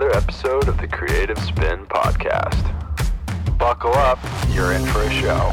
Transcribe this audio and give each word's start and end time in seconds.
another 0.00 0.16
episode 0.16 0.68
of 0.68 0.78
the 0.78 0.86
Creative 0.86 1.36
Spin 1.40 1.84
Podcast. 1.86 3.58
Buckle 3.58 3.92
up, 3.94 4.18
you're 4.50 4.70
in 4.72 4.84
for 4.86 5.02
a 5.02 5.10
show. 5.10 5.50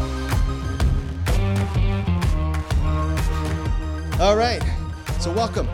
All 4.23 4.35
right. 4.35 4.61
So 5.19 5.31
welcome. 5.33 5.67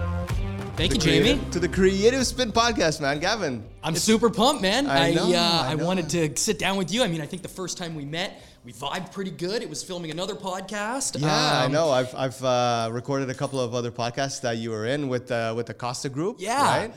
Thank 0.78 0.94
you, 0.94 1.02
Creative- 1.02 1.26
Jamie. 1.40 1.52
To 1.52 1.60
the 1.60 1.68
Creative 1.68 2.26
Spin 2.26 2.54
Podcast, 2.54 3.02
man. 3.02 3.20
Gavin. 3.20 3.62
I'm 3.84 3.96
super 3.96 4.30
pumped, 4.30 4.62
man. 4.62 4.88
I 4.88 5.10
I 5.10 5.14
know, 5.16 5.34
uh, 5.34 5.64
I 5.68 5.72
I, 5.72 5.76
wanted 5.76 6.08
to 6.12 6.38
sit 6.38 6.58
down 6.58 6.78
with 6.78 6.94
you. 6.94 7.04
I 7.04 7.08
mean, 7.08 7.20
I 7.20 7.26
think 7.26 7.42
the 7.42 7.50
first 7.50 7.78
time 7.78 7.94
we 7.94 8.06
met, 8.06 8.42
we 8.64 8.72
vibed 8.72 9.12
pretty 9.12 9.32
good. 9.32 9.62
It 9.64 9.70
was 9.70 9.84
filming 9.84 10.12
another 10.12 10.36
podcast. 10.36 11.20
Yeah, 11.20 11.28
I 11.30 11.66
Um, 11.66 11.74
know. 11.74 11.90
I've 11.92 12.16
I've 12.16 12.42
uh, 12.42 12.90
recorded 12.94 13.30
a 13.30 13.34
couple 13.34 13.60
of 13.60 13.76
other 13.76 13.92
podcasts 13.92 14.40
that 14.42 14.58
you 14.58 14.70
were 14.72 14.86
in 14.86 15.10
with 15.10 15.30
uh, 15.30 15.54
with 15.58 15.66
the 15.66 15.74
Costa 15.74 16.08
Group. 16.08 16.38
Yeah. 16.40 16.62
Right. 16.84 16.94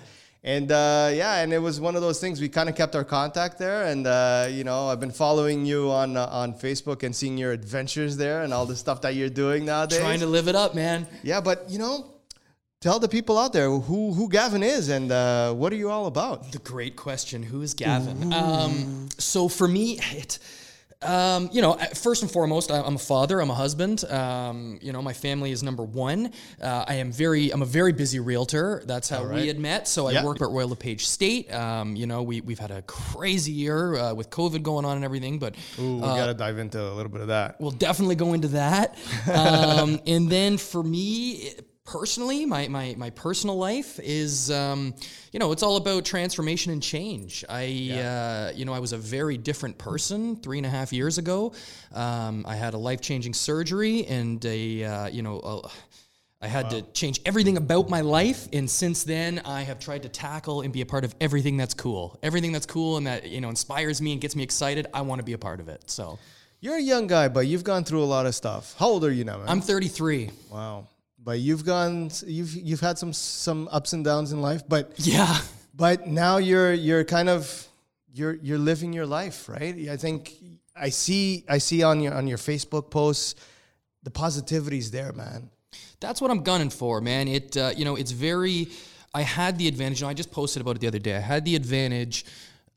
And 0.46 0.70
uh, 0.70 1.10
yeah, 1.14 1.38
and 1.38 1.54
it 1.54 1.58
was 1.58 1.80
one 1.80 1.96
of 1.96 2.02
those 2.02 2.20
things. 2.20 2.38
We 2.38 2.50
kind 2.50 2.68
of 2.68 2.76
kept 2.76 2.94
our 2.94 3.02
contact 3.02 3.58
there, 3.58 3.84
and 3.86 4.06
uh, 4.06 4.46
you 4.50 4.62
know, 4.62 4.88
I've 4.88 5.00
been 5.00 5.10
following 5.10 5.64
you 5.64 5.90
on 5.90 6.18
uh, 6.18 6.26
on 6.26 6.52
Facebook 6.52 7.02
and 7.02 7.16
seeing 7.16 7.38
your 7.38 7.52
adventures 7.52 8.18
there 8.18 8.42
and 8.42 8.52
all 8.52 8.66
the 8.66 8.76
stuff 8.76 9.00
that 9.00 9.14
you're 9.14 9.30
doing 9.30 9.64
nowadays. 9.64 10.00
Trying 10.00 10.20
to 10.20 10.26
live 10.26 10.46
it 10.46 10.54
up, 10.54 10.74
man. 10.74 11.06
yeah, 11.22 11.40
but 11.40 11.70
you 11.70 11.78
know, 11.78 12.10
tell 12.82 12.98
the 12.98 13.08
people 13.08 13.38
out 13.38 13.54
there 13.54 13.70
who 13.70 14.12
who 14.12 14.28
Gavin 14.28 14.62
is 14.62 14.90
and 14.90 15.10
uh, 15.10 15.54
what 15.54 15.72
are 15.72 15.76
you 15.76 15.88
all 15.88 16.04
about. 16.04 16.52
The 16.52 16.58
great 16.58 16.94
question: 16.94 17.42
Who 17.42 17.62
is 17.62 17.72
Gavin? 17.72 18.30
Um, 18.34 19.08
so 19.16 19.48
for 19.48 19.66
me, 19.66 19.98
it. 20.12 20.38
Um, 21.04 21.50
you 21.52 21.62
know, 21.62 21.72
uh, 21.72 21.86
first 21.86 22.22
and 22.22 22.30
foremost, 22.30 22.70
I'm 22.70 22.96
a 22.96 22.98
father. 22.98 23.40
I'm 23.40 23.50
a 23.50 23.54
husband. 23.54 24.04
Um, 24.10 24.78
you 24.80 24.92
know, 24.92 25.02
my 25.02 25.12
family 25.12 25.50
is 25.52 25.62
number 25.62 25.82
one. 25.82 26.32
Uh, 26.60 26.84
I 26.86 26.94
am 26.94 27.12
very, 27.12 27.50
I'm 27.50 27.62
a 27.62 27.66
very 27.66 27.92
busy 27.92 28.20
realtor. 28.20 28.82
That's 28.86 29.08
how 29.08 29.24
right. 29.24 29.42
we 29.42 29.46
had 29.48 29.58
met. 29.58 29.86
So 29.88 30.08
Yeah. 30.08 30.22
I 30.22 30.24
work 30.24 30.40
at 30.40 30.48
Royal 30.48 30.68
LePage 30.68 31.06
State. 31.06 31.52
Um, 31.52 31.96
you 31.96 32.06
know, 32.06 32.22
we 32.22 32.40
we've 32.40 32.58
had 32.58 32.70
a 32.70 32.82
crazy 32.82 33.52
year 33.52 33.96
uh, 33.96 34.14
with 34.14 34.30
COVID 34.30 34.62
going 34.62 34.84
on 34.84 34.96
and 34.96 35.04
everything, 35.04 35.38
but 35.38 35.54
Ooh, 35.78 35.96
we 35.96 36.00
gotta 36.00 36.34
dive 36.34 36.58
into 36.58 36.80
a 36.80 36.94
little 36.94 37.12
bit 37.12 37.20
of 37.20 37.28
that. 37.28 37.60
We'll 37.60 37.70
definitely 37.70 38.16
go 38.16 38.32
into 38.32 38.48
that. 38.48 38.96
Um, 39.32 40.00
and 40.06 40.30
then 40.30 40.58
for 40.58 40.82
me 40.82 41.52
personally, 41.94 42.44
my, 42.44 42.66
my, 42.68 42.94
my 42.98 43.10
personal 43.10 43.56
life 43.56 44.00
is, 44.02 44.50
um, 44.50 44.94
you 45.32 45.38
know, 45.38 45.52
it's 45.52 45.62
all 45.62 45.76
about 45.76 46.04
transformation 46.04 46.72
and 46.72 46.82
change. 46.82 47.44
I, 47.48 47.64
uh, 47.92 48.52
you 48.56 48.64
know, 48.64 48.72
I 48.72 48.78
was 48.78 48.92
a 48.92 48.98
very 48.98 49.36
different 49.36 49.78
person 49.78 50.36
three 50.36 50.58
and 50.58 50.66
a 50.66 50.70
half 50.70 50.92
years 50.92 51.18
ago. 51.18 51.52
Um, 51.92 52.44
I 52.48 52.56
had 52.56 52.74
a 52.74 52.78
life 52.78 53.00
changing 53.00 53.34
surgery 53.34 54.06
and 54.06 54.44
a, 54.44 54.84
uh, 54.84 55.06
you 55.08 55.22
know, 55.22 55.38
a, 55.40 55.68
I 56.42 56.48
had 56.48 56.68
to 56.70 56.82
change 56.92 57.20
everything 57.24 57.56
about 57.56 57.88
my 57.88 58.02
life, 58.02 58.48
and 58.52 58.68
since 58.68 59.04
then, 59.04 59.40
I 59.46 59.62
have 59.62 59.78
tried 59.78 60.02
to 60.02 60.10
tackle 60.10 60.60
and 60.60 60.74
be 60.74 60.82
a 60.82 60.86
part 60.86 61.02
of 61.02 61.14
everything 61.18 61.56
that's 61.56 61.72
cool. 61.72 62.18
Everything 62.22 62.52
that's 62.52 62.66
cool 62.66 62.98
and 62.98 63.06
that 63.06 63.28
you 63.28 63.40
know 63.40 63.48
inspires 63.48 64.02
me 64.02 64.12
and 64.12 64.20
gets 64.20 64.36
me 64.36 64.42
excited. 64.42 64.86
I 64.92 65.00
want 65.00 65.20
to 65.20 65.24
be 65.24 65.32
a 65.32 65.38
part 65.38 65.58
of 65.58 65.70
it. 65.70 65.88
So 65.88 66.18
You're 66.60 66.76
a 66.76 66.82
young 66.82 67.06
guy, 67.06 67.28
but 67.28 67.46
you've 67.46 67.64
gone 67.64 67.84
through 67.84 68.02
a 68.02 68.04
lot 68.04 68.26
of 68.26 68.34
stuff. 68.34 68.74
How 68.78 68.88
old 68.88 69.04
are 69.06 69.12
you 69.12 69.24
now, 69.24 69.38
man? 69.38 69.48
I'm 69.48 69.62
33. 69.62 70.32
Wow. 70.50 70.86
But 71.24 71.40
you've 71.40 71.64
gone 71.64 72.10
you've 72.26 72.54
you've 72.54 72.80
had 72.80 72.98
some 72.98 73.12
some 73.14 73.68
ups 73.72 73.94
and 73.94 74.04
downs 74.04 74.32
in 74.32 74.42
life, 74.42 74.62
but 74.68 74.92
Yeah. 74.98 75.38
but 75.74 76.06
now 76.06 76.36
you're 76.36 76.72
you're 76.74 77.04
kind 77.04 77.28
of 77.30 77.66
you're 78.12 78.34
you're 78.42 78.58
living 78.58 78.92
your 78.92 79.06
life, 79.06 79.48
right? 79.48 79.74
I 79.88 79.96
think 79.96 80.34
I 80.76 80.90
see 80.90 81.44
I 81.48 81.58
see 81.58 81.82
on 81.82 82.00
your 82.02 82.12
on 82.14 82.26
your 82.28 82.38
Facebook 82.38 82.90
posts 82.90 83.34
the 84.02 84.10
positivity's 84.10 84.90
there, 84.90 85.12
man. 85.14 85.48
That's 86.00 86.20
what 86.20 86.30
I'm 86.30 86.42
gunning 86.42 86.68
for, 86.70 87.00
man. 87.00 87.26
It, 87.26 87.56
uh, 87.56 87.72
you 87.74 87.86
know, 87.86 87.96
it's 87.96 88.10
very. 88.12 88.68
I 89.14 89.22
had 89.22 89.56
the 89.58 89.66
advantage. 89.66 90.00
You 90.00 90.06
know, 90.06 90.10
I 90.10 90.14
just 90.14 90.30
posted 90.30 90.60
about 90.60 90.76
it 90.76 90.80
the 90.80 90.88
other 90.88 90.98
day. 90.98 91.16
I 91.16 91.20
had 91.20 91.44
the 91.46 91.56
advantage 91.56 92.26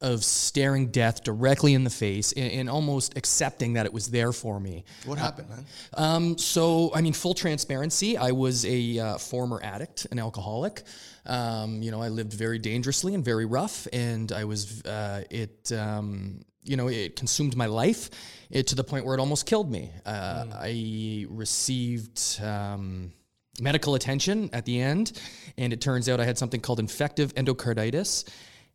of 0.02 0.24
staring 0.24 0.88
death 0.88 1.24
directly 1.24 1.74
in 1.74 1.84
the 1.84 1.90
face 1.90 2.32
and, 2.34 2.52
and 2.52 2.70
almost 2.70 3.18
accepting 3.18 3.74
that 3.74 3.86
it 3.86 3.94
was 3.94 4.10
there 4.10 4.32
for 4.32 4.60
me. 4.60 4.84
What 5.06 5.18
happened, 5.18 5.50
man? 5.50 5.66
Um, 5.96 6.38
so, 6.38 6.92
I 6.94 7.02
mean, 7.02 7.14
full 7.14 7.34
transparency, 7.34 8.18
I 8.18 8.32
was 8.32 8.66
a 8.66 9.00
uh, 9.00 9.18
former 9.18 9.60
addict, 9.64 10.06
an 10.12 10.20
alcoholic. 10.20 10.84
Um, 11.26 11.82
you 11.82 11.92
know, 11.92 12.02
I 12.02 12.10
lived 12.10 12.34
very 12.34 12.60
dangerously 12.60 13.14
and 13.14 13.26
very 13.26 13.46
rough, 13.46 13.88
and 13.92 14.32
I 14.32 14.46
was, 14.46 14.84
uh, 14.86 15.24
it, 15.30 15.72
um, 15.72 16.42
you 16.64 16.78
know, 16.78 16.88
it 16.90 17.16
consumed 17.16 17.56
my 17.56 17.66
life 17.66 18.10
it, 18.50 18.68
to 18.68 18.76
the 18.76 18.84
point 18.84 19.06
where 19.06 19.16
it 19.16 19.20
almost 19.20 19.46
killed 19.46 19.72
me. 19.72 19.92
Uh, 20.06 20.46
I 20.54 21.26
received. 21.30 22.40
Um, 22.42 23.14
medical 23.60 23.96
attention 23.96 24.52
at 24.54 24.66
the 24.66 24.80
end 24.80 25.20
and 25.58 25.74
it 25.74 25.82
turns 25.82 26.08
out 26.08 26.20
i 26.20 26.24
had 26.24 26.38
something 26.38 26.62
called 26.62 26.80
infective 26.80 27.34
endocarditis 27.34 28.30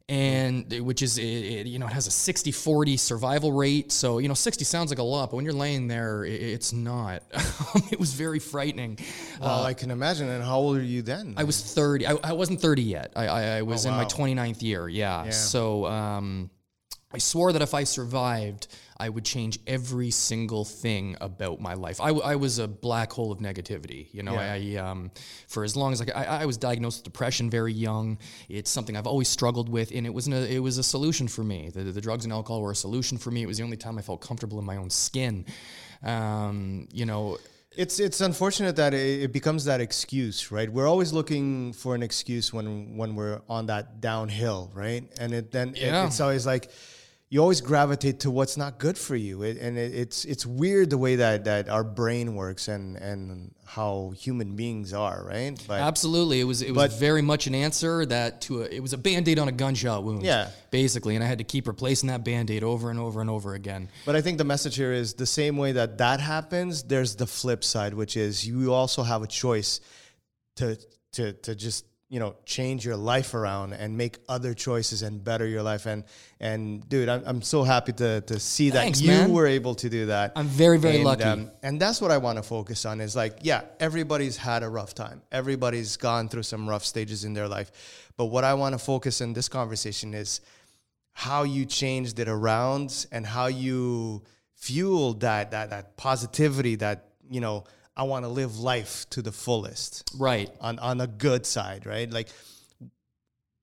and 0.08 0.72
which 0.80 1.02
is 1.02 1.18
it, 1.18 1.22
it- 1.24 1.66
you 1.66 1.78
know 1.78 1.86
it 1.86 1.92
has 1.92 2.06
a 2.06 2.10
60 2.10 2.52
40 2.52 2.96
survival 2.96 3.52
rate. 3.52 3.92
So 3.92 4.18
you 4.18 4.28
know 4.28 4.34
60 4.34 4.64
sounds 4.64 4.90
like 4.90 4.98
a 4.98 5.02
lot 5.02 5.30
but 5.30 5.36
when 5.36 5.44
you're 5.44 5.54
laying 5.54 5.88
there 5.88 6.24
it, 6.24 6.40
it's 6.40 6.72
not. 6.72 7.22
It 7.90 8.00
was 8.00 8.14
very 8.14 8.38
frightening. 8.38 8.98
Well, 9.40 9.64
I 9.64 9.74
can 9.74 9.90
imagine. 9.90 10.28
And 10.28 10.42
how 10.42 10.58
old 10.58 10.76
are 10.78 10.82
you 10.82 11.02
then? 11.02 11.34
i 11.36 11.44
was 11.44 11.60
30 11.62 12.06
i, 12.06 12.16
I 12.24 12.32
wasn't 12.32 12.60
30 12.60 12.82
yet. 12.82 13.12
I, 13.16 13.26
I, 13.26 13.42
I 13.58 13.62
was 13.62 13.84
in 13.84 13.92
my 13.92 14.02
wow. 14.04 14.08
29th 14.08 14.62
year. 14.62 14.88
Yeah, 14.88 15.28
so 15.30 15.86
um, 15.86 16.50
i 17.14 17.18
swore 17.18 17.52
that 17.52 17.62
if 17.62 17.74
i 17.74 17.84
survived 17.84 18.66
i 18.98 19.08
would 19.08 19.24
change 19.24 19.58
every 19.66 20.10
single 20.10 20.64
thing 20.64 21.16
about 21.20 21.60
my 21.60 21.74
life. 21.74 22.00
I, 22.00 22.08
w- 22.08 22.24
I 22.24 22.36
was 22.36 22.58
a 22.60 22.68
black 22.68 23.12
hole 23.12 23.32
of 23.32 23.38
negativity 23.40 24.06
you 24.12 24.22
know? 24.22 24.34
I, 24.36 24.76
um, 24.76 25.10
for 25.48 25.64
as 25.64 25.74
long 25.76 25.92
as 25.92 26.00
I, 26.02 26.06
I, 26.14 26.24
I 26.42 26.46
was 26.46 26.56
diagnosed 26.56 26.98
with 27.00 27.04
depression 27.12 27.50
very 27.50 27.72
young. 27.72 28.18
It's 28.48 28.70
something 28.70 28.96
i've 28.96 29.06
always 29.08 29.28
struggled 29.28 29.68
with 29.68 29.90
and 29.96 30.06
it 30.06 30.14
wasn't 30.14 30.36
it 30.50 30.60
was 30.60 30.78
a 30.78 30.82
solution 30.84 31.26
for 31.28 31.42
me. 31.42 31.70
The, 31.74 31.82
the 31.98 32.00
drugs 32.00 32.24
and 32.24 32.32
alcohol 32.32 32.60
were 32.62 32.70
a 32.70 32.76
solution 32.76 33.18
for 33.18 33.30
me. 33.32 33.42
It 33.42 33.46
was 33.46 33.58
the 33.58 33.64
only 33.64 33.76
time 33.76 33.98
i 33.98 34.02
felt 34.02 34.20
comfortable 34.20 34.58
in 34.60 34.64
my 34.64 34.76
own 34.76 34.90
skin. 34.90 35.46
Um, 36.02 36.88
you 36.92 37.06
know 37.06 37.38
It's 37.76 37.98
it's 38.00 38.20
unfortunate 38.20 38.76
that 38.76 38.92
it, 38.94 39.32
becomes 39.32 39.64
that 39.64 39.80
excuse, 39.80 40.52
right? 40.52 40.70
We're 40.70 40.86
always 40.88 41.12
looking 41.12 41.72
for 41.72 41.94
an 41.94 42.02
excuse 42.02 42.52
when 42.52 42.96
when 42.98 43.14
we're 43.16 43.40
on 43.48 43.66
that 43.66 44.00
downhill, 44.00 44.70
right? 44.74 45.04
And 45.18 45.32
it 45.32 45.50
then 45.50 45.68
it- 45.70 45.80
it's 46.06 46.20
always 46.20 46.44
like 46.46 46.70
you 47.32 47.40
always 47.40 47.62
gravitate 47.62 48.20
to 48.20 48.30
what's 48.30 48.58
not 48.58 48.78
good 48.78 48.98
for 48.98 49.16
you, 49.16 49.42
it, 49.42 49.56
and 49.56 49.78
it, 49.78 49.94
it's 49.94 50.26
it's 50.26 50.44
weird 50.44 50.90
the 50.90 50.98
way 50.98 51.16
that 51.16 51.46
that 51.46 51.70
our 51.70 51.82
brain 51.82 52.34
works 52.34 52.68
and 52.68 52.98
and 52.98 53.54
how 53.64 54.12
human 54.14 54.54
beings 54.54 54.92
are, 54.92 55.24
right? 55.24 55.58
But 55.66 55.80
Absolutely, 55.80 56.40
it 56.40 56.44
was 56.44 56.60
it 56.60 56.72
was 56.72 56.92
But- 56.92 57.00
very 57.00 57.22
much 57.22 57.46
an 57.46 57.54
answer 57.54 58.04
that 58.04 58.42
to 58.42 58.64
a, 58.64 58.64
it 58.66 58.80
was 58.80 58.92
a 58.92 58.98
band 58.98 59.28
aid 59.28 59.38
on 59.38 59.48
a 59.48 59.52
gunshot 59.52 60.04
wound. 60.04 60.24
Yeah. 60.24 60.50
basically, 60.70 61.14
and 61.14 61.24
I 61.24 61.26
had 61.26 61.38
to 61.38 61.44
keep 61.44 61.66
replacing 61.66 62.10
that 62.10 62.22
band 62.22 62.50
aid 62.50 62.62
over 62.62 62.90
and 62.90 62.98
over 62.98 63.22
and 63.22 63.30
over 63.30 63.54
again. 63.54 63.88
But 64.04 64.14
I 64.14 64.20
think 64.20 64.36
the 64.36 64.44
message 64.44 64.76
here 64.76 64.92
is 64.92 65.14
the 65.14 65.24
same 65.24 65.56
way 65.56 65.72
that 65.72 65.96
that 65.98 66.20
happens. 66.20 66.82
There's 66.82 67.16
the 67.16 67.26
flip 67.26 67.64
side, 67.64 67.94
which 67.94 68.14
is 68.14 68.46
you 68.46 68.74
also 68.74 69.02
have 69.02 69.22
a 69.22 69.26
choice 69.26 69.80
to 70.56 70.78
to 71.12 71.32
to 71.32 71.54
just 71.54 71.86
you 72.12 72.20
know 72.20 72.34
change 72.44 72.84
your 72.84 72.96
life 72.96 73.32
around 73.32 73.72
and 73.72 73.96
make 73.96 74.18
other 74.28 74.52
choices 74.52 75.00
and 75.00 75.24
better 75.24 75.46
your 75.46 75.62
life. 75.62 75.86
And 75.86 76.04
and 76.40 76.86
dude, 76.86 77.08
I'm, 77.08 77.22
I'm 77.24 77.42
so 77.42 77.62
happy 77.62 77.94
to 77.94 78.20
to 78.20 78.38
see 78.38 78.70
Thanks, 78.70 78.98
that 78.98 79.04
you 79.04 79.10
man. 79.10 79.32
were 79.32 79.46
able 79.46 79.74
to 79.76 79.88
do 79.88 80.06
that. 80.06 80.32
I'm 80.36 80.46
very, 80.46 80.78
very 80.78 80.96
And, 80.96 81.04
lucky. 81.04 81.24
Um, 81.24 81.50
and 81.62 81.80
that's 81.80 82.02
what 82.02 82.10
I 82.10 82.18
want 82.18 82.36
to 82.36 82.42
focus 82.42 82.84
on. 82.84 83.00
Is 83.00 83.16
like, 83.16 83.38
yeah, 83.40 83.62
everybody's 83.80 84.36
had 84.36 84.62
a 84.62 84.68
rough 84.68 84.94
time. 84.94 85.22
Everybody's 85.32 85.96
gone 85.96 86.28
through 86.28 86.42
some 86.42 86.68
rough 86.68 86.84
stages 86.84 87.24
in 87.24 87.32
their 87.32 87.48
life. 87.48 87.72
But 88.18 88.26
what 88.26 88.44
I 88.44 88.52
want 88.54 88.74
to 88.74 88.78
focus 88.78 89.22
in 89.22 89.32
this 89.32 89.48
conversation 89.48 90.12
is 90.12 90.42
how 91.14 91.44
you 91.44 91.64
changed 91.64 92.18
it 92.18 92.28
around 92.28 93.06
and 93.10 93.26
how 93.26 93.46
you 93.46 94.22
fueled 94.54 95.20
that 95.20 95.50
that 95.52 95.70
that 95.70 95.96
positivity 95.96 96.76
that 96.76 97.08
you 97.30 97.40
know 97.40 97.64
I 97.96 98.04
want 98.04 98.24
to 98.24 98.28
live 98.28 98.58
life 98.58 99.06
to 99.10 99.22
the 99.22 99.32
fullest 99.32 100.10
Right. 100.16 100.50
on 100.60 100.78
on 100.78 100.98
the 100.98 101.06
good 101.06 101.44
side, 101.46 101.86
right? 101.86 102.10
Like 102.10 102.28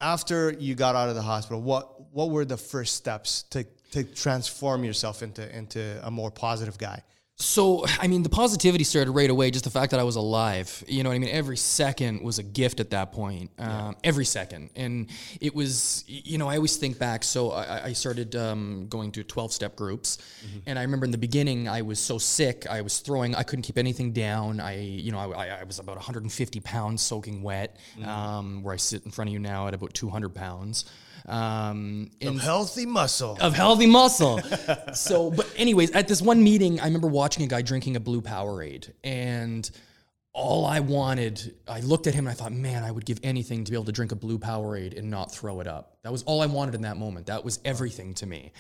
after 0.02 0.52
you 0.52 0.76
got 0.76 0.96
out 0.96 1.10
of 1.10 1.16
the 1.16 1.22
hospital, 1.22 1.62
what 1.62 2.14
what 2.14 2.30
were 2.30 2.46
the 2.46 2.58
first 2.58 2.96
steps 2.96 3.44
to 3.52 3.66
to 3.92 4.04
transform 4.04 4.84
yourself 4.84 5.24
into 5.24 5.56
into 5.56 6.00
a 6.04 6.12
more 6.12 6.32
positive 6.32 6.78
guy? 6.78 7.04
So, 7.42 7.86
I 8.02 8.08
mean, 8.08 8.24
the 8.24 8.30
positivity 8.30 8.84
started 8.84 9.12
right 9.12 9.30
away. 9.30 9.50
Just 9.50 9.64
the 9.64 9.72
fact 9.72 9.92
that 9.92 10.00
I 10.00 10.04
was 10.04 10.18
alive. 10.18 10.84
You 10.88 11.04
know 11.04 11.10
what 11.10 11.16
I 11.16 11.20
mean? 11.20 11.30
Every 11.30 11.56
second 11.56 12.22
was 12.22 12.38
a 12.38 12.44
gift 12.44 12.82
at 12.82 12.90
that 12.90 13.14
point. 13.14 13.50
Um, 13.58 13.96
Every 14.04 14.26
second, 14.26 14.72
and 14.76 15.10
it 15.40 15.56
was. 15.56 16.04
You 16.08 16.38
know, 16.38 16.50
I 16.50 16.58
always 16.58 16.76
think 16.76 17.00
back. 17.00 17.24
So 17.24 17.52
I, 17.52 17.86
I 17.86 17.94
started 17.94 18.36
um, 18.36 18.88
going 18.90 19.14
to 19.14 19.24
twelve-step 19.24 19.78
groups, 19.78 20.18
and 20.66 20.78
I 20.78 20.82
remember 20.82 21.06
in 21.06 21.12
the 21.12 21.18
beginning 21.18 21.70
I 21.70 21.82
was 21.82 21.98
so 22.00 22.18
sick. 22.18 22.68
I 22.70 22.82
was 22.82 23.00
throwing. 23.00 23.34
I 23.36 23.44
couldn't 23.44 23.64
keep 23.64 23.78
anything 23.78 24.12
down. 24.12 24.60
I, 24.60 24.82
you 24.82 25.14
know, 25.14 25.20
I, 25.20 25.60
I 25.62 25.64
was 25.64 25.80
about 25.80 25.96
150 25.96 26.60
pounds 26.60 27.02
soaking 27.02 27.42
wet. 27.42 27.78
Um, 28.04 28.64
where 28.64 28.74
I 28.74 28.78
sit 28.78 29.06
in 29.06 29.12
front 29.12 29.30
of 29.30 29.34
you 29.34 29.40
now 29.40 29.68
at 29.68 29.74
about 29.74 29.94
200 29.94 30.36
pounds. 30.36 30.86
Um, 31.30 32.10
and 32.22 32.40
Healthy 32.40 32.86
muscle. 32.86 33.38
of 33.40 33.54
healthy 33.54 33.86
muscle. 33.86 34.42
so, 34.94 35.30
but 35.32 35.48
anyways, 35.56 35.92
at 35.92 36.08
this 36.08 36.22
one 36.22 36.44
meeting, 36.44 36.80
I 36.80 36.86
remember 36.86 37.08
watching 37.08 37.44
a 37.44 37.48
guy 37.48 37.62
drinking 37.62 37.96
a 37.96 38.00
blue 38.00 38.22
Powerade, 38.22 38.92
and 39.04 39.70
all 40.34 40.66
I 40.66 40.80
wanted, 40.80 41.56
I 41.68 41.82
looked 41.82 42.08
at 42.08 42.14
him 42.14 42.26
and 42.26 42.32
I 42.32 42.34
thought, 42.34 42.52
man, 42.52 42.84
I 42.84 42.92
would 42.92 43.06
give 43.06 43.20
anything 43.24 43.64
to 43.64 43.72
be 43.72 43.76
able 43.76 43.86
to 43.86 43.92
drink 43.92 44.12
a 44.12 44.16
blue 44.16 44.40
Powerade 44.40 44.98
and 44.98 45.10
not 45.10 45.32
throw 45.32 45.60
it 45.60 45.68
up. 45.68 45.98
That 46.04 46.12
was 46.12 46.24
all 46.24 46.42
I 46.42 46.46
wanted 46.46 46.76
in 46.76 46.82
that 46.82 46.98
moment. 46.98 47.28
That 47.28 47.44
was 47.44 47.60
everything 47.66 48.14
to 48.16 48.26
me 48.26 48.52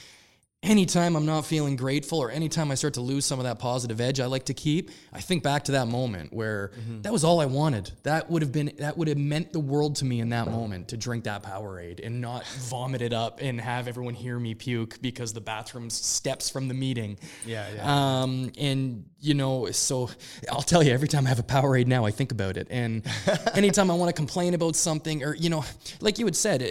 anytime 0.62 1.16
I'm 1.16 1.26
not 1.26 1.46
feeling 1.46 1.78
grateful 1.78 2.20
or 2.20 2.30
anytime 2.32 2.70
I 2.70 2.76
start 2.76 2.96
to 2.96 3.02
lose 3.02 3.26
some 3.26 3.40
of 3.40 3.46
that 3.46 3.60
positive 3.60 4.02
edge 4.02 4.20
I 4.20 4.26
like 4.26 4.46
to 4.46 4.54
keep, 4.54 4.92
I 5.14 5.22
think 5.22 5.42
back 5.42 5.64
to 5.66 5.74
that 5.74 5.88
moment 5.88 6.34
where 6.34 6.72
mm-hmm. 6.80 7.02
that 7.04 7.14
was 7.14 7.24
all 7.24 7.40
I 7.40 7.46
wanted. 7.46 7.92
That 8.04 8.30
would 8.30 8.42
have 8.42 8.52
been 8.52 8.74
that 8.80 8.98
would 8.98 9.08
have 9.08 9.18
meant 9.18 9.54
the 9.54 9.60
world 9.60 9.96
to 9.98 10.06
me 10.06 10.20
in 10.20 10.30
that 10.30 10.48
moment 10.48 10.90
to 10.90 10.98
drink 10.98 11.24
that 11.24 11.44
Powerade 11.44 12.06
and 12.06 12.20
not 12.20 12.46
vomit 12.70 13.02
it 13.02 13.14
up 13.14 13.40
and 13.42 13.60
have 13.60 13.88
everyone 13.88 14.14
hear 14.14 14.38
me 14.38 14.54
puke 14.54 15.02
because 15.02 15.32
the 15.32 15.42
bathroom 15.42 15.90
steps 15.90 16.50
from 16.50 16.68
the 16.68 16.74
meeting. 16.74 17.18
Yeah, 17.46 17.68
yeah. 17.74 18.22
Um, 18.22 18.52
and 18.58 19.06
you 19.20 19.34
know, 19.34 19.72
so 19.72 20.10
I'll 20.52 20.62
tell 20.62 20.84
you 20.84 20.92
every 20.92 21.08
time 21.08 21.26
I 21.26 21.30
have 21.30 21.40
a 21.40 21.44
Powerade 21.44 21.88
now 21.88 22.06
I 22.06 22.12
think 22.12 22.32
about 22.32 22.58
it. 22.58 22.68
And 22.70 23.06
anytime 23.54 23.90
I 23.90 23.94
want 23.94 24.10
to 24.10 24.14
complain 24.14 24.54
about 24.54 24.76
something 24.76 25.24
or 25.24 25.36
you 25.36 25.50
know, 25.50 25.64
like 26.02 26.20
you 26.20 26.26
had 26.26 26.36
said, 26.36 26.62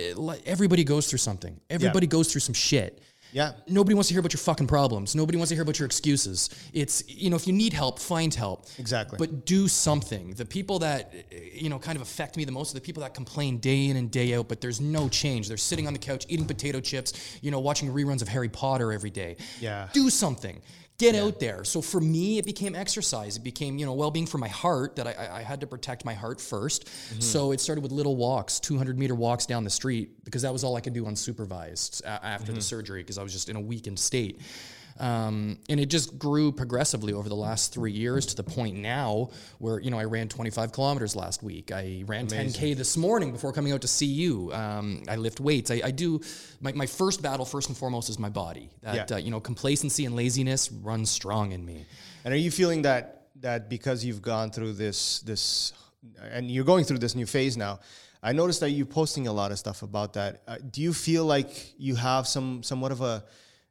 everybody 0.44 0.84
goes 0.84 1.08
through 1.08 1.18
something. 1.18 1.58
Everybody 1.70 2.06
yeah. 2.06 2.10
goes 2.10 2.30
through 2.30 2.42
some 2.42 2.54
shit. 2.54 3.02
Yeah. 3.32 3.52
Nobody 3.66 3.94
wants 3.94 4.08
to 4.08 4.14
hear 4.14 4.20
about 4.20 4.32
your 4.32 4.38
fucking 4.38 4.66
problems. 4.66 5.14
Nobody 5.14 5.36
wants 5.38 5.50
to 5.50 5.54
hear 5.54 5.62
about 5.62 5.78
your 5.78 5.86
excuses. 5.86 6.50
It's, 6.72 7.08
you 7.08 7.30
know, 7.30 7.36
if 7.36 7.46
you 7.46 7.52
need 7.52 7.72
help, 7.72 7.98
find 7.98 8.34
help. 8.34 8.66
Exactly. 8.78 9.18
But 9.18 9.44
do 9.44 9.68
something. 9.68 10.34
The 10.34 10.46
people 10.46 10.78
that, 10.80 11.12
eh, 11.32 11.36
you 11.54 11.68
know, 11.68 11.78
kind 11.78 11.96
of 11.96 12.02
affect 12.02 12.36
me 12.36 12.44
the 12.44 12.52
most 12.52 12.72
are 12.72 12.74
the 12.74 12.80
people 12.80 13.02
that 13.02 13.14
complain 13.14 13.58
day 13.58 13.86
in 13.86 13.96
and 13.96 14.10
day 14.10 14.34
out, 14.34 14.48
but 14.48 14.60
there's 14.60 14.80
no 14.80 15.08
change. 15.08 15.48
They're 15.48 15.56
sitting 15.56 15.86
on 15.86 15.92
the 15.92 15.98
couch 15.98 16.24
eating 16.28 16.46
potato 16.46 16.80
chips, 16.80 17.38
you 17.42 17.50
know, 17.50 17.60
watching 17.60 17.90
reruns 17.92 18.22
of 18.22 18.28
Harry 18.28 18.48
Potter 18.48 18.92
every 18.92 19.10
day. 19.10 19.36
Yeah. 19.60 19.88
Do 19.92 20.10
something 20.10 20.60
get 20.98 21.14
yeah. 21.14 21.24
out 21.24 21.38
there. 21.38 21.64
So 21.64 21.80
for 21.80 22.00
me, 22.00 22.38
it 22.38 22.44
became 22.44 22.74
exercise. 22.74 23.36
It 23.36 23.44
became, 23.44 23.78
you 23.78 23.86
know, 23.86 23.94
well-being 23.94 24.26
for 24.26 24.38
my 24.38 24.48
heart 24.48 24.96
that 24.96 25.06
I, 25.06 25.38
I 25.38 25.42
had 25.42 25.60
to 25.60 25.66
protect 25.66 26.04
my 26.04 26.14
heart 26.14 26.38
1st 26.38 26.84
mm-hmm. 26.84 27.20
So 27.20 27.52
it 27.52 27.60
started 27.60 27.82
with 27.82 27.92
little 27.92 28.16
walks, 28.16 28.58
200 28.60 28.98
meter 28.98 29.14
walks 29.14 29.46
down 29.46 29.64
the 29.64 29.70
street 29.70 30.24
because 30.24 30.42
that 30.42 30.52
was 30.52 30.64
all 30.64 30.76
I 30.76 30.80
could 30.80 30.94
do 30.94 31.04
unsupervised 31.04 32.02
after 32.04 32.46
mm-hmm. 32.46 32.54
the 32.56 32.60
surgery 32.60 33.02
because 33.02 33.18
I 33.18 33.22
was 33.22 33.32
just 33.32 33.48
in 33.48 33.56
a 33.56 33.60
weakened 33.60 33.98
state. 33.98 34.40
Um, 34.98 35.58
and 35.68 35.78
it 35.78 35.86
just 35.86 36.18
grew 36.18 36.50
progressively 36.50 37.12
over 37.12 37.28
the 37.28 37.36
last 37.36 37.72
three 37.72 37.92
years 37.92 38.26
to 38.26 38.36
the 38.36 38.42
point 38.42 38.76
now 38.76 39.30
where, 39.58 39.78
you 39.80 39.90
know, 39.90 39.98
I 39.98 40.04
ran 40.04 40.28
25 40.28 40.72
kilometers 40.72 41.14
last 41.14 41.42
week. 41.42 41.70
I 41.70 42.02
ran 42.06 42.26
Amazing. 42.26 42.72
10K 42.72 42.76
this 42.76 42.96
morning 42.96 43.32
before 43.32 43.52
coming 43.52 43.72
out 43.72 43.82
to 43.82 43.88
see 43.88 44.06
you. 44.06 44.52
Um, 44.52 45.04
I 45.08 45.16
lift 45.16 45.40
weights. 45.40 45.70
I, 45.70 45.80
I, 45.84 45.90
do, 45.92 46.20
my, 46.60 46.72
my 46.72 46.86
first 46.86 47.22
battle, 47.22 47.44
first 47.44 47.68
and 47.68 47.78
foremost, 47.78 48.08
is 48.08 48.18
my 48.18 48.28
body. 48.28 48.70
That, 48.82 49.10
yeah. 49.10 49.16
uh, 49.16 49.18
you 49.18 49.30
know, 49.30 49.40
complacency 49.40 50.04
and 50.04 50.16
laziness 50.16 50.72
runs 50.72 51.10
strong 51.10 51.52
in 51.52 51.64
me. 51.64 51.86
And 52.24 52.34
are 52.34 52.38
you 52.38 52.50
feeling 52.50 52.82
that, 52.82 53.28
that 53.40 53.70
because 53.70 54.04
you've 54.04 54.22
gone 54.22 54.50
through 54.50 54.72
this, 54.72 55.20
this, 55.20 55.72
and 56.20 56.50
you're 56.50 56.64
going 56.64 56.84
through 56.84 56.98
this 56.98 57.14
new 57.14 57.26
phase 57.26 57.56
now, 57.56 57.78
I 58.20 58.32
noticed 58.32 58.60
that 58.60 58.70
you're 58.70 58.86
posting 58.86 59.28
a 59.28 59.32
lot 59.32 59.52
of 59.52 59.58
stuff 59.58 59.82
about 59.82 60.14
that. 60.14 60.42
Uh, 60.48 60.56
do 60.70 60.82
you 60.82 60.92
feel 60.92 61.24
like 61.24 61.74
you 61.78 61.94
have 61.94 62.26
some 62.26 62.64
somewhat 62.64 62.90
of 62.90 63.00
a 63.00 63.22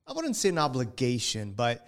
I 0.08 0.14
wouldn't 0.14 0.36
say 0.36 0.50
an 0.50 0.58
obligation, 0.58 1.52
but 1.52 1.86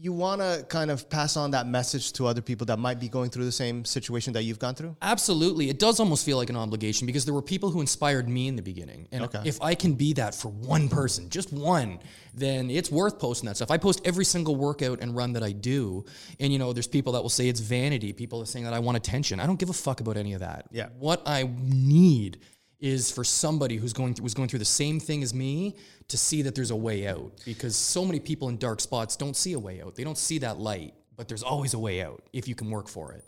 you 0.00 0.12
want 0.12 0.40
to 0.40 0.64
kind 0.68 0.90
of 0.90 1.10
pass 1.10 1.36
on 1.36 1.50
that 1.50 1.66
message 1.66 2.12
to 2.12 2.26
other 2.26 2.40
people 2.40 2.64
that 2.66 2.78
might 2.78 3.00
be 3.00 3.08
going 3.08 3.30
through 3.30 3.44
the 3.44 3.52
same 3.52 3.84
situation 3.84 4.32
that 4.32 4.44
you've 4.44 4.58
gone 4.58 4.74
through? 4.74 4.96
Absolutely. 5.02 5.68
It 5.70 5.78
does 5.78 5.98
almost 5.98 6.24
feel 6.24 6.36
like 6.36 6.50
an 6.50 6.56
obligation 6.56 7.06
because 7.06 7.24
there 7.24 7.34
were 7.34 7.42
people 7.42 7.70
who 7.70 7.80
inspired 7.80 8.28
me 8.28 8.46
in 8.46 8.54
the 8.54 8.62
beginning. 8.62 9.08
And 9.10 9.24
okay. 9.24 9.42
if 9.44 9.60
I 9.60 9.74
can 9.74 9.94
be 9.94 10.12
that 10.14 10.34
for 10.34 10.48
one 10.48 10.88
person, 10.88 11.30
just 11.30 11.52
one, 11.52 11.98
then 12.32 12.70
it's 12.70 12.92
worth 12.92 13.18
posting 13.18 13.48
that 13.48 13.56
stuff. 13.56 13.70
I 13.70 13.78
post 13.78 14.00
every 14.04 14.24
single 14.24 14.54
workout 14.56 15.00
and 15.00 15.16
run 15.16 15.32
that 15.32 15.42
I 15.42 15.52
do. 15.52 16.04
And, 16.38 16.52
you 16.52 16.58
know, 16.58 16.72
there's 16.72 16.86
people 16.86 17.14
that 17.14 17.22
will 17.22 17.28
say 17.28 17.48
it's 17.48 17.60
vanity. 17.60 18.12
People 18.12 18.40
are 18.40 18.46
saying 18.46 18.66
that 18.66 18.74
I 18.74 18.78
want 18.78 18.96
attention. 18.96 19.40
I 19.40 19.46
don't 19.46 19.58
give 19.58 19.70
a 19.70 19.74
fuck 19.74 20.00
about 20.00 20.16
any 20.16 20.34
of 20.34 20.40
that. 20.40 20.66
Yeah. 20.70 20.90
What 20.98 21.22
I 21.26 21.50
need 21.60 22.38
is 22.80 23.10
for 23.10 23.24
somebody 23.24 23.76
who's 23.76 23.92
going 23.92 24.14
through, 24.14 24.22
was 24.22 24.34
going 24.34 24.48
through 24.48 24.60
the 24.60 24.64
same 24.64 25.00
thing 25.00 25.22
as 25.22 25.34
me 25.34 25.76
to 26.08 26.16
see 26.16 26.42
that 26.42 26.54
there's 26.54 26.70
a 26.70 26.76
way 26.76 27.06
out 27.06 27.32
because 27.44 27.74
so 27.74 28.04
many 28.04 28.20
people 28.20 28.48
in 28.48 28.56
dark 28.56 28.80
spots 28.80 29.16
don't 29.16 29.36
see 29.36 29.52
a 29.52 29.58
way 29.58 29.82
out. 29.82 29.94
They 29.96 30.04
don't 30.04 30.18
see 30.18 30.38
that 30.38 30.58
light, 30.58 30.94
but 31.16 31.28
there's 31.28 31.42
always 31.42 31.74
a 31.74 31.78
way 31.78 32.02
out 32.02 32.22
if 32.32 32.46
you 32.46 32.54
can 32.54 32.70
work 32.70 32.88
for 32.88 33.12
it. 33.12 33.24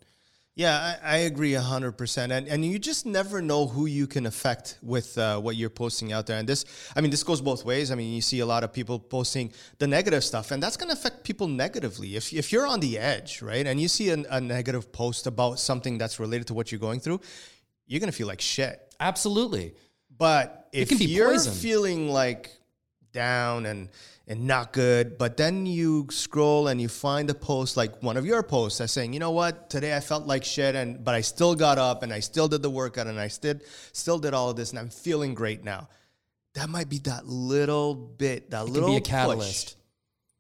Yeah, 0.56 0.96
I, 1.02 1.14
I 1.14 1.16
agree 1.18 1.52
100%. 1.52 2.30
And, 2.30 2.48
and 2.48 2.64
you 2.64 2.78
just 2.78 3.06
never 3.06 3.40
know 3.40 3.66
who 3.66 3.86
you 3.86 4.06
can 4.06 4.26
affect 4.26 4.78
with 4.82 5.16
uh, 5.16 5.40
what 5.40 5.56
you're 5.56 5.70
posting 5.70 6.12
out 6.12 6.26
there. 6.26 6.38
And 6.38 6.48
this, 6.48 6.64
I 6.94 7.00
mean, 7.00 7.10
this 7.10 7.22
goes 7.22 7.40
both 7.40 7.64
ways. 7.64 7.90
I 7.90 7.94
mean, 7.94 8.12
you 8.12 8.20
see 8.20 8.40
a 8.40 8.46
lot 8.46 8.62
of 8.62 8.72
people 8.72 8.98
posting 8.98 9.52
the 9.78 9.86
negative 9.86 10.22
stuff, 10.24 10.50
and 10.50 10.62
that's 10.62 10.76
going 10.76 10.88
to 10.88 10.92
affect 10.92 11.24
people 11.24 11.48
negatively. 11.48 12.16
If, 12.16 12.32
if 12.32 12.52
you're 12.52 12.66
on 12.66 12.80
the 12.80 12.98
edge, 12.98 13.42
right, 13.42 13.66
and 13.66 13.80
you 13.80 13.88
see 13.88 14.10
a, 14.10 14.22
a 14.28 14.40
negative 14.40 14.92
post 14.92 15.26
about 15.26 15.60
something 15.60 15.98
that's 15.98 16.20
related 16.20 16.48
to 16.48 16.54
what 16.54 16.70
you're 16.70 16.80
going 16.80 17.00
through, 17.00 17.20
you're 17.86 18.00
going 18.00 18.10
to 18.10 18.16
feel 18.16 18.26
like 18.26 18.40
shit. 18.40 18.89
Absolutely. 19.00 19.74
But 20.16 20.68
if 20.72 21.00
you're 21.00 21.30
poison. 21.30 21.54
feeling 21.54 22.08
like 22.10 22.50
down 23.12 23.66
and 23.66 23.88
and 24.28 24.46
not 24.46 24.72
good, 24.72 25.18
but 25.18 25.36
then 25.36 25.66
you 25.66 26.06
scroll 26.10 26.68
and 26.68 26.80
you 26.80 26.88
find 26.88 27.28
a 27.30 27.34
post 27.34 27.76
like 27.76 28.00
one 28.00 28.16
of 28.16 28.24
your 28.24 28.44
posts 28.44 28.78
that's 28.78 28.92
saying, 28.92 29.12
you 29.12 29.18
know 29.18 29.32
what, 29.32 29.68
today 29.68 29.96
I 29.96 29.98
felt 29.98 30.24
like 30.26 30.44
shit, 30.44 30.76
and 30.76 31.02
but 31.02 31.16
I 31.16 31.20
still 31.22 31.56
got 31.56 31.78
up 31.78 32.04
and 32.04 32.12
I 32.12 32.20
still 32.20 32.46
did 32.46 32.62
the 32.62 32.70
workout 32.70 33.08
and 33.08 33.18
I 33.18 33.26
still 33.26 33.56
still 33.92 34.20
did 34.20 34.32
all 34.32 34.50
of 34.50 34.56
this 34.56 34.70
and 34.70 34.78
I'm 34.78 34.90
feeling 34.90 35.34
great 35.34 35.64
now. 35.64 35.88
That 36.54 36.68
might 36.68 36.88
be 36.88 36.98
that 36.98 37.26
little 37.26 37.94
bit, 37.94 38.50
that 38.50 38.66
it 38.66 38.70
little 38.70 38.90
be 38.90 38.96
a 38.96 39.00
catalyst. 39.00 39.66
Push 39.66 39.79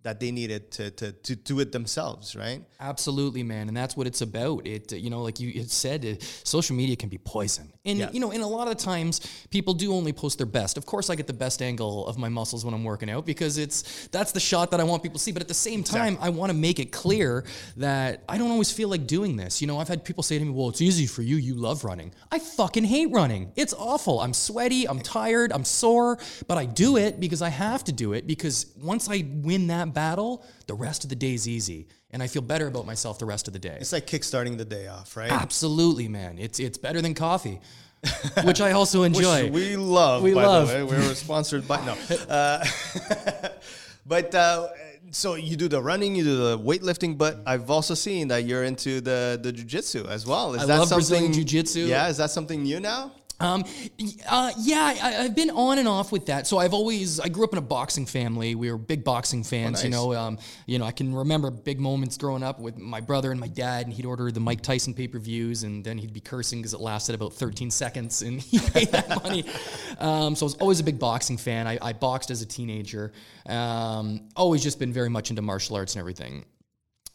that 0.02 0.18
they 0.18 0.30
needed 0.30 0.70
to, 0.72 0.90
to, 0.92 1.12
to 1.12 1.36
do 1.36 1.60
it 1.60 1.72
themselves, 1.72 2.34
right? 2.34 2.62
Absolutely, 2.80 3.42
man. 3.42 3.68
And 3.68 3.76
that's 3.76 3.96
what 3.96 4.06
it's 4.06 4.22
about. 4.22 4.66
It, 4.66 4.92
you 4.92 5.10
know, 5.10 5.22
like 5.22 5.38
you 5.38 5.62
said, 5.64 6.06
uh, 6.06 6.24
social 6.42 6.74
media 6.74 6.96
can 6.96 7.10
be 7.10 7.18
poison. 7.18 7.70
And, 7.84 7.98
yeah. 7.98 8.10
you 8.10 8.18
know, 8.18 8.30
and 8.30 8.42
a 8.42 8.46
lot 8.46 8.68
of 8.68 8.78
times 8.78 9.20
people 9.50 9.74
do 9.74 9.92
only 9.92 10.14
post 10.14 10.38
their 10.38 10.46
best. 10.46 10.78
Of 10.78 10.86
course, 10.86 11.10
I 11.10 11.16
get 11.16 11.26
the 11.26 11.34
best 11.34 11.60
angle 11.60 12.06
of 12.06 12.16
my 12.16 12.30
muscles 12.30 12.64
when 12.64 12.72
I'm 12.72 12.84
working 12.84 13.10
out 13.10 13.26
because 13.26 13.58
it's, 13.58 14.08
that's 14.08 14.32
the 14.32 14.40
shot 14.40 14.70
that 14.70 14.80
I 14.80 14.84
want 14.84 15.02
people 15.02 15.18
to 15.18 15.22
see. 15.22 15.32
But 15.32 15.42
at 15.42 15.48
the 15.48 15.54
same 15.54 15.84
time, 15.84 16.14
exactly. 16.14 16.26
I 16.26 16.30
want 16.30 16.50
to 16.50 16.56
make 16.56 16.78
it 16.78 16.92
clear 16.92 17.44
that 17.76 18.24
I 18.26 18.38
don't 18.38 18.50
always 18.50 18.72
feel 18.72 18.88
like 18.88 19.06
doing 19.06 19.36
this. 19.36 19.60
You 19.60 19.66
know, 19.66 19.78
I've 19.78 19.88
had 19.88 20.02
people 20.02 20.22
say 20.22 20.38
to 20.38 20.44
me, 20.44 20.50
well, 20.50 20.70
it's 20.70 20.80
easy 20.80 21.06
for 21.06 21.20
you. 21.20 21.36
You 21.36 21.54
love 21.54 21.84
running. 21.84 22.12
I 22.32 22.38
fucking 22.38 22.84
hate 22.84 23.10
running. 23.12 23.52
It's 23.54 23.74
awful. 23.74 24.20
I'm 24.20 24.32
sweaty. 24.32 24.88
I'm 24.88 25.00
tired. 25.00 25.52
I'm 25.52 25.64
sore. 25.64 26.18
But 26.48 26.56
I 26.56 26.64
do 26.64 26.96
it 26.96 27.20
because 27.20 27.42
I 27.42 27.50
have 27.50 27.84
to 27.84 27.92
do 27.92 28.14
it 28.14 28.26
because 28.26 28.72
once 28.82 29.10
I 29.10 29.26
win 29.42 29.66
that 29.66 29.89
battle, 29.90 30.44
the 30.66 30.74
rest 30.74 31.04
of 31.04 31.10
the 31.10 31.16
day 31.16 31.34
is 31.34 31.48
easy. 31.48 31.86
And 32.10 32.22
I 32.22 32.26
feel 32.26 32.42
better 32.42 32.66
about 32.66 32.86
myself 32.86 33.18
the 33.18 33.26
rest 33.26 33.46
of 33.46 33.52
the 33.52 33.58
day. 33.58 33.76
It's 33.80 33.92
like 33.92 34.06
kickstarting 34.06 34.58
the 34.58 34.64
day 34.64 34.88
off, 34.88 35.16
right? 35.16 35.30
Absolutely, 35.30 36.08
man. 36.08 36.38
It's 36.38 36.58
it's 36.58 36.78
better 36.78 37.00
than 37.00 37.14
coffee. 37.14 37.60
which 38.44 38.60
I 38.60 38.72
also 38.72 39.02
enjoy. 39.10 39.44
Which 39.44 39.52
we 39.52 39.76
love. 39.76 40.22
We 40.22 40.34
love. 40.34 40.68
We're 40.68 41.14
sponsored 41.14 41.68
by 41.68 41.84
no, 41.84 41.96
uh, 42.28 42.64
but 44.06 44.34
uh, 44.34 44.68
so 45.10 45.34
you 45.34 45.56
do 45.56 45.68
the 45.68 45.82
running, 45.82 46.14
you 46.14 46.24
do 46.24 46.36
the 46.36 46.58
weightlifting, 46.58 47.18
but 47.18 47.40
I've 47.46 47.70
also 47.70 47.94
seen 47.94 48.28
that 48.28 48.44
you're 48.44 48.64
into 48.64 49.00
the 49.00 49.38
the 49.40 49.52
jujitsu 49.52 50.08
as 50.08 50.26
well. 50.26 50.54
Is 50.54 50.62
I 50.62 50.66
that 50.66 50.78
love 50.78 50.88
something? 50.88 50.98
Brazilian 50.98 51.32
jiu-jitsu. 51.32 51.80
Yeah, 51.80 52.08
is 52.08 52.16
that 52.16 52.30
something 52.30 52.62
new 52.62 52.80
now? 52.80 53.12
Um, 53.40 53.64
uh, 54.28 54.52
yeah, 54.58 54.82
I, 54.82 55.10
have 55.22 55.34
been 55.34 55.50
on 55.50 55.78
and 55.78 55.88
off 55.88 56.12
with 56.12 56.26
that. 56.26 56.46
So 56.46 56.58
I've 56.58 56.74
always 56.74 57.18
I 57.18 57.28
grew 57.28 57.44
up 57.44 57.52
in 57.52 57.58
a 57.58 57.62
boxing 57.62 58.04
family. 58.04 58.54
We 58.54 58.70
were 58.70 58.76
big 58.76 59.02
boxing 59.02 59.42
fans. 59.42 59.66
Oh, 59.66 59.70
nice. 59.70 59.84
You 59.84 59.90
know, 59.90 60.14
um, 60.14 60.38
you 60.66 60.78
know, 60.78 60.84
I 60.84 60.92
can 60.92 61.14
remember 61.14 61.50
big 61.50 61.80
moments 61.80 62.18
growing 62.18 62.42
up 62.42 62.60
with 62.60 62.76
my 62.76 63.00
brother 63.00 63.30
and 63.30 63.40
my 63.40 63.48
dad, 63.48 63.86
and 63.86 63.94
he'd 63.94 64.04
order 64.04 64.30
the 64.30 64.40
Mike 64.40 64.60
Tyson 64.60 64.92
pay 64.92 65.08
per 65.08 65.18
views, 65.18 65.62
and 65.62 65.82
then 65.82 65.96
he'd 65.96 66.12
be 66.12 66.20
cursing 66.20 66.58
because 66.58 66.74
it 66.74 66.80
lasted 66.80 67.14
about 67.14 67.32
13 67.32 67.70
seconds, 67.70 68.22
and 68.22 68.40
he 68.42 68.58
paid 68.58 68.88
that 68.92 69.08
money. 69.22 69.44
Um, 69.98 70.36
so 70.36 70.44
I 70.44 70.46
was 70.46 70.54
always 70.56 70.80
a 70.80 70.84
big 70.84 70.98
boxing 70.98 71.38
fan. 71.38 71.66
I, 71.66 71.78
I 71.80 71.92
boxed 71.94 72.30
as 72.30 72.42
a 72.42 72.46
teenager. 72.46 73.12
Um, 73.46 74.28
always 74.36 74.62
just 74.62 74.78
been 74.78 74.92
very 74.92 75.08
much 75.08 75.30
into 75.30 75.42
martial 75.42 75.76
arts 75.76 75.94
and 75.94 76.00
everything. 76.00 76.44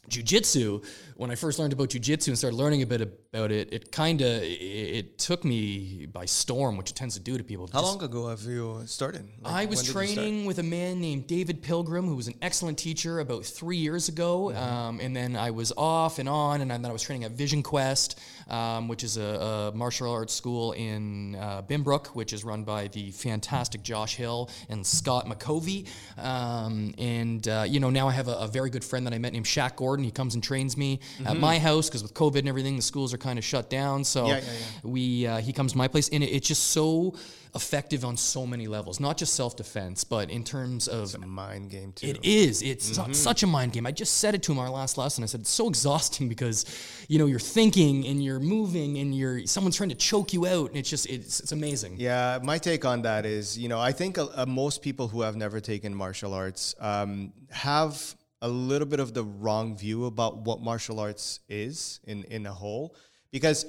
Jiu-jitsu 0.09 0.81
when 1.17 1.31
I 1.31 1.35
first 1.35 1.59
learned 1.59 1.71
about 1.71 1.89
jujitsu 1.89 2.27
and 2.27 2.37
started 2.37 2.57
learning 2.57 2.81
a 2.81 2.85
bit 2.85 3.01
about 3.01 3.49
it, 3.49 3.71
it 3.71 3.91
kind 3.91 4.19
of 4.19 4.43
it, 4.43 4.45
it, 4.45 5.17
took 5.17 5.45
me 5.45 6.05
by 6.11 6.25
storm, 6.25 6.75
which 6.75 6.91
it 6.91 6.95
tends 6.95 7.15
to 7.15 7.21
do 7.21 7.37
to 7.37 7.43
people. 7.43 7.69
How 7.71 7.79
Just, 7.79 7.93
long 7.93 8.03
ago 8.03 8.27
have 8.27 8.43
you 8.43 8.83
started? 8.85 9.25
Like, 9.41 9.53
I 9.53 9.65
was 9.65 9.83
training 9.83 10.45
with 10.45 10.59
a 10.59 10.63
man 10.63 10.99
named 10.99 11.25
David 11.25 11.61
Pilgrim, 11.61 12.05
who 12.05 12.17
was 12.17 12.27
an 12.27 12.35
excellent 12.41 12.77
teacher 12.77 13.21
about 13.21 13.45
three 13.45 13.77
years 13.77 14.09
ago, 14.09 14.47
mm-hmm. 14.49 14.57
um, 14.57 14.99
and 14.99 15.15
then 15.15 15.37
I 15.37 15.51
was 15.51 15.71
off 15.77 16.19
and 16.19 16.27
on, 16.27 16.59
and 16.59 16.69
then 16.69 16.85
I 16.85 16.91
was 16.91 17.01
training 17.01 17.23
at 17.23 17.31
Vision 17.31 17.63
Quest, 17.63 18.19
um, 18.49 18.89
which 18.89 19.03
is 19.03 19.15
a, 19.15 19.71
a, 19.73 19.75
martial 19.75 20.11
arts 20.11 20.33
school 20.33 20.73
in 20.73 21.35
uh, 21.35 21.61
Binbrook, 21.61 22.07
which 22.07 22.33
is 22.33 22.43
run 22.43 22.65
by 22.65 22.89
the 22.89 23.11
fantastic 23.11 23.83
Josh 23.83 24.17
Hill 24.17 24.49
and 24.67 24.85
Scott 24.85 25.27
McCovey, 25.27 25.87
um, 26.17 26.93
and 26.97 27.47
uh, 27.47 27.65
you 27.65 27.79
know 27.79 27.89
now 27.89 28.09
I 28.09 28.11
have 28.11 28.27
a, 28.27 28.33
a, 28.33 28.47
very 28.47 28.69
good 28.69 28.83
friend 28.83 29.07
that 29.07 29.13
I 29.13 29.17
met 29.17 29.33
named 29.33 29.45
Shaq 29.45 29.77
Gordon 29.77 30.03
He 30.03 30.11
comes 30.11 30.35
and 30.35 30.43
trains 30.43 30.75
me 30.75 30.99
at 31.25 31.37
my 31.37 31.59
house 31.59 31.87
because 31.89 32.03
with 32.03 32.13
COVID 32.13 32.39
and 32.39 32.47
everything, 32.49 32.75
the 32.75 32.81
schools 32.81 33.13
are 33.13 33.17
kind 33.17 33.37
of 33.39 33.45
shut 33.45 33.69
down. 33.69 34.03
So 34.03 34.25
Mm-hmm. 34.25 34.29
Yeah, 34.29 34.53
yeah, 34.53 34.89
we 34.89 35.27
uh, 35.27 35.37
he 35.37 35.53
comes 35.53 35.71
to 35.73 35.77
my 35.77 35.87
place, 35.87 36.09
and 36.09 36.23
it, 36.23 36.27
it's 36.27 36.47
just 36.47 36.63
so 36.71 37.15
effective 37.53 38.03
on 38.03 38.17
so 38.17 38.45
many 38.45 38.67
levels. 38.67 38.99
Not 38.99 39.17
just 39.17 39.33
self 39.33 39.55
defense, 39.55 40.03
but 40.03 40.29
in 40.29 40.43
terms 40.43 40.87
of 40.89 41.03
It's 41.03 41.13
a 41.13 41.19
mind 41.19 41.69
game 41.69 41.93
too. 41.93 42.07
it 42.07 42.19
is. 42.25 42.61
It's 42.61 42.89
Mm-hmm. 42.97 43.13
such 43.13 43.43
a 43.43 43.47
mind 43.47 43.71
game. 43.73 43.85
I 43.85 43.91
just 43.91 44.17
said 44.17 44.35
it 44.35 44.43
to 44.43 44.51
him 44.51 44.59
our 44.59 44.69
last 44.69 44.97
lesson. 44.97 45.23
I 45.23 45.27
said 45.27 45.41
it's 45.41 45.49
so 45.49 45.67
exhausting 45.69 46.27
because, 46.29 46.65
you 47.07 47.17
know, 47.19 47.25
you're 47.27 47.39
thinking 47.39 48.05
and 48.07 48.23
you're 48.23 48.39
moving 48.41 48.97
and 48.97 49.15
you're 49.15 49.45
someone's 49.47 49.75
trying 49.77 49.89
to 49.89 49.95
choke 49.95 50.33
you 50.33 50.45
out, 50.47 50.67
and 50.69 50.77
it's 50.77 50.89
just 50.89 51.05
it's 51.07 51.39
it's 51.39 51.51
amazing. 51.53 51.95
Yeah, 51.97 52.39
my 52.43 52.57
take 52.57 52.83
on 52.83 53.03
that 53.03 53.25
is, 53.25 53.57
you 53.57 53.69
know, 53.69 53.79
I 53.79 53.91
think 53.93 54.17
uh, 54.17 54.27
uh, 54.35 54.45
most 54.45 54.81
people 54.81 55.07
who 55.07 55.21
have 55.21 55.35
never 55.35 55.59
taken 55.61 55.93
martial 55.95 56.33
arts 56.33 56.75
um, 56.79 57.31
have 57.51 58.15
a 58.45 58.49
little 58.71 58.87
bit 58.93 58.99
of 59.05 59.09
the 59.17 59.23
wrong 59.43 59.67
view 59.83 60.05
about 60.05 60.33
what 60.47 60.57
martial 60.69 60.97
arts 60.99 61.25
is 61.49 61.99
in 62.11 62.23
in 62.35 62.45
a 62.45 62.55
whole, 62.61 62.85
because 63.31 63.59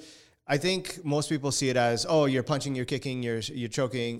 I 0.55 0.57
think 0.65 0.83
most 1.05 1.27
people 1.29 1.51
see 1.59 1.69
it 1.73 1.77
as, 1.91 2.07
oh, 2.09 2.25
you're 2.33 2.45
punching, 2.53 2.73
you're 2.77 2.91
kicking, 2.95 3.17
you're 3.27 3.43
you're 3.61 3.75
choking, 3.81 4.13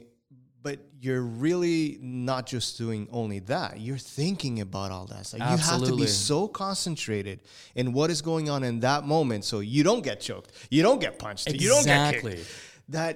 but 0.67 0.79
you're 1.05 1.27
really 1.47 1.99
not 2.01 2.43
just 2.55 2.69
doing 2.79 3.07
only 3.13 3.41
that. 3.55 3.71
You're 3.87 4.03
thinking 4.21 4.61
about 4.61 4.91
all 4.95 5.07
that. 5.15 5.25
Like 5.33 5.43
you 5.51 5.57
have 5.71 5.85
to 5.85 5.97
be 5.97 6.07
so 6.33 6.49
concentrated 6.49 7.39
in 7.75 7.93
what 7.93 8.09
is 8.11 8.21
going 8.23 8.47
on 8.55 8.65
in 8.65 8.81
that 8.81 9.05
moment, 9.17 9.45
so 9.45 9.57
you 9.75 9.83
don't 9.85 10.03
get 10.11 10.19
choked, 10.29 10.51
you 10.71 10.83
don't 10.83 11.01
get 11.07 11.19
punched, 11.19 11.47
you 11.63 11.69
don't 11.69 11.85
get 11.85 12.15
Exactly. 12.15 12.37
kicked. 12.37 12.51
That 12.89 13.15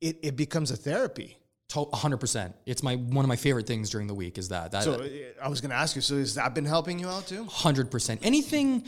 it, 0.00 0.18
it 0.22 0.34
becomes 0.36 0.70
a 0.70 0.76
therapy. 0.88 1.38
To- 1.72 1.86
100%. 1.86 2.52
It's 2.66 2.82
my 2.82 2.96
one 2.96 3.24
of 3.24 3.28
my 3.28 3.36
favorite 3.36 3.66
things 3.66 3.90
during 3.90 4.06
the 4.06 4.14
week 4.14 4.38
is 4.38 4.48
that. 4.48 4.72
That 4.72 4.82
So 4.82 5.06
I 5.42 5.48
was 5.48 5.60
going 5.60 5.70
to 5.70 5.76
ask 5.76 5.96
you. 5.96 6.02
So 6.02 6.16
has 6.18 6.34
that 6.34 6.54
been 6.54 6.64
helping 6.64 6.98
you 6.98 7.08
out 7.08 7.26
too? 7.26 7.44
100%. 7.44 8.18
Anything 8.22 8.84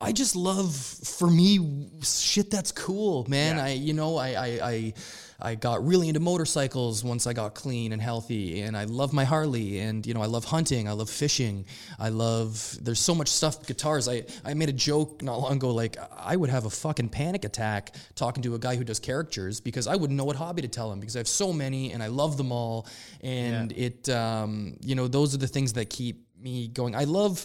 I 0.00 0.12
just 0.12 0.34
love 0.34 0.74
for 0.74 1.30
me 1.30 1.88
shit 2.02 2.50
that's 2.50 2.72
cool, 2.72 3.24
man. 3.28 3.56
Yeah. 3.56 3.64
I 3.64 3.68
you 3.70 3.92
know, 3.92 4.16
I 4.16 4.28
I 4.28 4.46
I 4.70 4.94
I 5.42 5.56
got 5.56 5.84
really 5.84 6.08
into 6.08 6.20
motorcycles 6.20 7.02
once 7.02 7.26
I 7.26 7.32
got 7.32 7.54
clean 7.54 7.92
and 7.92 8.00
healthy 8.00 8.62
and 8.62 8.76
I 8.76 8.84
love 8.84 9.12
my 9.12 9.24
Harley 9.24 9.80
and 9.80 10.06
you 10.06 10.14
know, 10.14 10.22
I 10.22 10.26
love 10.26 10.44
hunting, 10.44 10.88
I 10.88 10.92
love 10.92 11.10
fishing. 11.10 11.66
I 11.98 12.10
love 12.10 12.78
there's 12.80 13.00
so 13.00 13.14
much 13.14 13.28
stuff 13.28 13.66
guitars. 13.66 14.08
I 14.08 14.24
I 14.44 14.54
made 14.54 14.68
a 14.68 14.72
joke 14.72 15.22
not 15.22 15.40
long 15.40 15.54
ago 15.54 15.70
like 15.70 15.96
I 16.16 16.36
would 16.36 16.50
have 16.50 16.64
a 16.64 16.70
fucking 16.70 17.08
panic 17.08 17.44
attack 17.44 17.94
talking 18.14 18.42
to 18.44 18.54
a 18.54 18.58
guy 18.58 18.76
who 18.76 18.84
does 18.84 19.00
characters 19.00 19.60
because 19.60 19.86
I 19.86 19.96
wouldn't 19.96 20.16
know 20.16 20.24
what 20.24 20.36
hobby 20.36 20.62
to 20.62 20.68
tell 20.68 20.92
him 20.92 21.00
because 21.00 21.16
I 21.16 21.20
have 21.20 21.28
so 21.28 21.52
many 21.52 21.92
and 21.92 22.02
I 22.02 22.06
love 22.06 22.36
them 22.36 22.52
all 22.52 22.86
and 23.20 23.72
it 23.72 24.08
um 24.08 24.76
you 24.80 24.94
know, 24.94 25.08
those 25.08 25.34
are 25.34 25.38
the 25.38 25.48
things 25.48 25.72
that 25.72 25.90
keep 25.90 26.26
me 26.40 26.68
going. 26.68 26.94
I 26.94 27.04
love 27.04 27.44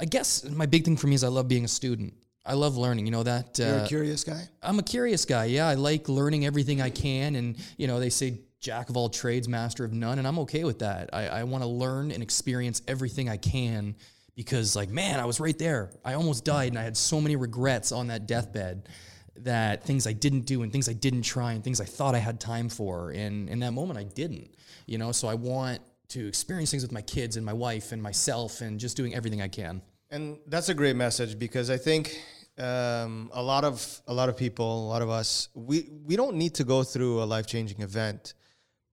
I 0.00 0.04
guess 0.06 0.44
my 0.44 0.66
big 0.66 0.84
thing 0.84 0.96
for 0.96 1.06
me 1.06 1.14
is 1.14 1.22
I 1.22 1.28
love 1.28 1.46
being 1.46 1.64
a 1.64 1.68
student. 1.68 2.14
I 2.46 2.54
love 2.54 2.76
learning. 2.76 3.06
You 3.06 3.12
know 3.12 3.22
that 3.22 3.58
You're 3.58 3.80
uh, 3.80 3.84
a 3.84 3.88
curious 3.88 4.22
guy. 4.24 4.42
I'm 4.62 4.78
a 4.78 4.82
curious 4.82 5.24
guy. 5.24 5.46
Yeah, 5.46 5.66
I 5.66 5.74
like 5.74 6.08
learning 6.08 6.44
everything 6.44 6.82
I 6.82 6.90
can, 6.90 7.36
and 7.36 7.56
you 7.76 7.86
know 7.86 8.00
they 8.00 8.10
say 8.10 8.40
jack 8.60 8.88
of 8.88 8.96
all 8.96 9.08
trades, 9.08 9.48
master 9.48 9.84
of 9.84 9.92
none, 9.92 10.18
and 10.18 10.26
I'm 10.26 10.38
okay 10.40 10.64
with 10.64 10.80
that. 10.80 11.10
I, 11.12 11.26
I 11.28 11.44
want 11.44 11.62
to 11.62 11.68
learn 11.68 12.10
and 12.10 12.22
experience 12.22 12.82
everything 12.88 13.28
I 13.28 13.36
can 13.36 13.94
because, 14.34 14.74
like, 14.74 14.88
man, 14.88 15.20
I 15.20 15.26
was 15.26 15.38
right 15.38 15.58
there. 15.58 15.90
I 16.04 16.14
almost 16.14 16.44
died, 16.44 16.68
and 16.68 16.78
I 16.78 16.82
had 16.82 16.96
so 16.96 17.20
many 17.20 17.36
regrets 17.36 17.92
on 17.92 18.08
that 18.08 18.26
deathbed 18.26 18.88
that 19.36 19.84
things 19.84 20.06
I 20.06 20.12
didn't 20.12 20.42
do 20.42 20.62
and 20.62 20.72
things 20.72 20.88
I 20.88 20.92
didn't 20.92 21.22
try 21.22 21.52
and 21.52 21.62
things 21.62 21.80
I 21.80 21.84
thought 21.84 22.14
I 22.14 22.18
had 22.18 22.40
time 22.40 22.68
for, 22.68 23.10
and 23.10 23.48
in 23.48 23.60
that 23.60 23.72
moment 23.72 23.98
I 23.98 24.04
didn't. 24.04 24.54
You 24.86 24.98
know, 24.98 25.12
so 25.12 25.28
I 25.28 25.34
want 25.34 25.80
to 26.08 26.26
experience 26.26 26.70
things 26.70 26.82
with 26.82 26.92
my 26.92 27.02
kids 27.02 27.36
and 27.36 27.44
my 27.44 27.52
wife 27.52 27.92
and 27.92 28.02
myself, 28.02 28.60
and 28.60 28.80
just 28.80 28.96
doing 28.96 29.14
everything 29.14 29.42
I 29.42 29.48
can. 29.48 29.82
And 30.10 30.38
that's 30.46 30.68
a 30.68 30.74
great 30.74 30.96
message 30.96 31.38
because 31.38 31.70
I 31.70 31.76
think 31.76 32.20
um, 32.58 33.30
a 33.32 33.42
lot 33.42 33.64
of 33.64 34.02
a 34.06 34.14
lot 34.14 34.28
of 34.28 34.36
people, 34.36 34.86
a 34.86 34.88
lot 34.88 35.02
of 35.02 35.10
us, 35.10 35.48
we 35.54 35.88
we 36.04 36.16
don't 36.16 36.36
need 36.36 36.54
to 36.54 36.64
go 36.64 36.82
through 36.82 37.22
a 37.22 37.24
life 37.24 37.46
changing 37.46 37.80
event. 37.80 38.34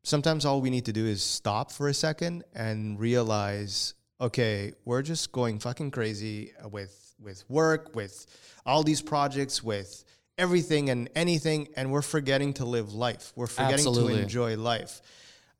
Sometimes 0.03 0.45
all 0.45 0.61
we 0.61 0.69
need 0.69 0.85
to 0.85 0.93
do 0.93 1.05
is 1.05 1.21
stop 1.21 1.71
for 1.71 1.87
a 1.87 1.93
second 1.93 2.43
and 2.55 2.99
realize, 2.99 3.93
okay, 4.19 4.73
we're 4.83 5.03
just 5.03 5.31
going 5.31 5.59
fucking 5.59 5.91
crazy 5.91 6.53
with 6.71 7.13
with 7.19 7.43
work, 7.49 7.95
with 7.95 8.25
all 8.65 8.83
these 8.83 9.01
projects, 9.01 9.63
with 9.63 10.03
everything 10.37 10.89
and 10.89 11.09
anything, 11.15 11.67
and 11.75 11.91
we're 11.91 12.01
forgetting 12.01 12.53
to 12.53 12.65
live 12.65 12.93
life. 12.93 13.31
We're 13.35 13.47
forgetting 13.47 13.73
Absolutely. 13.75 14.15
to 14.15 14.21
enjoy 14.21 14.57
life. 14.57 15.01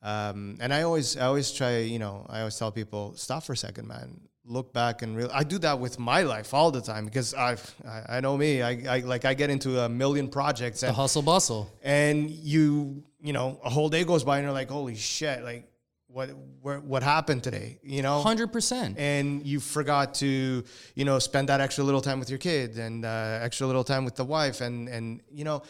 Um, 0.02 0.58
and 0.60 0.74
I 0.74 0.82
always, 0.82 1.16
I 1.18 1.28
always 1.28 1.52
try, 1.52 1.78
you 1.80 2.00
know, 2.00 2.26
I 2.28 2.40
always 2.40 2.58
tell 2.58 2.72
people, 2.72 3.14
stop 3.16 3.44
for 3.44 3.54
a 3.54 3.58
second, 3.58 3.88
man. 3.88 4.20
Look 4.52 4.74
back 4.74 5.02
and 5.02 5.16
real. 5.16 5.30
I 5.34 5.44
do 5.44 5.58
that 5.60 5.80
with 5.80 5.98
my 5.98 6.22
life 6.24 6.54
all 6.54 6.72
the 6.72 6.82
time 6.82 7.06
because 7.06 7.34
I, 7.34 7.52
I, 7.88 8.18
I 8.18 8.20
know 8.20 8.36
me. 8.36 8.62
I, 8.62 8.72
I 8.96 9.00
like 9.14 9.24
I 9.24 9.34
get 9.34 9.50
into 9.50 9.80
a 9.80 9.88
million 9.88 10.28
projects 10.28 10.82
The 10.82 10.88
and, 10.88 10.96
hustle 10.96 11.22
bustle. 11.22 11.64
and 11.82 12.30
you, 12.30 13.04
you 13.22 13.34
know, 13.34 13.60
a 13.64 13.70
whole 13.70 13.90
day 13.90 14.04
goes 14.04 14.24
by 14.26 14.38
and 14.38 14.44
you're 14.46 14.54
like, 14.62 14.70
holy 14.70 14.96
shit, 14.96 15.44
like 15.44 15.64
what, 16.08 16.30
where, 16.62 16.82
what 16.82 17.02
happened 17.04 17.42
today? 17.44 17.80
You 17.82 18.02
know, 18.02 18.20
Hundred 18.22 18.52
percent. 18.52 18.98
and 19.00 19.46
you 19.48 19.62
forgot 19.62 20.16
to 20.16 20.64
you 20.96 21.06
know 21.06 21.18
spend 21.20 21.48
that 21.48 21.62
extra 21.62 21.84
little 21.86 22.02
time 22.02 22.20
with 22.20 22.30
your 22.30 22.40
kid 22.40 22.78
and 22.78 23.06
uh, 23.06 23.40
extra 23.42 23.66
little 23.68 23.86
time 23.86 24.04
with 24.04 24.16
the 24.16 24.26
wife 24.26 24.60
and 24.60 24.90
and 24.90 25.22
you 25.32 25.46
know 25.46 25.64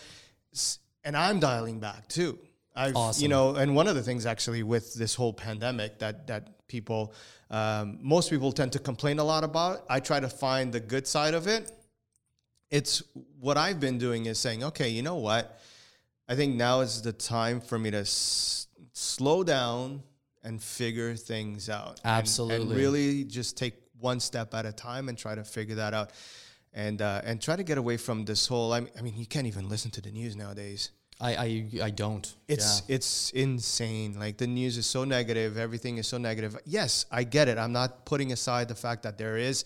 and 1.04 1.16
i'm 1.16 1.40
dialing 1.40 1.80
back 1.80 2.08
too 2.08 2.38
i've 2.76 2.96
Awesome. 2.96 3.22
you 3.24 3.30
know 3.30 3.56
and 3.56 3.76
one 3.76 3.88
of 3.88 3.96
the 3.96 4.04
things 4.04 4.26
actually 4.26 4.64
with 4.64 4.94
this 4.96 5.16
whole 5.16 5.34
pandemic 5.34 6.00
that 6.00 6.28
that 6.28 6.48
people 6.72 7.14
um, 7.60 7.98
most 8.02 8.30
people 8.30 8.52
tend 8.54 8.72
to 8.72 8.80
complain 8.80 9.20
a 9.20 9.24
lot 9.34 9.44
about. 9.44 9.84
I 9.90 10.00
try 10.00 10.20
to 10.22 10.30
find 10.30 10.72
the 10.72 10.80
good 10.80 11.06
side 11.06 11.34
of 11.34 11.48
it. 11.48 11.64
It's 12.70 13.04
what 13.42 13.58
i've 13.58 13.80
been 13.88 13.98
doing 13.98 14.22
is 14.32 14.40
saying 14.40 14.64
okay 14.64 14.90
you 14.98 15.04
know 15.10 15.18
what? 15.30 15.46
I 16.30 16.36
think 16.36 16.56
now 16.56 16.80
is 16.80 17.02
the 17.02 17.12
time 17.12 17.60
for 17.60 17.78
me 17.78 17.92
to 17.92 17.98
s- 17.98 18.68
slow 18.94 19.44
down 19.44 20.02
and 20.44 20.64
figure 20.64 21.14
things 21.16 21.70
out. 21.70 22.00
And- 22.00 22.00
and, 22.06 22.20
Absolutely. 22.20 22.76
really 22.84 23.24
just 23.26 23.58
take 23.58 23.76
one 24.00 24.20
step 24.22 24.54
at 24.54 24.66
a 24.66 24.72
time 24.72 25.10
and 25.10 25.18
try 25.18 25.36
to 25.36 25.44
figure 25.44 25.76
that 25.76 25.94
out. 25.94 26.10
And 26.74 27.02
uh, 27.02 27.28
and 27.28 27.42
try 27.42 27.56
to 27.58 27.64
get 27.64 27.78
away 27.78 27.98
from 27.98 28.24
this 28.24 28.48
whole 28.48 28.72
I 28.72 28.80
mean, 28.80 28.94
I 28.98 29.02
mean 29.02 29.16
you 29.18 29.26
can't 29.26 29.48
even 29.54 29.68
listen 29.68 29.92
to 29.92 30.02
the 30.02 30.12
news 30.12 30.34
nowadays 30.44 30.92
I, 31.22 31.36
I 31.36 31.66
I 31.84 31.90
don't. 31.92 32.36
it's 32.48 32.82
it's 32.88 33.30
insane. 33.32 34.20
Like 34.20 34.38
the 34.38 34.48
news 34.48 34.78
is 34.78 34.88
so 34.88 35.04
negative, 35.04 35.58
everything 35.58 35.98
is 35.98 36.08
so 36.08 36.18
negative. 36.18 36.58
Yes, 36.66 37.06
I 37.12 37.24
get 37.24 37.48
it. 37.48 37.58
I'm 37.60 37.72
not 37.72 38.06
putting 38.06 38.32
aside 38.32 38.68
the 38.68 38.76
fact 38.76 39.04
that 39.04 39.18
there 39.18 39.38
is 39.38 39.64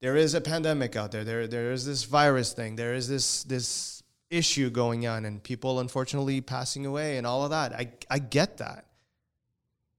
there 0.00 0.16
is 0.16 0.32
a 0.32 0.40
pandemic 0.40 0.96
out 0.96 1.12
there. 1.12 1.22
There 1.22 1.46
there 1.46 1.72
is 1.72 1.84
this 1.84 2.04
virus 2.04 2.54
thing. 2.54 2.76
There 2.76 2.94
is 2.94 3.08
this 3.08 3.44
this 3.44 4.02
issue 4.30 4.70
going 4.70 5.06
on 5.06 5.24
and 5.24 5.42
people 5.42 5.80
unfortunately 5.80 6.40
passing 6.40 6.86
away 6.86 7.18
and 7.18 7.26
all 7.26 7.44
of 7.44 7.50
that. 7.50 7.74
I 7.74 7.92
I 8.10 8.18
get 8.18 8.56
that. 8.58 8.86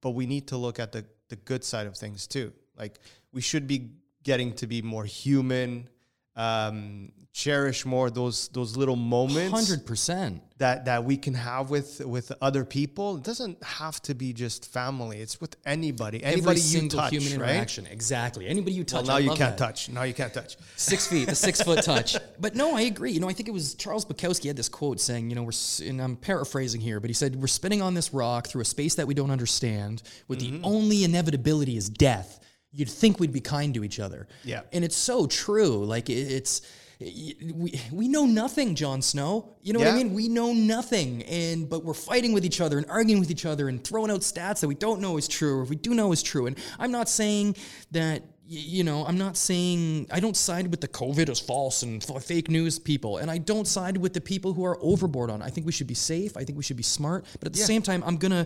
But 0.02 0.12
we 0.12 0.26
need 0.26 0.48
to 0.48 0.58
look 0.58 0.80
at 0.80 0.92
the 0.92 1.06
the 1.30 1.36
good 1.36 1.64
side 1.64 1.86
of 1.86 1.96
things 1.96 2.26
too. 2.26 2.54
Like 2.76 3.00
we 3.32 3.42
should 3.42 3.68
be 3.68 3.92
getting 4.24 4.54
to 4.54 4.68
be 4.68 4.82
more 4.82 5.06
human, 5.06 5.88
um, 6.36 7.12
cherish 7.34 7.86
more 7.86 8.10
those 8.10 8.50
those 8.50 8.76
little 8.76 8.98
moments 8.98 9.52
Hundred 9.52 9.86
percent. 9.86 10.42
that 10.58 10.84
that 10.86 11.06
we 11.06 11.16
can 11.16 11.34
have 11.34 11.70
with 11.70 12.02
with 12.06 12.32
other 12.42 12.66
people. 12.66 13.18
It 13.18 13.24
doesn't 13.24 13.64
have 13.64 14.02
to 14.04 14.14
be 14.14 14.34
just 14.34 14.72
family. 14.72 15.22
It's 15.22 15.40
with 15.40 15.56
anybody, 15.66 16.22
Every 16.24 16.34
anybody 16.34 16.60
you 16.60 16.90
touch, 16.90 17.12
human 17.14 17.40
right? 17.40 17.52
interaction. 17.52 17.88
Exactly. 17.88 18.48
Anybody 18.48 18.74
you 18.74 18.82
Well, 18.82 19.02
touch. 19.02 19.08
now 19.08 19.16
I 19.16 19.20
you 19.20 19.30
can't 19.30 19.40
that. 19.40 19.58
touch. 19.58 19.90
Now 19.90 20.04
you 20.04 20.14
can't 20.14 20.34
touch. 20.34 20.58
Six 20.76 21.08
feet, 21.08 21.30
the 21.30 21.36
six 21.36 21.62
foot 21.62 21.84
touch. 21.84 22.18
But 22.40 22.56
no, 22.56 22.76
I 22.76 22.82
agree. 22.82 23.12
You 23.12 23.22
know, 23.22 23.30
I 23.30 23.34
think 23.34 23.48
it 23.48 23.54
was 23.54 23.76
Charles 23.76 24.04
Bukowski 24.04 24.48
had 24.48 24.58
this 24.58 24.70
quote 24.70 25.00
saying, 25.00 25.30
you 25.30 25.36
know, 25.36 25.44
we're, 25.44 25.88
and 25.88 26.02
I'm 26.02 26.18
paraphrasing 26.18 26.82
here, 26.82 27.00
but 27.00 27.10
he 27.10 27.14
said, 27.14 27.38
we're 27.38 27.48
spinning 27.48 27.82
on 27.82 27.94
this 27.94 28.14
rock 28.14 28.48
through 28.48 28.62
a 28.62 28.66
space 28.66 28.96
that 28.96 29.08
we 29.08 29.14
don't 29.14 29.32
understand, 29.32 30.04
with 30.28 30.40
the 30.40 30.52
mm-hmm. 30.52 30.66
only 30.66 31.06
inevitability 31.06 31.78
is 31.78 31.90
death. 31.90 32.40
You'd 32.74 32.90
think 32.90 33.20
we'd 33.20 33.34
be 33.34 33.42
kind 33.42 33.74
to 33.74 33.84
each 33.84 34.00
other. 34.00 34.28
Yeah. 34.44 34.62
And 34.74 34.84
it's 34.84 34.96
so 34.96 35.28
true. 35.28 35.84
Like, 35.86 36.10
it, 36.10 36.14
it's, 36.14 36.62
we, 37.02 37.82
we 37.92 38.08
know 38.08 38.26
nothing, 38.26 38.76
Jon 38.76 39.02
Snow. 39.02 39.56
You 39.62 39.74
know 39.74 39.80
what 39.80 39.88
I 39.88 39.96
mean? 39.96 40.14
We 40.14 40.28
know 40.28 40.54
nothing. 40.54 41.24
And, 41.24 41.68
but 41.70 41.84
we're 41.84 41.94
fighting 41.94 42.32
with 42.32 42.46
each 42.46 42.62
other 42.62 42.78
and 42.78 42.86
arguing 42.90 43.20
with 43.20 43.32
each 43.32 43.46
other 43.46 43.70
and 43.70 43.84
throwing 43.84 44.12
out 44.12 44.22
stats 44.22 44.60
that 44.60 44.68
we 44.68 44.76
don't 44.76 45.02
know 45.02 45.18
is 45.18 45.28
true 45.28 45.60
or 45.60 45.64
if 45.64 45.70
we 45.70 45.76
do 45.76 45.94
know 45.96 46.12
is 46.12 46.22
true. 46.22 46.46
And 46.46 46.58
I'm 46.78 46.92
not 46.92 47.10
saying 47.10 47.56
that 47.92 48.24
you 48.54 48.84
know, 48.84 49.06
I'm 49.06 49.18
not 49.18 49.38
saying 49.38 50.08
I 50.12 50.20
don't 50.20 50.36
side 50.36 50.68
with 50.68 50.82
the 50.82 50.88
COVID 50.90 51.30
is 51.30 51.40
false 51.40 51.84
and 51.84 52.04
fake 52.04 52.50
news 52.50 52.80
people, 52.80 53.18
and 53.18 53.32
I 53.32 53.38
don't 53.38 53.66
side 53.66 53.96
with 53.96 54.14
the 54.14 54.20
people 54.20 54.52
who 54.52 54.66
are 54.66 54.78
overboard 54.82 55.32
on. 55.32 55.42
it. 55.42 55.46
I 55.46 55.50
think 55.50 55.66
we 55.66 55.72
should 55.72 55.88
be 55.88 55.94
safe. 55.94 56.36
I 56.36 56.44
think 56.44 56.58
we 56.58 56.64
should 56.64 56.76
be 56.76 56.84
smart, 56.84 57.26
but 57.40 57.48
at 57.48 57.54
the 57.54 57.60
same 57.60 57.82
time, 57.82 58.04
I'm 58.06 58.18
gonna, 58.18 58.46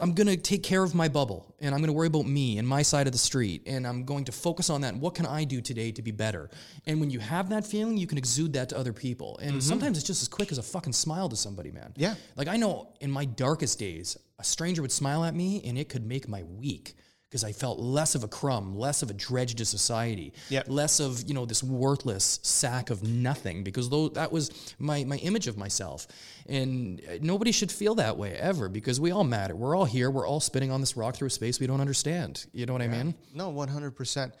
I'm 0.00 0.12
gonna 0.12 0.36
take 0.36 0.64
care 0.64 0.82
of 0.82 0.96
my 0.96 1.06
bubble, 1.06 1.54
and 1.60 1.72
I'm 1.72 1.80
gonna 1.80 1.92
worry 1.92 2.08
about 2.08 2.26
me 2.26 2.58
and 2.58 2.66
my 2.66 2.82
side 2.82 3.06
of 3.06 3.12
the 3.12 3.18
street, 3.18 3.62
and 3.66 3.86
I'm 3.86 4.04
going 4.04 4.24
to 4.24 4.32
focus 4.32 4.70
on 4.70 4.80
that. 4.80 4.96
What 4.96 5.14
can 5.14 5.24
I 5.24 5.44
do 5.44 5.60
today 5.60 5.92
to 5.92 6.02
be 6.02 6.10
better? 6.10 6.50
And 6.86 6.98
when 6.98 7.10
you 7.10 7.20
have 7.20 7.48
that 7.50 7.64
feeling, 7.64 7.96
you 7.96 8.08
can 8.08 8.18
exude 8.18 8.54
that 8.54 8.70
to 8.70 8.78
other 8.78 8.92
people, 8.92 9.38
and 9.40 9.62
sometimes 9.62 9.98
it's 9.98 10.06
just 10.06 10.20
as 10.20 10.26
quick 10.26 10.50
as 10.50 10.58
a 10.58 10.64
fucking 10.64 10.94
smile 10.94 11.28
to 11.28 11.36
somebody, 11.36 11.70
man. 11.70 11.90
Mm-hmm. 11.90 12.02
Yeah. 12.02 12.14
Like 12.34 12.48
I 12.48 12.56
know 12.56 12.88
in 13.00 13.10
my 13.10 13.24
darkest 13.24 13.78
days, 13.78 14.18
a 14.40 14.44
stranger 14.44 14.82
would 14.82 14.90
smile 14.90 15.22
at 15.22 15.32
me, 15.32 15.62
and 15.64 15.78
it 15.78 15.88
could 15.88 16.04
make 16.04 16.28
my 16.28 16.42
week 16.42 16.96
because 17.34 17.42
I 17.42 17.50
felt 17.50 17.80
less 17.80 18.14
of 18.14 18.22
a 18.22 18.28
crumb, 18.28 18.76
less 18.78 19.02
of 19.02 19.10
a 19.10 19.12
dredge 19.12 19.56
to 19.56 19.64
society, 19.64 20.32
Yep. 20.50 20.66
less 20.68 21.00
of 21.00 21.24
you 21.26 21.34
know 21.34 21.44
this 21.44 21.64
worthless 21.64 22.38
sack 22.44 22.90
of 22.90 23.02
nothing. 23.02 23.64
Because 23.64 23.88
though 23.90 24.08
that 24.10 24.30
was 24.30 24.52
my 24.78 25.02
my 25.02 25.16
image 25.16 25.48
of 25.48 25.58
myself, 25.58 26.06
and 26.48 27.00
uh, 27.00 27.14
nobody 27.20 27.50
should 27.50 27.72
feel 27.72 27.96
that 27.96 28.16
way 28.16 28.36
ever. 28.36 28.68
Because 28.68 29.00
we 29.00 29.10
all 29.10 29.24
matter. 29.24 29.56
We're 29.56 29.76
all 29.76 29.84
here. 29.84 30.12
We're 30.12 30.28
all 30.28 30.38
spinning 30.38 30.70
on 30.70 30.80
this 30.80 30.96
rock 30.96 31.16
through 31.16 31.26
a 31.26 31.30
space 31.30 31.58
we 31.58 31.66
don't 31.66 31.80
understand. 31.80 32.46
You 32.52 32.66
know 32.66 32.72
what 32.72 32.82
I 32.82 32.86
mean? 32.88 33.16
No, 33.34 33.48
one 33.48 33.66
hundred 33.68 33.96
percent. 33.96 34.32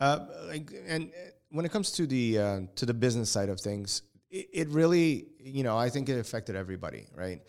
Uh, 0.00 0.20
Like, 0.46 0.72
and 0.86 1.10
uh, 1.10 1.30
when 1.50 1.66
it 1.66 1.70
comes 1.70 1.92
to 1.92 2.06
the 2.06 2.38
uh, 2.38 2.60
to 2.76 2.86
the 2.86 2.94
business 2.94 3.28
side 3.28 3.50
of 3.50 3.60
things, 3.60 4.00
it, 4.30 4.48
it 4.54 4.68
really, 4.70 5.26
you 5.38 5.64
know, 5.64 5.76
I 5.76 5.90
think 5.90 6.08
it 6.08 6.18
affected 6.18 6.56
everybody, 6.56 7.08
right? 7.14 7.42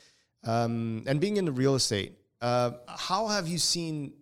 Um, 0.43 1.03
and 1.07 1.21
being 1.21 1.37
in 1.37 1.45
the 1.45 1.53
real 1.53 1.75
estate, 1.75 2.17
uh, 2.41 2.71
how 2.87 3.27
have 3.27 3.47
you 3.47 3.57
seen 3.57 4.13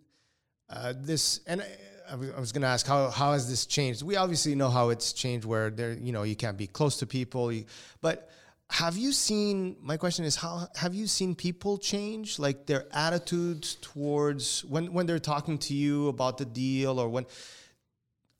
uh, 0.70 0.94
this? 0.96 1.42
And 1.48 1.62
I, 1.62 1.66
I 2.12 2.40
was- 2.40 2.52
going 2.52 2.62
to 2.62 2.68
ask 2.68 2.86
how 2.88 3.10
how 3.10 3.34
has 3.34 3.50
this 3.50 3.66
changed? 3.66 4.02
We 4.02 4.16
obviously 4.16 4.56
know 4.56 4.70
how 4.70 4.90
it's 4.90 5.14
changed, 5.14 5.46
where 5.46 5.70
there, 5.70 5.94
you 5.94 6.12
know, 6.12 6.24
you 6.24 6.36
can't 6.36 6.58
be 6.58 6.68
close 6.68 6.98
to 6.98 7.06
people, 7.08 7.52
you, 7.52 7.66
but. 8.02 8.30
Have 8.70 8.98
you 8.98 9.14
seen? 9.14 9.78
My 9.82 9.96
question 9.96 10.26
is, 10.26 10.36
how 10.36 10.68
have 10.76 10.94
you 10.94 11.08
seen 11.08 11.36
people 11.36 11.78
change, 11.78 12.38
like 12.38 12.66
their 12.66 12.84
attitudes 12.92 13.76
towards 13.76 14.66
when 14.66 14.92
when 14.92 15.06
they're 15.06 15.20
talking 15.20 15.58
to 15.60 15.74
you 15.74 16.10
about 16.10 16.38
the 16.38 16.44
deal, 16.44 17.00
or 17.00 17.08
when 17.08 17.26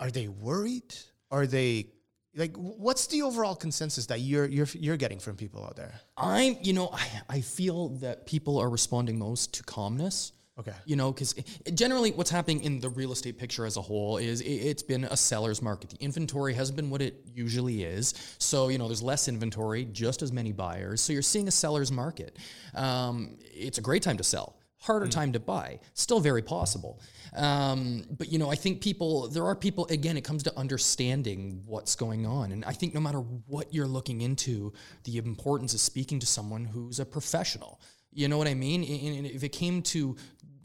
are 0.02 0.12
they 0.12 0.28
worried? 0.28 0.94
Are 1.32 1.48
they 1.48 1.88
like 2.36 2.54
what's 2.58 3.08
the 3.08 3.22
overall 3.22 3.56
consensus 3.56 4.08
that 4.08 4.20
you're 4.20 4.48
you're 4.48 4.68
you're 4.74 4.98
getting 4.98 5.20
from 5.20 5.38
people 5.38 5.64
out 5.64 5.78
there? 5.78 5.94
I'm, 6.18 6.58
you 6.62 6.74
know, 6.74 6.90
I, 6.92 7.08
I 7.30 7.40
feel 7.40 7.88
that 8.00 8.26
people 8.26 8.58
are 8.60 8.70
responding 8.70 9.18
most 9.18 9.54
to 9.54 9.64
calmness. 9.64 10.34
Okay. 10.60 10.74
You 10.86 10.96
know, 10.96 11.12
because 11.12 11.36
generally 11.74 12.12
what's 12.12 12.32
happening 12.32 12.64
in 12.64 12.80
the 12.80 12.90
real 12.90 13.12
estate 13.12 13.38
picture 13.38 13.66
as 13.66 13.78
a 13.78 13.82
whole 13.82 14.18
is 14.18 14.42
it, 14.42 14.46
it's 14.48 14.82
been 14.82 15.04
a 15.04 15.16
seller's 15.16 15.62
market. 15.62 15.92
The 15.92 15.98
inventory 15.98 16.54
hasn't 16.56 16.76
been 16.76 16.90
what 16.90 17.02
it 17.02 17.24
usually 17.32 17.84
is. 17.84 18.14
So, 18.40 18.70
you 18.70 18.80
know, 18.80 18.88
there's 18.88 19.04
less 19.04 19.28
inventory, 19.28 19.86
just 19.86 20.24
as 20.24 20.32
many 20.32 20.52
buyers. 20.52 21.02
So 21.02 21.14
you're 21.14 21.22
seeing 21.22 21.48
a 21.48 21.52
seller's 21.52 21.92
market. 21.92 22.38
Um, 22.74 23.38
it's 23.54 23.78
a 23.78 23.82
great 23.82 24.02
time 24.02 24.18
to 24.18 24.24
sell. 24.24 24.58
Harder 24.80 25.08
time 25.08 25.34
to 25.34 25.40
buy, 25.40 25.80
still 25.96 26.20
very 26.20 26.44
possible. 26.44 27.02
Um, 27.36 28.06
but 28.16 28.32
you 28.32 28.38
know, 28.38 28.52
I 28.52 28.56
think 28.56 28.80
people, 28.80 29.28
there 29.28 29.44
are 29.44 29.56
people, 29.56 29.88
again, 29.88 30.18
it 30.18 30.24
comes 30.24 30.44
to 30.44 30.58
understanding 30.58 31.64
what's 31.66 31.96
going 31.96 32.28
on. 32.28 32.52
And 32.52 32.64
I 32.64 32.74
think 32.74 32.94
no 32.94 33.00
matter 33.00 33.20
what 33.20 33.74
you're 33.74 33.88
looking 33.88 34.22
into, 34.22 34.72
the 35.04 35.18
importance 35.18 35.74
of 35.74 35.80
speaking 35.80 36.20
to 36.20 36.28
someone 36.28 36.64
who's 36.64 37.00
a 37.00 37.06
professional. 37.06 37.82
You 38.14 38.28
know 38.28 38.38
what 38.38 38.48
I 38.48 38.54
mean? 38.54 38.84
And 38.84 39.26
if 39.26 39.44
it 39.44 39.50
came 39.50 39.82
to 39.84 40.16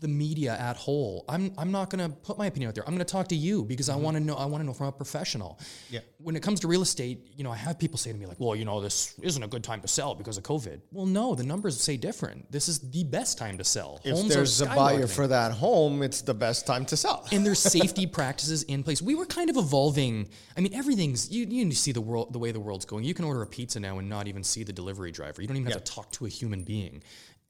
the 0.03 0.09
media 0.09 0.57
at 0.59 0.77
whole, 0.77 1.25
I'm 1.29 1.53
I'm 1.57 1.71
not 1.71 1.89
going 1.89 2.11
to 2.11 2.15
put 2.15 2.37
my 2.37 2.47
opinion 2.47 2.69
out 2.69 2.75
there. 2.75 2.85
I'm 2.87 2.95
going 2.95 3.07
to 3.07 3.11
talk 3.11 3.29
to 3.29 3.37
you 3.37 3.65
because 3.65 3.89
I 3.89 3.95
mm-hmm. 3.95 4.03
want 4.03 4.17
to 4.19 4.23
know. 4.23 4.35
I 4.35 4.45
want 4.45 4.61
to 4.63 4.67
know 4.67 4.75
from 4.75 4.89
a 4.89 4.93
professional. 4.93 5.59
Yeah. 5.89 6.01
When 6.19 6.37
it 6.37 6.43
comes 6.43 6.61
to 6.61 6.69
real 6.69 6.83
estate, 6.83 7.29
you 7.37 7.45
know, 7.45 7.51
I 7.51 7.57
have 7.57 7.79
people 7.79 7.97
say 7.97 8.13
to 8.13 8.19
me 8.19 8.27
like, 8.27 8.39
"Well, 8.39 8.55
you 8.55 8.65
know, 8.65 8.81
this 8.81 9.15
isn't 9.23 9.43
a 9.43 9.47
good 9.47 9.65
time 9.65 9.81
to 9.81 9.89
sell 9.89 10.15
because 10.15 10.37
of 10.37 10.43
COVID." 10.43 10.81
Well, 10.91 11.07
no, 11.07 11.35
the 11.35 11.45
numbers 11.45 11.81
say 11.81 11.97
different. 11.97 12.51
This 12.51 12.69
is 12.69 12.81
the 12.91 13.05
best 13.05 13.39
time 13.39 13.57
to 13.59 13.65
sell. 13.65 14.01
If 14.05 14.17
Homes 14.17 14.35
there's 14.35 14.61
a 14.61 14.67
buyer 14.67 15.07
for 15.07 15.27
that 15.29 15.53
home, 15.53 16.03
it's 16.03 16.21
the 16.21 16.35
best 16.35 16.67
time 16.67 16.85
to 16.87 16.97
sell. 16.97 17.27
and 17.33 17.47
there's 17.47 17.59
safety 17.79 18.07
practices 18.07 18.65
in 18.65 18.83
place. 18.83 19.01
We 19.01 19.15
were 19.15 19.27
kind 19.27 19.49
of 19.49 19.57
evolving. 19.57 20.29
I 20.57 20.61
mean, 20.61 20.75
everything's 20.75 21.31
you, 21.31 21.47
you 21.47 21.73
see 21.73 21.93
the 21.93 22.01
world 22.01 22.33
the 22.33 22.39
way 22.41 22.51
the 22.51 22.61
world's 22.61 22.85
going. 22.85 23.05
You 23.05 23.15
can 23.15 23.25
order 23.25 23.43
a 23.43 23.47
pizza 23.47 23.79
now 23.79 23.99
and 23.99 24.09
not 24.09 24.27
even 24.27 24.43
see 24.43 24.65
the 24.65 24.73
delivery 24.73 25.13
driver. 25.13 25.41
You 25.41 25.49
don't 25.49 25.57
even 25.57 25.71
have 25.71 25.85
to 25.85 25.93
talk 25.93 26.11
to 26.13 26.27
a 26.27 26.29
human 26.29 26.65
being. 26.65 27.03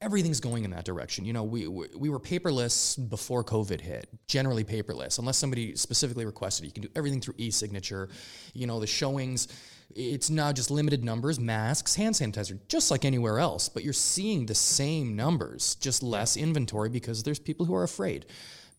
Everything's 0.03 0.41
going 0.41 0.65
in 0.65 0.71
that 0.71 0.83
direction. 0.83 1.23
You 1.23 1.31
know, 1.31 1.43
we 1.43 1.67
we 1.67 1.87
we 1.97 2.09
were 2.09 2.19
paperless 2.19 2.97
before 3.09 3.41
COVID 3.43 3.79
hit. 3.79 4.07
Generally 4.27 4.65
paperless, 4.65 5.17
unless 5.17 5.37
somebody 5.37 5.75
specifically 5.75 6.25
requested. 6.25 6.65
it. 6.65 6.67
You 6.67 6.73
can 6.73 6.83
do 6.83 6.89
everything 6.93 7.21
through 7.21 7.35
e-signature. 7.37 8.09
You 8.53 8.67
know, 8.67 8.79
the 8.81 8.87
showings. 8.87 9.47
It's 9.95 10.29
now 10.29 10.51
just 10.51 10.71
limited 10.71 11.03
numbers, 11.05 11.39
masks, 11.39 11.95
hand 11.95 12.15
sanitizer, 12.15 12.59
just 12.67 12.91
like 12.91 13.05
anywhere 13.05 13.39
else. 13.39 13.69
But 13.69 13.83
you're 13.83 13.93
seeing 13.93 14.45
the 14.45 14.55
same 14.55 15.15
numbers, 15.15 15.75
just 15.75 16.01
less 16.03 16.35
inventory 16.35 16.89
because 16.89 17.23
there's 17.23 17.39
people 17.39 17.65
who 17.65 17.75
are 17.75 17.83
afraid. 17.83 18.25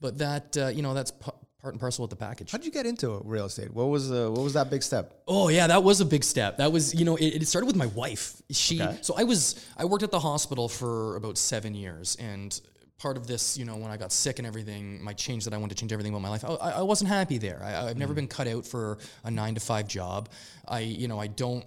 But 0.01 0.19
that 0.19 0.57
uh, 0.59 0.67
you 0.69 0.83
know 0.83 0.93
that's 0.93 1.13
p- 1.13 1.31
part 1.65 1.73
and 1.73 1.81
parcel 1.81 2.03
with 2.03 2.11
the 2.11 2.17
package. 2.17 2.53
How'd 2.53 2.63
you 2.67 2.71
get 2.71 2.85
into 2.85 3.23
real 3.25 3.47
estate? 3.47 3.73
What 3.73 3.87
was 3.87 4.13
uh, 4.13 4.31
what 4.31 4.43
was 4.43 4.53
that 4.53 4.69
big 4.69 4.83
step? 4.83 5.23
Oh 5.27 5.49
yeah, 5.49 5.67
that 5.67 5.83
was 5.83 6.03
a 6.03 6.05
big 6.05 6.23
step. 6.23 6.59
That 6.59 6.71
was 6.71 6.95
you 6.95 7.07
know 7.07 7.17
it, 7.17 7.43
it 7.43 7.49
started 7.49 7.67
with 7.67 7.75
my 7.75 7.87
wife. 7.87 8.43
She 8.51 8.83
Okay. 8.83 8.99
so 9.01 9.15
I 9.17 9.25
was 9.25 9.67
I 9.79 9.87
worked 9.87 10.03
at 10.03 10.11
the 10.11 10.21
hospital 10.21 10.69
for 10.69 11.17
about 11.17 11.39
seven 11.39 11.75
years 11.75 12.17
and. 12.21 12.61
Part 12.97 13.17
of 13.17 13.27
this, 13.27 13.59
you 13.59 13.65
know, 13.65 13.77
when 13.77 13.91
I 13.91 13.97
got 13.97 14.13
sick 14.13 14.39
and 14.39 14.47
everything, 14.47 15.03
my 15.03 15.13
change 15.15 15.45
that 15.45 15.53
I 15.53 15.57
wanted 15.57 15.77
to 15.77 15.81
change 15.81 15.93
everything 15.93 16.13
about 16.13 16.23
my 16.23 16.29
life. 16.29 16.45
I, 16.45 16.79
I 16.79 16.83
wasn't 16.83 17.11
happy 17.11 17.39
there. 17.39 17.61
I, 17.63 17.89
I've 17.89 17.99
never 17.99 18.15
been 18.15 18.29
cut 18.29 18.47
out 18.47 18.65
for 18.65 18.99
a 19.25 19.31
nine 19.33 19.57
to 19.57 19.61
five 19.61 19.89
job. 19.89 20.29
I, 20.67 20.79
you 20.79 21.09
know, 21.09 21.19
I 21.19 21.27
don't 21.27 21.65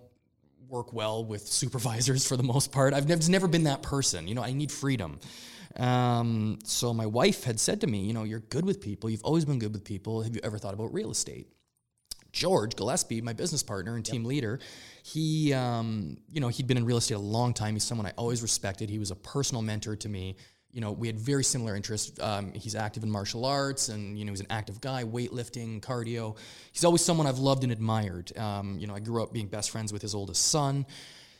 work 0.69 0.93
well 0.93 1.25
with 1.25 1.45
supervisors 1.45 2.25
for 2.29 2.37
the 2.37 2.43
most 2.43 2.71
part. 2.71 2.93
I've 2.93 3.09
never, 3.09 3.29
never 3.29 3.47
been 3.49 3.65
that 3.65 3.81
person. 3.83 4.25
You 4.25 4.35
know, 4.35 4.41
I 4.41 4.53
need 4.53 4.71
freedom. 4.71 5.19
Um, 5.75 6.59
so 6.63 6.93
my 6.93 7.05
wife 7.05 7.43
had 7.43 7.59
said 7.59 7.81
to 7.81 7.87
me, 7.87 8.05
you 8.05 8.13
know, 8.13 8.23
you're 8.23 8.39
good 8.39 8.65
with 8.65 8.81
people. 8.81 9.09
You've 9.09 9.23
always 9.23 9.45
been 9.45 9.59
good 9.59 9.73
with 9.73 9.83
people. 9.83 10.21
Have 10.23 10.35
you 10.35 10.41
ever 10.43 10.57
thought 10.57 10.73
about 10.73 10.93
real 10.93 11.11
estate? 11.11 11.47
George 12.31 12.75
Gillespie, 12.75 13.21
my 13.21 13.33
business 13.33 13.63
partner 13.63 13.95
and 13.95 14.05
team 14.05 14.23
leader, 14.23 14.59
he, 15.03 15.53
um, 15.53 16.17
you 16.31 16.39
know, 16.39 16.49
he'd 16.49 16.67
been 16.67 16.77
in 16.77 16.85
real 16.85 16.97
estate 16.97 17.15
a 17.15 17.19
long 17.19 17.53
time. 17.53 17.73
He's 17.73 17.83
someone 17.83 18.05
I 18.05 18.13
always 18.15 18.41
respected. 18.41 18.89
He 18.89 18.99
was 18.99 19.11
a 19.11 19.15
personal 19.15 19.61
mentor 19.61 19.95
to 19.95 20.09
me. 20.09 20.35
You 20.71 20.81
know, 20.81 20.91
we 20.91 21.07
had 21.07 21.17
very 21.17 21.43
similar 21.43 21.75
interests. 21.75 22.19
Um, 22.21 22.53
he's 22.53 22.75
active 22.75 23.01
in 23.01 23.09
martial 23.09 23.45
arts, 23.45 23.89
and 23.89 24.19
you 24.19 24.25
know, 24.25 24.31
he's 24.31 24.41
an 24.41 24.47
active 24.49 24.81
guy, 24.81 25.03
weightlifting, 25.03 25.81
cardio. 25.81 26.37
He's 26.71 26.83
always 26.83 27.03
someone 27.03 27.25
I've 27.25 27.39
loved 27.39 27.63
and 27.63 27.71
admired. 27.71 28.37
Um, 28.37 28.77
you 28.77 28.85
know, 28.85 28.93
I 28.93 28.99
grew 28.99 29.23
up 29.23 29.33
being 29.33 29.47
best 29.47 29.71
friends 29.71 29.91
with 29.91 30.01
his 30.01 30.13
oldest 30.13 30.45
son. 30.47 30.85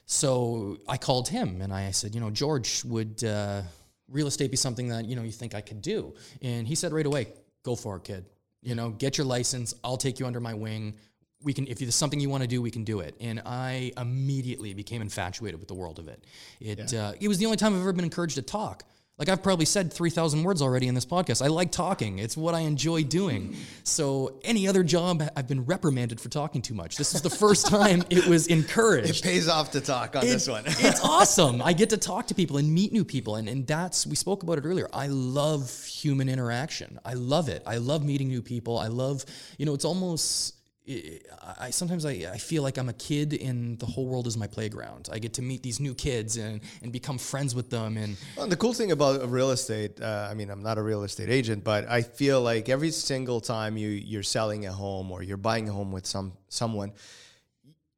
So 0.08 0.78
I 0.88 0.98
called 0.98 1.28
him 1.28 1.62
and 1.62 1.74
I 1.74 1.92
said, 1.92 2.16
you 2.16 2.22
know, 2.22 2.30
George, 2.30 2.84
would 2.86 3.22
uh, 3.26 3.62
real 4.10 4.28
estate 4.28 4.52
be 4.52 4.58
something 4.58 4.88
that 4.90 5.06
you 5.06 5.16
know 5.16 5.24
you 5.24 5.32
think 5.32 5.56
I 5.56 5.62
could 5.62 5.82
do? 5.82 6.14
And 6.42 6.68
he 6.68 6.76
said 6.76 6.94
right 6.94 7.06
away, 7.06 7.28
go 7.64 7.76
for 7.76 7.98
it, 7.98 8.04
kid. 8.04 8.26
You 8.62 8.76
know, 8.76 8.90
get 8.90 9.18
your 9.18 9.26
license. 9.26 9.74
I'll 9.84 9.98
take 9.98 10.20
you 10.20 10.26
under 10.26 10.40
my 10.40 10.54
wing. 10.54 10.96
We 11.44 11.54
can, 11.54 11.68
if 11.68 11.78
there's 11.78 11.96
something 11.96 12.20
you 12.20 12.30
want 12.30 12.42
to 12.42 12.48
do, 12.48 12.62
we 12.62 12.72
can 12.72 12.84
do 12.84 13.02
it. 13.02 13.16
And 13.20 13.42
I 13.46 13.92
immediately 13.98 14.74
became 14.74 15.02
infatuated 15.02 15.60
with 15.60 15.68
the 15.68 15.76
world 15.76 16.00
of 16.00 16.08
it. 16.08 16.24
It, 16.60 16.94
uh, 16.94 17.14
it 17.20 17.28
was 17.28 17.38
the 17.38 17.46
only 17.46 17.58
time 17.58 17.74
I've 17.76 17.82
ever 17.82 17.94
been 17.94 18.06
encouraged 18.06 18.36
to 18.36 18.42
talk. 18.42 18.84
Like 19.20 19.30
I've 19.30 19.42
probably 19.42 19.66
said 19.66 19.92
3,000 19.92 20.44
words 20.44 20.62
already 20.62 20.88
in 20.88 20.94
this 20.94 21.06
podcast. 21.06 21.44
I 21.44 21.48
like 21.48 21.72
talking. 21.72 22.20
It's 22.20 22.38
what 22.38 22.54
I 22.54 22.60
enjoy 22.60 23.04
doing. 23.04 23.56
So 23.84 24.40
any 24.44 24.68
other 24.68 24.84
job, 24.84 25.24
I've 25.36 25.48
been 25.48 25.66
reprimanded 25.66 26.22
for 26.22 26.30
talking 26.30 26.62
too 26.62 26.76
much. 26.76 26.98
This 26.98 27.16
is 27.16 27.24
the 27.24 27.30
first 27.32 27.66
time 27.70 28.04
it 28.12 28.28
was 28.28 28.46
encouraged. 28.46 29.26
It 29.26 29.28
pays 29.28 29.48
off 29.48 29.72
to 29.72 29.82
talk 29.82 30.16
on 30.16 30.22
this 30.22 30.48
one. 30.48 30.66
it's 30.68 31.00
awesome. 31.04 31.64
I 31.64 31.74
get 31.74 31.90
to 31.90 31.98
talk 31.98 32.28
to 32.28 32.36
people 32.36 32.58
and 32.58 32.72
meet 32.72 32.94
new 32.94 33.04
people. 33.04 33.38
And, 33.38 33.50
and 33.50 33.66
that's, 33.66 34.06
we 34.06 34.16
spoke 34.16 34.44
about 34.44 34.60
it 34.60 34.66
earlier. 34.66 34.88
I 34.94 35.08
love 35.08 35.84
human 35.86 36.30
interaction. 36.30 37.00
I 37.04 37.14
love 37.14 37.50
it. 37.50 37.64
I 37.66 37.78
love 37.78 38.06
meeting 38.06 38.28
new 38.28 38.44
people. 38.44 38.78
I 38.78 38.88
love, 38.88 39.26
you 39.58 39.66
know, 39.66 39.74
it's 39.74 39.86
almost, 39.86 40.57
I, 41.60 41.70
sometimes 41.72 42.06
I, 42.06 42.12
I 42.32 42.38
feel 42.38 42.64
like 42.64 42.78
I'm 42.78 42.88
a 42.88 42.94
kid 42.94 43.34
and 43.34 43.78
the 43.78 43.86
whole 43.86 44.06
world 44.06 44.26
is 44.26 44.38
my 44.38 44.48
playground. 44.48 45.10
I 45.12 45.20
get 45.20 45.34
to 45.34 45.42
meet 45.42 45.62
these 45.62 45.80
new 45.80 45.94
kids 45.94 46.38
and, 46.38 46.62
and 46.82 46.94
become 46.94 47.18
friends 47.18 47.54
with 47.54 47.70
them. 47.70 47.98
And 47.98 48.16
Well, 48.38 48.48
the 48.48 48.56
cool 48.56 48.74
thing 48.74 48.92
about 48.92 49.30
real 49.30 49.52
estate, 49.52 50.00
uh, 50.02 50.28
I 50.32 50.34
mean, 50.34 50.50
I'm 50.50 50.64
not 50.64 50.78
a 50.78 50.82
real 50.82 51.04
estate 51.04 51.30
agent, 51.30 51.64
but 51.66 51.90
I 51.90 52.04
feel 52.04 52.42
like 52.42 52.70
every 52.70 52.92
single 52.92 53.42
time 53.42 53.76
you 53.78 53.90
you're 53.90 54.24
selling 54.24 54.66
a 54.66 54.72
home 54.72 55.12
or 55.12 55.24
you're 55.24 55.38
buying 55.38 55.68
a 55.68 55.74
home 55.74 55.92
with 55.92 56.06
some 56.06 56.34
someone, 56.48 56.94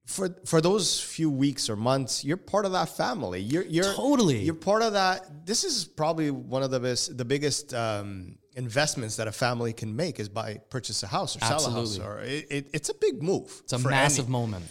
for 0.09 0.35
for 0.45 0.59
those 0.61 0.99
few 0.99 1.29
weeks 1.29 1.69
or 1.69 1.75
months, 1.75 2.23
you're 2.25 2.37
part 2.53 2.65
of 2.65 2.71
that 2.73 2.89
family. 2.97 3.41
You're 3.41 3.63
you're 3.65 3.93
Totally. 3.93 4.39
you're 4.39 4.53
part 4.71 4.81
of 4.81 4.93
that. 4.93 5.45
This 5.45 5.63
is 5.63 5.85
probably 5.85 6.31
one 6.31 6.63
of 6.63 6.71
the 6.71 6.79
best, 6.79 7.17
the 7.17 7.25
biggest 7.25 7.73
um, 7.73 8.37
investments 8.55 9.15
that 9.17 9.27
a 9.27 9.31
family 9.31 9.71
can 9.73 9.95
make 9.95 10.19
is 10.19 10.27
by 10.27 10.57
purchase 10.69 11.03
a 11.03 11.07
house 11.07 11.35
or 11.37 11.39
sell 11.39 11.49
a 11.51 11.71
house. 11.71 11.99
Absolutely. 11.99 12.05
Or 12.05 12.19
it, 12.21 12.47
it, 12.49 12.69
it's 12.73 12.89
a 12.89 12.95
big 12.95 13.21
move. 13.21 13.49
it's 13.63 13.73
a 13.73 13.79
massive 13.79 14.25
any- 14.25 14.31
moment. 14.31 14.65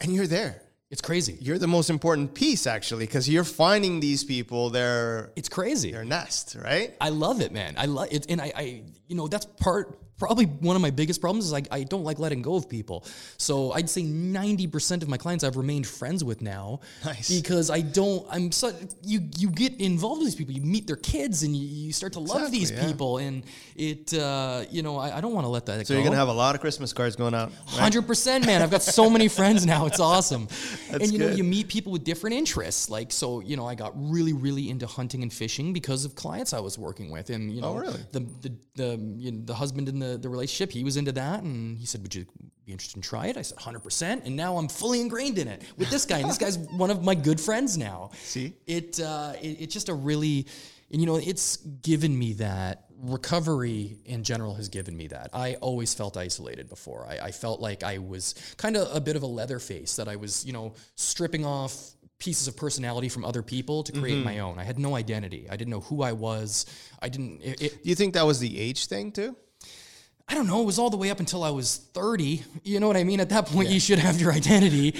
and 0.00 0.14
you're 0.14 0.28
there. 0.28 0.60
It's 0.90 1.00
crazy. 1.00 1.36
You're 1.40 1.58
the 1.58 1.66
most 1.66 1.90
important 1.90 2.34
piece 2.34 2.68
actually, 2.68 3.06
because 3.06 3.28
you're 3.28 3.42
finding 3.42 3.98
these 3.98 4.22
people 4.22 4.70
They're 4.70 5.32
It's 5.34 5.48
crazy. 5.48 5.90
their 5.90 6.04
nest, 6.04 6.56
right? 6.62 6.94
I 7.00 7.08
love 7.08 7.40
it, 7.40 7.50
man. 7.50 7.74
I 7.76 7.86
love 7.86 8.08
it, 8.12 8.26
and 8.28 8.40
I, 8.40 8.52
I, 8.54 8.82
you 9.08 9.16
know, 9.16 9.26
that's 9.26 9.46
part 9.46 9.98
probably 10.18 10.44
one 10.46 10.76
of 10.76 10.82
my 10.82 10.90
biggest 10.90 11.20
problems 11.20 11.46
is 11.46 11.52
I, 11.52 11.62
I 11.70 11.82
don't 11.84 12.04
like 12.04 12.18
letting 12.18 12.40
go 12.42 12.54
of 12.54 12.68
people. 12.68 13.04
So 13.36 13.72
I'd 13.72 13.90
say 13.90 14.02
90% 14.02 15.02
of 15.02 15.08
my 15.08 15.16
clients 15.16 15.42
I've 15.44 15.56
remained 15.56 15.86
friends 15.86 16.22
with 16.22 16.40
now. 16.42 16.80
Nice. 17.04 17.28
Because 17.30 17.70
I 17.70 17.80
don't, 17.80 18.26
I'm 18.30 18.52
so, 18.52 18.72
you, 19.02 19.20
you 19.36 19.50
get 19.50 19.80
involved 19.80 20.20
with 20.20 20.28
these 20.28 20.34
people, 20.36 20.54
you 20.54 20.62
meet 20.62 20.86
their 20.86 20.96
kids 20.96 21.42
and 21.42 21.54
you, 21.56 21.66
you 21.66 21.92
start 21.92 22.12
to 22.14 22.20
love 22.20 22.36
Exactly, 22.48 22.58
these 22.58 22.70
yeah. 22.70 22.86
people. 22.86 23.18
And 23.18 23.44
it, 23.76 24.14
uh, 24.14 24.64
you 24.70 24.82
know, 24.82 24.96
I, 24.98 25.18
I 25.18 25.20
don't 25.20 25.32
want 25.34 25.44
to 25.44 25.48
let 25.48 25.66
that 25.66 25.86
So 25.86 25.94
go. 25.94 25.98
you're 25.98 26.04
gonna 26.04 26.16
have 26.16 26.28
a 26.28 26.32
lot 26.32 26.54
of 26.54 26.60
Christmas 26.60 26.92
cards 26.92 27.16
going 27.16 27.34
out. 27.34 27.50
right? 27.50 27.80
Hundred 27.80 28.06
percent, 28.06 28.46
man. 28.46 28.62
I've 28.62 28.70
got 28.70 28.82
so 28.82 29.10
many 29.10 29.28
friends 29.28 29.66
now. 29.66 29.86
It's 29.86 30.00
awesome. 30.00 30.46
That's 30.90 31.04
and 31.04 31.12
you 31.12 31.18
know, 31.18 31.28
you 31.30 31.44
meet 31.44 31.68
people 31.68 31.90
with 31.92 32.04
different 32.04 32.36
interests. 32.36 32.88
Like, 32.88 33.10
so 33.12 33.40
you 33.40 33.56
know, 33.56 33.66
I 33.66 33.74
got 33.74 33.92
really, 33.96 34.32
really 34.32 34.70
into 34.70 34.86
hunting 34.86 35.22
and 35.22 35.32
fishing 35.32 35.72
because 35.72 36.04
of 36.04 36.14
clients 36.14 36.52
I 36.52 36.60
was 36.60 36.78
working 36.78 37.10
with, 37.10 37.30
and 37.30 37.52
you 37.52 37.60
know, 37.60 37.68
Oh, 37.68 37.76
really? 37.76 38.00
the 38.12 38.20
the 38.42 38.52
the, 38.76 38.96
you 39.16 39.32
know, 39.32 39.40
the 39.44 39.54
husband 39.54 39.88
in 39.88 39.98
the 39.98 40.03
the 40.20 40.28
relationship, 40.28 40.72
he 40.72 40.84
was 40.84 40.96
into 40.96 41.12
that, 41.12 41.42
and 41.42 41.78
he 41.78 41.86
said, 41.86 42.02
"Would 42.02 42.14
you 42.14 42.26
be 42.64 42.72
interested 42.72 42.96
in 42.96 43.02
try 43.02 43.26
it?" 43.26 43.36
I 43.36 43.42
said, 43.42 43.56
"100 43.56 43.80
percent." 43.80 44.24
And 44.24 44.36
now 44.36 44.56
I'm 44.56 44.68
fully 44.68 45.00
ingrained 45.00 45.38
in 45.38 45.48
it 45.48 45.62
with 45.76 45.90
this 45.90 46.04
guy, 46.04 46.18
and 46.18 46.28
this 46.28 46.38
guy's 46.38 46.58
one 46.58 46.90
of 46.90 47.02
my 47.02 47.14
good 47.14 47.40
friends 47.40 47.76
now. 47.76 48.10
See? 48.22 48.54
it, 48.66 49.00
uh, 49.00 49.34
it 49.40 49.60
it's 49.62 49.74
just 49.74 49.88
a 49.88 49.94
really, 49.94 50.46
and 50.90 51.00
you 51.00 51.06
know, 51.06 51.16
it's 51.16 51.56
given 51.56 52.18
me 52.18 52.34
that 52.34 52.84
recovery 53.04 53.98
in 54.04 54.22
general 54.22 54.54
has 54.54 54.68
given 54.68 54.96
me 54.96 55.08
that. 55.08 55.30
I 55.32 55.54
always 55.56 55.94
felt 55.94 56.16
isolated 56.16 56.68
before. 56.68 57.06
I, 57.06 57.26
I 57.26 57.30
felt 57.32 57.60
like 57.60 57.82
I 57.82 57.98
was 57.98 58.34
kind 58.56 58.76
of 58.76 58.94
a 58.94 59.00
bit 59.00 59.16
of 59.16 59.22
a 59.22 59.26
Leatherface 59.26 59.96
that 59.96 60.08
I 60.08 60.16
was, 60.16 60.44
you 60.46 60.52
know, 60.52 60.74
stripping 60.94 61.44
off 61.44 61.94
pieces 62.18 62.48
of 62.48 62.56
personality 62.56 63.08
from 63.08 63.24
other 63.24 63.42
people 63.42 63.82
to 63.82 63.92
create 63.92 64.24
my 64.24 64.38
own. 64.38 64.58
I 64.58 64.64
had 64.64 64.78
no 64.78 64.94
identity. 64.94 65.46
I 65.50 65.56
didn't 65.56 65.70
know 65.70 65.80
who 65.80 66.02
I 66.02 66.12
was. 66.12 66.64
I 67.02 67.08
didn't. 67.08 67.42
It, 67.42 67.60
it, 67.60 67.82
Do 67.82 67.88
you 67.88 67.94
think 67.94 68.14
that 68.14 68.24
was 68.24 68.38
the 68.38 68.58
age 68.58 68.86
thing 68.86 69.12
too? 69.12 69.36
I 70.26 70.34
don't 70.34 70.46
know. 70.46 70.62
It 70.62 70.64
was 70.64 70.78
all 70.78 70.88
the 70.88 70.96
way 70.96 71.10
up 71.10 71.20
until 71.20 71.44
I 71.44 71.50
was 71.50 71.76
thirty. 71.76 72.42
You 72.62 72.80
know 72.80 72.86
what 72.86 72.96
I 72.96 73.04
mean? 73.04 73.20
At 73.20 73.28
that 73.28 73.46
point, 73.46 73.68
you 73.68 73.78
should 73.78 73.98
have 73.98 74.20
your 74.20 74.32
identity. 74.32 74.94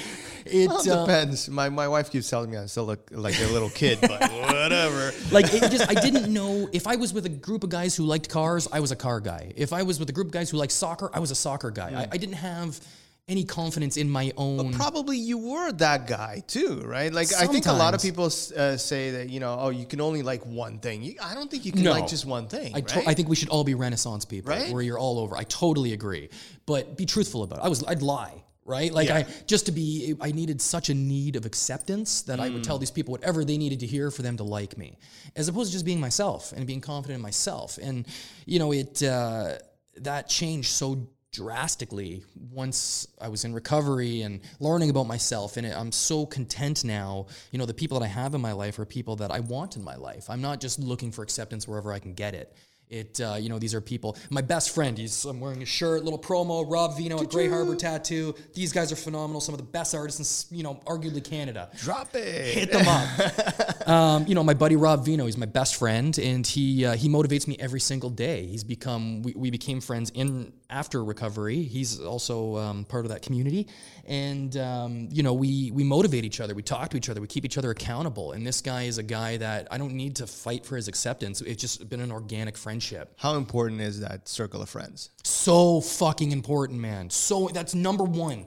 It 0.45 0.69
Well, 0.69 0.81
it 0.81 0.89
uh, 0.89 1.07
depends. 1.07 1.49
My 1.49 1.71
my 1.71 1.89
wife 1.89 2.11
keeps 2.11 2.29
telling 2.29 2.51
me 2.51 2.59
I 2.59 2.67
still 2.67 2.85
look 2.85 3.09
like 3.11 3.41
a 3.41 3.47
little 3.47 3.71
kid, 3.71 3.99
but 4.03 4.21
whatever. 4.33 5.13
like 5.33 5.53
it 5.55 5.71
just 5.71 5.89
I 5.89 5.95
didn't 5.95 6.31
know 6.31 6.69
if 6.73 6.87
I 6.87 6.97
was 6.97 7.15
with 7.15 7.25
a 7.25 7.31
group 7.31 7.65
of 7.65 7.71
guys 7.71 7.97
who 7.97 8.05
liked 8.05 8.29
cars, 8.29 8.69
I 8.71 8.81
was 8.81 8.91
a 8.91 8.97
car 8.97 9.21
guy. 9.21 9.53
If 9.57 9.73
I 9.73 9.83
was 9.83 9.99
with 9.99 10.11
a 10.11 10.13
group 10.13 10.27
of 10.27 10.33
guys 10.33 10.51
who 10.51 10.59
liked 10.59 10.73
soccer, 10.73 11.11
I 11.15 11.21
was 11.21 11.31
a 11.31 11.35
soccer 11.35 11.71
guy. 11.71 12.03
I, 12.03 12.09
I 12.13 12.17
didn't 12.19 12.35
have 12.35 12.79
any 13.27 13.45
confidence 13.45 13.97
in 13.97 14.09
my 14.11 14.33
own. 14.37 14.71
But 14.71 14.73
Probably 14.73 15.17
you 15.17 15.39
were 15.39 15.73
that 15.73 16.07
guy 16.07 16.43
too, 16.47 16.83
right? 16.85 17.13
Like 17.13 17.33
I 17.33 17.47
think 17.47 17.67
a 17.67 17.73
lot 17.73 17.95
of 17.95 18.03
people 18.03 18.27
uh, 18.27 18.77
say 18.77 19.11
that 19.13 19.31
you 19.31 19.41
know, 19.41 19.57
oh, 19.59 19.71
you 19.71 19.87
can 19.87 20.01
only 20.01 20.23
like 20.23 20.45
one 20.45 20.79
thing. 20.79 21.03
You, 21.03 21.15
I 21.23 21.35
don't 21.35 21.51
think 21.51 21.65
you 21.65 21.73
can 21.73 21.83
No. 21.85 21.93
like 21.93 22.07
just 22.07 22.27
one 22.27 22.49
thing. 22.49 22.75
I, 22.75 22.81
right? 22.81 23.09
I 23.09 23.15
think 23.15 23.29
we 23.29 23.37
should 23.37 23.49
all 23.49 23.65
be 23.65 23.75
Renaissance 23.75 24.25
people, 24.27 24.51
Right? 24.51 24.71
where 24.73 24.83
you're 24.83 24.99
all 24.99 25.19
over. 25.19 25.37
I 25.37 25.45
totally 25.45 25.95
agree, 25.95 26.29
but 26.67 26.97
be 26.99 27.07
truthful 27.07 27.43
about 27.45 27.61
it. 27.61 27.65
I 27.65 27.69
was, 27.69 27.83
I'd 27.87 28.03
lie, 28.03 28.43
right? 28.67 28.93
Like 28.93 29.09
Yeah. 29.09 29.17
I 29.19 29.27
just 29.47 29.67
to 29.67 29.73
be, 29.73 30.15
I 30.21 30.31
needed 30.31 30.61
such 30.61 30.91
a 30.91 30.95
need 30.95 31.37
of 31.37 31.47
acceptance 31.47 32.23
that 32.23 32.41
I 32.41 32.51
would 32.51 32.61
Mm. 32.61 32.67
tell 32.67 32.79
these 32.79 32.91
people 32.91 33.13
whatever 33.13 33.43
they 33.43 33.57
needed 33.57 33.81
to 33.81 33.87
hear 33.87 34.11
for 34.11 34.21
them 34.21 34.37
to 34.37 34.45
like 34.45 34.77
me, 34.77 34.99
as 35.35 35.49
opposed 35.49 35.71
to 35.71 35.73
just 35.73 35.87
being 35.87 36.01
myself 36.01 36.53
and 36.53 36.67
being 36.67 36.83
confident 36.83 37.17
in 37.17 37.23
myself. 37.23 37.79
And 37.81 38.07
you 38.45 38.59
know, 38.59 38.71
it 38.73 39.03
uh, 39.03 39.55
that 39.97 40.29
changed 40.29 40.71
so 40.73 41.09
drastically 41.35 42.23
once 42.53 43.09
I 43.21 43.29
was 43.29 43.45
in 43.45 43.53
recovery 43.53 44.23
and 44.23 44.41
learning 44.61 44.89
about 44.89 45.09
myself. 45.09 45.57
And 45.57 45.67
I'm 45.67 45.93
so 45.93 46.25
content 46.25 46.85
now. 46.85 47.27
You 47.51 47.59
know, 47.59 47.67
the 47.67 47.75
people 47.75 47.99
that 47.99 48.05
I 48.05 48.09
have 48.09 48.35
in 48.35 48.41
my 48.41 48.53
life 48.53 48.79
are 48.79 48.87
people 48.87 49.17
that 49.17 49.33
I 49.33 49.41
want 49.41 49.77
in 49.77 49.83
my 49.83 49.97
life. 49.97 50.31
I'm 50.31 50.41
not 50.41 50.61
just 50.61 50.79
looking 50.79 51.11
for 51.11 51.23
acceptance 51.23 51.67
wherever 51.67 51.93
I 51.93 51.99
can 51.99 52.15
get 52.15 52.35
it. 52.35 52.55
It, 52.91 53.21
uh, 53.21 53.37
you 53.41 53.49
know, 53.49 53.59
these 53.59 53.75
are 53.75 53.81
people. 53.81 54.17
My 54.31 54.43
best 54.43 54.75
friend, 54.75 54.97
he's 54.97 55.25
I'm 55.25 55.41
wearing 55.41 55.63
a 55.63 55.67
shirt, 55.67 56.05
little 56.05 56.19
promo. 56.19 56.71
Rob 56.71 56.97
Vino 56.97 57.19
at 57.21 57.31
Grey 57.31 57.49
Harbor 57.49 57.75
Tattoo. 57.75 58.35
These 58.53 58.73
guys 58.73 58.93
are 58.93 58.97
phenomenal. 58.97 59.41
Some 59.41 59.55
of 59.55 59.59
the 59.59 59.67
best 59.67 59.95
artists, 59.95 60.51
in, 60.51 60.59
you 60.59 60.63
know, 60.63 60.81
arguably 60.87 61.25
Canada 61.25 61.71
Drop 61.79 62.15
it. 62.15 62.55
hit 62.55 62.71
them 62.71 62.87
up. 62.87 63.89
um, 63.89 64.27
you 64.27 64.35
know, 64.35 64.45
my 64.45 64.55
buddy 64.55 64.77
Rob 64.77 65.05
Vino, 65.05 65.25
he's 65.25 65.39
my 65.39 65.47
best 65.47 65.77
friend, 65.77 66.17
and 66.19 66.47
he 66.47 66.85
uh, 66.85 66.95
he 66.95 67.09
motivates 67.09 67.49
me 67.49 67.57
every 67.59 67.81
single 67.81 68.11
day. 68.11 68.47
He's 68.47 68.65
become 68.65 69.23
we, 69.23 69.33
we 69.35 69.51
became 69.51 69.81
friends 69.81 70.11
in 70.11 70.53
after 70.69 71.03
recovery. 71.03 71.63
He's 71.63 72.01
also 72.01 72.57
um, 72.57 72.85
part 72.85 73.07
of 73.07 73.11
that 73.11 73.23
community, 73.23 73.69
and 74.07 74.57
um, 74.57 75.09
you 75.11 75.23
know 75.23 75.33
we 75.33 75.71
we 75.73 75.85
motivate 75.85 76.25
each 76.25 76.41
other. 76.41 76.55
We 76.55 76.63
talk 76.63 76.91
to 76.91 76.97
each 76.97 77.09
other. 77.09 77.21
We 77.21 77.27
keep 77.27 77.45
each 77.45 77.59
other 77.59 77.71
accountable. 77.71 78.33
And 78.33 78.47
this 78.47 78.61
guy 78.61 78.85
is 78.85 78.99
a 78.99 79.03
guy 79.03 79.37
that 79.39 79.69
I 79.71 79.79
don't 79.79 79.95
need 79.95 80.17
to 80.17 80.27
fight 80.27 80.65
for 80.67 80.77
his 80.77 80.89
acceptance. 80.89 81.41
It's 81.41 81.61
just 81.61 81.89
been 81.89 82.01
an 82.01 82.13
organic 82.13 82.57
friendship. 82.57 83.15
How 83.17 83.37
important 83.37 83.81
is 83.81 84.01
that 84.01 84.29
circle 84.29 84.63
of 84.63 84.69
friends? 84.69 85.11
So 85.25 85.81
fucking 85.81 86.33
important, 86.33 86.81
man. 86.81 87.11
So 87.11 87.49
that's 87.53 87.75
number 87.75 88.05
one 88.05 88.47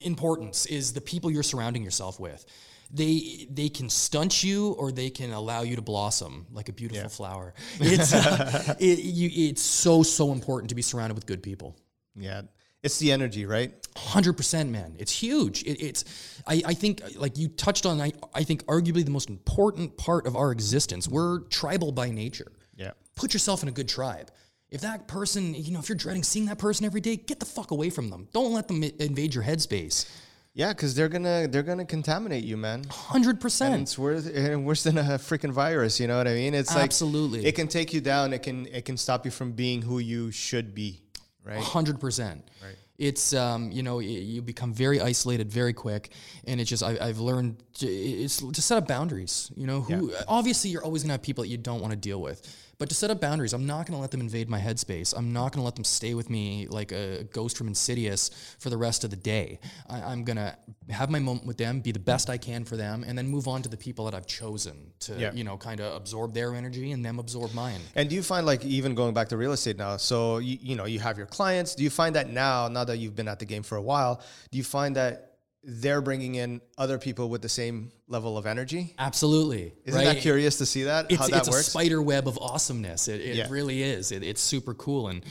importance 0.00 0.66
is 0.66 0.92
the 0.92 1.00
people 1.00 1.30
you're 1.30 1.42
surrounding 1.42 1.82
yourself 1.82 2.20
with. 2.20 2.44
They 2.90 3.48
they 3.50 3.68
can 3.68 3.88
stunt 3.88 4.44
you 4.44 4.72
or 4.72 4.92
they 4.92 5.10
can 5.10 5.32
allow 5.32 5.62
you 5.62 5.76
to 5.76 5.82
blossom 5.82 6.46
like 6.52 6.68
a 6.68 6.72
beautiful 6.72 7.08
flower. 7.08 7.54
It's 7.80 8.12
uh, 8.12 8.74
it, 8.80 9.00
you, 9.00 9.48
it's 9.48 9.62
so 9.62 10.02
so 10.02 10.32
important 10.32 10.68
to 10.68 10.74
be 10.74 10.82
surrounded 10.82 11.14
with 11.14 11.26
good 11.26 11.42
people. 11.42 11.76
Yeah, 12.14 12.42
it's 12.84 12.98
the 12.98 13.10
energy, 13.10 13.46
right? 13.46 13.72
Hundred 13.96 14.34
percent, 14.34 14.70
man. 14.70 14.94
It's 14.98 15.10
huge. 15.10 15.62
It, 15.62 15.80
it's, 15.82 16.04
I, 16.46 16.62
I 16.66 16.74
think, 16.74 17.02
like 17.16 17.38
you 17.38 17.48
touched 17.48 17.86
on, 17.86 18.00
I, 18.00 18.12
I 18.34 18.44
think 18.44 18.64
arguably 18.66 19.04
the 19.04 19.10
most 19.10 19.30
important 19.30 19.96
part 19.96 20.26
of 20.26 20.36
our 20.36 20.52
existence. 20.52 21.08
We're 21.08 21.40
tribal 21.40 21.92
by 21.92 22.10
nature. 22.10 22.52
Yeah. 22.76 22.92
Put 23.16 23.32
yourself 23.32 23.62
in 23.62 23.68
a 23.68 23.72
good 23.72 23.88
tribe. 23.88 24.30
If 24.70 24.82
that 24.82 25.08
person, 25.08 25.54
you 25.54 25.72
know, 25.72 25.78
if 25.78 25.88
you're 25.88 25.96
dreading 25.96 26.22
seeing 26.22 26.46
that 26.46 26.58
person 26.58 26.84
every 26.84 27.00
day, 27.00 27.16
get 27.16 27.40
the 27.40 27.46
fuck 27.46 27.70
away 27.70 27.90
from 27.90 28.10
them. 28.10 28.28
Don't 28.32 28.52
let 28.52 28.68
them 28.68 28.82
invade 28.82 29.34
your 29.34 29.44
headspace. 29.44 30.06
Yeah, 30.52 30.72
because 30.72 30.94
they're 30.94 31.08
gonna 31.08 31.48
they're 31.48 31.64
gonna 31.64 31.84
contaminate 31.84 32.44
you, 32.44 32.56
man. 32.56 32.84
Hundred 32.88 33.40
percent. 33.40 33.82
it's 33.82 33.98
worse, 33.98 34.28
worse 34.56 34.84
than 34.84 34.98
a 34.98 35.18
freaking 35.18 35.52
virus. 35.52 35.98
You 35.98 36.06
know 36.06 36.16
what 36.16 36.28
I 36.28 36.34
mean? 36.34 36.54
It's 36.54 36.74
like 36.74 36.84
Absolutely. 36.84 37.44
it 37.44 37.56
can 37.56 37.66
take 37.66 37.92
you 37.92 38.00
down. 38.00 38.32
It 38.32 38.42
can 38.42 38.66
it 38.66 38.84
can 38.84 38.96
stop 38.96 39.24
you 39.24 39.32
from 39.32 39.52
being 39.52 39.82
who 39.82 39.98
you 39.98 40.30
should 40.30 40.74
be, 40.74 41.00
right? 41.44 41.58
Hundred 41.58 42.00
percent. 42.00 42.48
Right. 42.62 42.76
It's 42.96 43.34
um, 43.34 43.72
you 43.72 43.82
know, 43.82 43.98
you 43.98 44.40
become 44.40 44.72
very 44.72 45.00
isolated 45.00 45.50
very 45.50 45.72
quick, 45.72 46.10
and 46.46 46.60
it's 46.60 46.70
just 46.70 46.82
I, 46.82 46.96
I've 47.00 47.18
learned 47.18 47.62
to, 47.78 47.86
it's 47.86 48.36
to 48.38 48.62
set 48.62 48.78
up 48.78 48.86
boundaries. 48.86 49.50
You 49.56 49.66
know, 49.66 49.80
who 49.80 50.12
obviously 50.28 50.70
you're 50.70 50.84
always 50.84 51.02
gonna 51.02 51.14
have 51.14 51.22
people 51.22 51.42
that 51.42 51.48
you 51.48 51.56
don't 51.56 51.80
want 51.80 51.90
to 51.90 51.96
deal 51.96 52.20
with, 52.20 52.42
but 52.78 52.88
to 52.88 52.94
set 52.94 53.10
up 53.10 53.20
boundaries, 53.20 53.52
I'm 53.52 53.66
not 53.66 53.86
gonna 53.86 54.00
let 54.00 54.10
them 54.10 54.20
invade 54.20 54.48
my 54.48 54.60
headspace. 54.60 55.14
I'm 55.16 55.32
not 55.32 55.52
gonna 55.52 55.64
let 55.64 55.74
them 55.74 55.84
stay 55.84 56.14
with 56.14 56.28
me 56.30 56.66
like 56.68 56.92
a 56.92 57.24
ghost 57.32 57.56
from 57.56 57.68
Insidious 57.68 58.30
for 58.58 58.70
the 58.70 58.76
rest 58.76 59.04
of 59.04 59.10
the 59.10 59.16
day. 59.16 59.58
I, 59.88 60.00
I'm 60.02 60.24
gonna 60.24 60.56
have 60.90 61.10
my 61.10 61.18
moment 61.18 61.46
with 61.46 61.58
them, 61.58 61.80
be 61.80 61.92
the 61.92 61.98
best 61.98 62.28
I 62.30 62.36
can 62.38 62.64
for 62.64 62.76
them, 62.76 63.04
and 63.06 63.16
then 63.16 63.28
move 63.28 63.48
on 63.48 63.62
to 63.62 63.68
the 63.68 63.76
people 63.76 64.04
that 64.06 64.14
I've 64.14 64.26
chosen 64.26 64.92
to 65.00 65.18
Yeah. 65.18 65.32
you 65.32 65.44
know 65.44 65.56
kind 65.56 65.80
of 65.80 65.94
absorb 65.94 66.34
their 66.34 66.54
energy 66.54 66.92
and 66.92 67.04
them 67.04 67.18
absorb 67.18 67.54
mine. 67.54 67.80
And 67.94 68.08
do 68.08 68.14
you 68.14 68.22
find 68.22 68.46
like 68.46 68.64
even 68.64 68.94
going 68.94 69.14
back 69.14 69.28
to 69.28 69.36
real 69.36 69.52
estate 69.52 69.76
now? 69.76 69.96
So 69.96 70.38
you, 70.38 70.58
you 70.60 70.76
know 70.76 70.84
you 70.86 71.00
have 71.00 71.18
your 71.18 71.26
clients. 71.26 71.74
Do 71.74 71.82
you 71.84 71.90
find 71.90 72.14
that 72.16 72.30
now, 72.30 72.68
now 72.68 72.84
that 72.84 72.98
you've 72.98 73.16
been 73.16 73.28
at 73.28 73.38
the 73.38 73.46
game 73.46 73.62
for 73.62 73.76
a 73.76 73.82
while, 73.82 74.20
do 74.50 74.58
you 74.58 74.64
find 74.64 74.96
that 74.96 75.33
they're 75.66 76.00
bringing 76.02 76.34
in 76.34 76.60
other 76.76 76.98
people 76.98 77.28
with 77.28 77.42
the 77.42 77.48
same 77.48 77.90
level 78.08 78.36
of 78.36 78.46
energy? 78.46 78.94
Absolutely. 78.98 79.72
Isn't 79.84 79.98
right? 79.98 80.14
that 80.14 80.20
curious 80.22 80.58
to 80.58 80.66
see 80.66 80.84
that 80.84 81.06
it's, 81.10 81.20
how 81.20 81.28
that 81.28 81.38
it's 81.38 81.48
works? 81.50 81.66
a 81.68 81.70
spider 81.70 82.02
web 82.02 82.28
of 82.28 82.38
awesomeness. 82.38 83.08
It, 83.08 83.20
it 83.20 83.36
Yeah. 83.36 83.46
really 83.48 83.82
is. 83.82 84.12
It, 84.12 84.22
it's 84.22 84.40
super 84.40 84.74
cool. 84.74 85.08
And, 85.08 85.24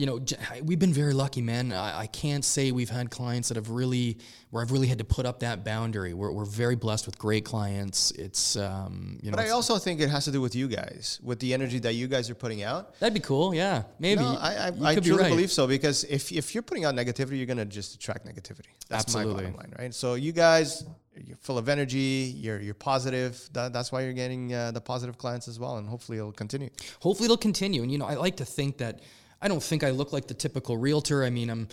you 0.00 0.06
know, 0.06 0.18
we've 0.64 0.78
been 0.78 0.94
very 0.94 1.12
lucky, 1.12 1.42
man. 1.42 1.74
I, 1.74 2.00
I 2.00 2.06
can't 2.06 2.42
say 2.42 2.72
we've 2.72 2.88
had 2.88 3.10
clients 3.10 3.48
that 3.48 3.56
have 3.56 3.68
really, 3.68 4.16
where 4.48 4.62
I've 4.62 4.72
really 4.72 4.86
had 4.86 4.96
to 4.96 5.04
put 5.04 5.26
up 5.26 5.40
that 5.40 5.62
boundary. 5.62 6.14
We're, 6.14 6.32
we're 6.32 6.46
very 6.46 6.74
blessed 6.74 7.04
with 7.04 7.18
great 7.18 7.44
clients. 7.44 8.10
It's, 8.12 8.56
um, 8.56 9.18
you 9.22 9.30
know, 9.30 9.36
but 9.36 9.44
I 9.44 9.50
also 9.50 9.76
think 9.76 10.00
it 10.00 10.08
has 10.08 10.24
to 10.24 10.32
do 10.32 10.40
with 10.40 10.54
you 10.54 10.68
guys, 10.68 11.20
with 11.22 11.38
the 11.38 11.52
energy 11.52 11.78
that 11.80 11.96
you 11.96 12.08
guys 12.08 12.30
are 12.30 12.34
putting 12.34 12.62
out. 12.62 12.98
that'd 12.98 13.12
be 13.12 13.20
cool. 13.20 13.54
Yeah, 13.54 13.82
maybe. 13.98 14.22
No, 14.22 14.38
I, 14.40 14.54
I, 14.54 14.72
I 14.82 14.94
could 14.94 15.04
be 15.04 15.10
truly 15.10 15.24
right. 15.24 15.28
believe 15.28 15.52
so 15.52 15.66
because 15.66 16.04
if, 16.04 16.32
if 16.32 16.54
you're 16.54 16.62
putting 16.62 16.86
out 16.86 16.94
negativity, 16.94 17.36
you're 17.36 17.44
gonna 17.44 17.66
just 17.66 17.94
attract 17.94 18.24
negativity. 18.24 18.72
That's 18.88 19.04
Absolutely. 19.04 19.34
my 19.34 19.50
bottom 19.50 19.56
line, 19.56 19.74
right? 19.78 19.94
So 19.94 20.14
you 20.14 20.32
guys, 20.32 20.86
you're 21.26 21.36
full 21.36 21.58
of 21.58 21.68
energy. 21.68 22.34
You're 22.36 22.60
you're 22.60 22.72
positive. 22.74 23.50
That, 23.52 23.74
that's 23.74 23.92
why 23.92 24.02
you're 24.02 24.14
getting 24.14 24.54
uh, 24.54 24.70
the 24.70 24.80
positive 24.80 25.18
clients 25.18 25.46
as 25.48 25.58
well, 25.58 25.76
and 25.76 25.86
hopefully 25.86 26.16
it'll 26.18 26.32
continue. 26.32 26.70
Hopefully 27.00 27.26
it'll 27.26 27.36
continue. 27.36 27.82
And, 27.82 27.92
you 27.92 27.98
know, 27.98 28.06
I 28.06 28.14
like 28.14 28.36
to 28.36 28.44
think 28.44 28.78
that, 28.78 29.00
I 29.42 29.48
don't 29.48 29.62
think 29.62 29.84
I 29.84 29.90
look 29.90 30.12
like 30.12 30.26
the 30.26 30.34
typical 30.34 30.76
realtor. 30.76 31.24
I 31.24 31.30
mean, 31.30 31.48
I'm, 31.50 31.68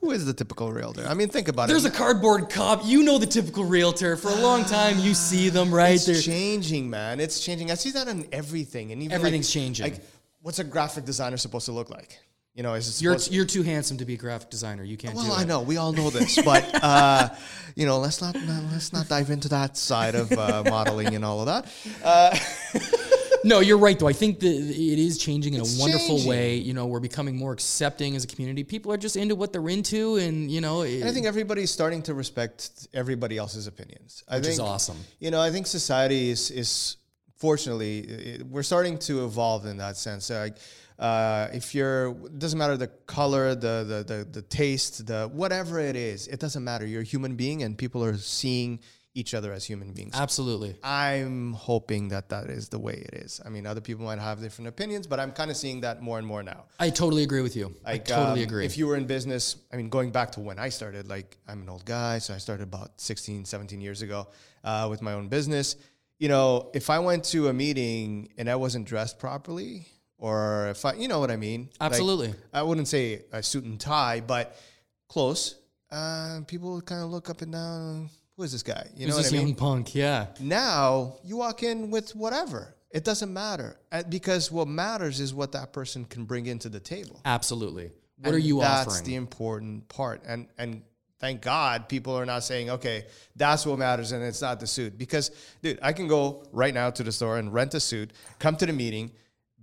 Who 0.00 0.10
is 0.10 0.26
the 0.26 0.34
typical 0.34 0.70
realtor? 0.72 1.06
I 1.08 1.14
mean, 1.14 1.28
think 1.28 1.48
about 1.48 1.68
there's 1.68 1.84
it. 1.84 1.88
There's 1.88 1.94
a 1.94 1.98
cardboard 1.98 2.50
cop. 2.50 2.82
You 2.84 3.02
know 3.02 3.18
the 3.18 3.26
typical 3.26 3.64
realtor. 3.64 4.16
For 4.16 4.28
a 4.28 4.34
long 4.34 4.64
time, 4.64 4.98
you 4.98 5.14
see 5.14 5.48
them, 5.48 5.72
right? 5.72 5.94
it's 5.94 6.06
They're- 6.06 6.20
changing, 6.20 6.90
man. 6.90 7.18
It's 7.20 7.40
changing. 7.40 7.70
I 7.70 7.74
see 7.74 7.90
that 7.92 8.08
in 8.08 8.26
everything, 8.32 8.92
and 8.92 9.00
even 9.02 9.12
like- 9.12 9.18
Everything's 9.20 9.50
changing. 9.50 9.84
Like, 9.84 10.00
what's 10.42 10.58
a 10.58 10.64
graphic 10.64 11.04
designer 11.06 11.36
supposed 11.38 11.66
to 11.66 11.72
look 11.72 11.88
like? 11.90 12.18
You 12.54 12.62
know, 12.62 12.72
is 12.72 12.88
it 12.88 13.02
You're, 13.02 13.14
supposed 13.18 13.32
you're 13.34 13.44
too 13.44 13.62
handsome 13.62 13.98
to 13.98 14.06
be 14.06 14.14
a 14.14 14.16
graphic 14.16 14.48
designer. 14.48 14.82
You 14.82 14.96
can't 14.96 15.14
do 15.14 15.20
Well. 15.20 15.32
I 15.32 15.44
know 15.44 15.60
we 15.60 15.76
all 15.76 15.92
know 15.92 16.08
this, 16.08 16.40
but 16.42 16.64
uh, 16.82 17.28
you 17.74 17.84
know, 17.84 17.98
let's 17.98 18.22
not 18.22 18.34
let's 18.72 18.94
not 18.94 19.08
dive 19.08 19.28
into 19.28 19.48
that 19.50 19.76
side 19.76 20.14
of 20.14 20.32
uh, 20.32 20.62
modeling 20.66 21.14
and 21.14 21.22
all 21.22 21.40
of 21.40 21.46
that. 21.46 21.66
Uh, 22.02 22.34
No, 23.46 23.60
you're 23.60 23.78
right 23.78 23.98
though. 23.98 24.08
I 24.08 24.12
think 24.12 24.40
that 24.40 24.48
it 24.48 24.98
is 24.98 25.18
changing 25.18 25.54
in 25.54 25.60
It's 25.60 25.78
a 25.78 25.80
wonderful 25.80 26.16
changing. 26.16 26.28
way. 26.28 26.56
You 26.56 26.74
know, 26.74 26.86
we're 26.86 27.00
becoming 27.00 27.36
more 27.36 27.52
accepting 27.52 28.16
as 28.16 28.24
a 28.24 28.26
community. 28.26 28.64
People 28.64 28.92
are 28.92 28.96
just 28.96 29.16
into 29.16 29.34
what 29.36 29.52
they're 29.52 29.68
into, 29.68 30.16
and 30.16 30.50
you 30.50 30.60
know, 30.60 30.82
And 30.82 31.04
I 31.04 31.12
think 31.12 31.26
everybody's 31.26 31.70
starting 31.70 32.02
to 32.02 32.14
respect 32.14 32.88
everybody 32.92 33.38
else's 33.38 33.66
opinions. 33.66 34.24
I 34.28 34.36
which 34.36 34.44
think, 34.44 34.52
is 34.54 34.60
awesome. 34.60 34.98
You 35.20 35.30
know, 35.30 35.40
I 35.40 35.50
think 35.50 35.66
society 35.66 36.30
is 36.30 36.50
is 36.50 36.96
fortunately 37.36 37.98
it, 38.00 38.46
we're 38.46 38.62
starting 38.64 38.98
to 38.98 39.24
evolve 39.24 39.66
in 39.66 39.76
that 39.76 39.96
sense. 39.96 40.28
Like, 40.30 40.56
uh, 40.98 41.48
if 41.52 41.74
you're, 41.74 42.08
it 42.08 42.38
doesn't 42.38 42.58
matter 42.58 42.76
the 42.76 42.88
color, 43.06 43.54
the, 43.54 43.84
the 43.86 44.14
the 44.14 44.24
the 44.24 44.42
taste, 44.42 45.06
the 45.06 45.28
whatever 45.32 45.78
it 45.78 45.94
is, 45.96 46.26
it 46.28 46.40
doesn't 46.40 46.64
matter. 46.64 46.86
You're 46.86 47.02
a 47.02 47.04
human 47.04 47.36
being, 47.36 47.62
and 47.62 47.76
people 47.78 48.02
are 48.02 48.16
seeing 48.16 48.80
each 49.16 49.32
other 49.32 49.52
as 49.52 49.64
human 49.64 49.92
beings. 49.92 50.12
Absolutely. 50.14 50.76
I'm 50.84 51.54
hoping 51.54 52.08
that 52.08 52.28
that 52.28 52.50
is 52.50 52.68
the 52.68 52.78
way 52.78 53.02
it 53.08 53.14
is. 53.14 53.40
I 53.44 53.48
mean, 53.48 53.66
other 53.66 53.80
people 53.80 54.04
might 54.04 54.18
have 54.18 54.40
different 54.40 54.68
opinions, 54.68 55.06
but 55.06 55.18
I'm 55.18 55.32
kind 55.32 55.50
of 55.50 55.56
seeing 55.56 55.80
that 55.80 56.02
more 56.02 56.18
and 56.18 56.26
more 56.26 56.42
now. 56.42 56.64
I 56.78 56.90
totally 56.90 57.22
agree 57.22 57.40
with 57.40 57.56
you. 57.56 57.74
I 57.84 57.96
totally 57.96 58.42
um, 58.42 58.48
agree. 58.48 58.66
If 58.66 58.76
you 58.76 58.86
were 58.86 58.96
in 58.96 59.06
business, 59.06 59.56
I 59.72 59.76
mean, 59.76 59.88
going 59.88 60.10
back 60.10 60.32
to 60.32 60.40
when 60.40 60.58
I 60.58 60.68
started, 60.68 61.08
like 61.08 61.38
I'm 61.48 61.62
an 61.62 61.68
old 61.68 61.86
guy, 61.86 62.18
so 62.18 62.34
I 62.34 62.38
started 62.38 62.64
about 62.64 63.00
16, 63.00 63.46
17 63.46 63.80
years 63.80 64.02
ago 64.02 64.28
uh, 64.62 64.86
with 64.90 65.00
my 65.00 65.14
own 65.14 65.28
business. 65.28 65.76
You 66.18 66.28
know, 66.28 66.70
if 66.74 66.90
I 66.90 66.98
went 66.98 67.24
to 67.24 67.48
a 67.48 67.54
meeting 67.54 68.28
and 68.36 68.50
I 68.50 68.56
wasn't 68.56 68.86
dressed 68.86 69.18
properly, 69.18 69.86
or 70.18 70.68
if 70.68 70.84
I, 70.84 70.92
you 70.92 71.08
know 71.08 71.20
what 71.20 71.30
I 71.30 71.36
mean? 71.36 71.70
Like, 71.80 71.92
Absolutely. 71.92 72.34
I 72.52 72.62
wouldn't 72.62 72.88
say 72.88 73.22
a 73.32 73.42
suit 73.42 73.64
and 73.64 73.80
tie, 73.80 74.20
but 74.20 74.56
close. 75.08 75.56
Uh, 75.90 76.40
people 76.46 76.82
kind 76.82 77.02
of 77.02 77.10
look 77.10 77.30
up 77.30 77.40
and 77.40 77.52
down. 77.52 78.10
Who 78.36 78.42
is 78.42 78.52
this 78.52 78.62
guy? 78.62 78.86
You 78.94 79.06
Who's 79.06 79.08
know 79.08 79.16
what 79.16 79.22
this 79.24 79.32
I 79.32 79.36
mean? 79.36 79.46
young 79.48 79.56
punk? 79.56 79.94
Yeah. 79.94 80.26
Now 80.40 81.14
you 81.24 81.38
walk 81.38 81.62
in 81.62 81.90
with 81.90 82.14
whatever. 82.14 82.74
It 82.90 83.04
doesn't 83.04 83.32
matter 83.32 83.78
Uh, 83.90 84.02
because 84.08 84.50
what 84.52 84.68
matters 84.68 85.20
is 85.20 85.34
what 85.34 85.52
that 85.52 85.72
person 85.72 86.04
can 86.04 86.24
bring 86.24 86.46
into 86.46 86.68
the 86.68 86.80
table. 86.80 87.20
Absolutely. 87.24 87.90
What 88.18 88.34
are 88.34 88.38
you 88.38 88.60
that's 88.60 88.80
offering? 88.82 88.94
That's 88.94 89.06
the 89.06 89.14
important 89.14 89.88
part. 89.88 90.22
And 90.26 90.48
and 90.58 90.82
thank 91.18 91.40
God 91.42 91.88
people 91.88 92.14
are 92.14 92.26
not 92.26 92.44
saying, 92.44 92.70
okay, 92.70 93.06
that's 93.34 93.64
what 93.66 93.78
matters 93.78 94.12
and 94.12 94.22
it's 94.22 94.42
not 94.42 94.60
the 94.60 94.66
suit. 94.66 94.96
Because 94.98 95.30
dude, 95.62 95.78
I 95.82 95.92
can 95.92 96.06
go 96.06 96.44
right 96.52 96.74
now 96.74 96.90
to 96.90 97.02
the 97.02 97.12
store 97.12 97.38
and 97.38 97.52
rent 97.52 97.74
a 97.74 97.80
suit, 97.80 98.12
come 98.38 98.56
to 98.56 98.66
the 98.66 98.72
meeting, 98.72 99.12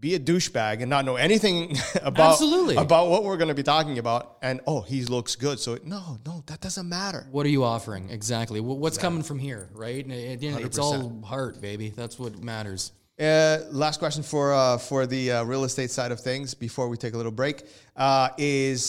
be 0.03 0.15
a 0.15 0.19
douchebag 0.19 0.81
and 0.81 0.89
not 0.89 1.05
know 1.05 1.15
anything 1.15 1.77
about 2.01 2.31
Absolutely. 2.33 2.75
about 2.75 3.07
what 3.09 3.23
we're 3.23 3.37
gonna 3.37 3.53
be 3.53 3.63
talking 3.63 3.97
about. 3.99 4.37
And 4.41 4.59
oh, 4.67 4.81
he 4.81 5.05
looks 5.05 5.35
good. 5.37 5.57
So 5.59 5.79
no, 5.85 6.19
no, 6.25 6.43
that 6.47 6.59
doesn't 6.59 6.87
matter. 6.89 7.25
what 7.31 7.45
are 7.45 7.49
you 7.57 7.63
offering 7.63 8.09
exactly? 8.09 8.59
Wh- 8.59 8.79
What's 8.83 8.97
coming 8.97 9.23
from 9.23 9.39
here, 9.39 9.69
right? 9.73 10.03
And 10.03 10.11
at 10.13 10.39
the 10.41 10.47
end, 10.49 10.59
it's 10.59 10.77
all 10.77 11.09
100%. 11.09 11.23
heart, 11.23 11.61
baby. 11.61 11.87
That's 11.95 12.19
what 12.19 12.43
matters. 12.43 12.91
Uh, 13.17 13.59
last 13.71 13.97
question 13.99 14.23
for 14.23 14.53
uh, 14.53 14.77
for 14.77 15.05
the 15.07 15.23
uh, 15.31 15.43
real 15.45 15.63
estate 15.63 15.89
side 15.91 16.11
of 16.11 16.19
things 16.19 16.53
before 16.53 16.89
we 16.89 16.97
take 16.97 17.13
a 17.13 17.17
little 17.17 17.31
break 17.31 17.63
uh, 17.95 18.29
is 18.37 18.81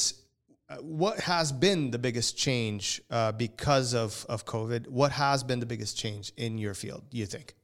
uh, 0.68 0.76
what 1.00 1.20
has 1.20 1.52
been 1.52 1.90
the 1.92 1.98
biggest 2.08 2.36
change 2.36 3.00
uh, 3.10 3.30
because 3.32 3.94
of 3.94 4.26
of 4.28 4.44
COVID? 4.46 4.88
What 4.88 5.12
has 5.12 5.44
been 5.44 5.60
the 5.60 5.66
biggest 5.74 5.96
change 5.96 6.32
in 6.36 6.58
your 6.58 6.74
field? 6.74 7.02
Do 7.10 7.18
you 7.18 7.26
think? 7.26 7.54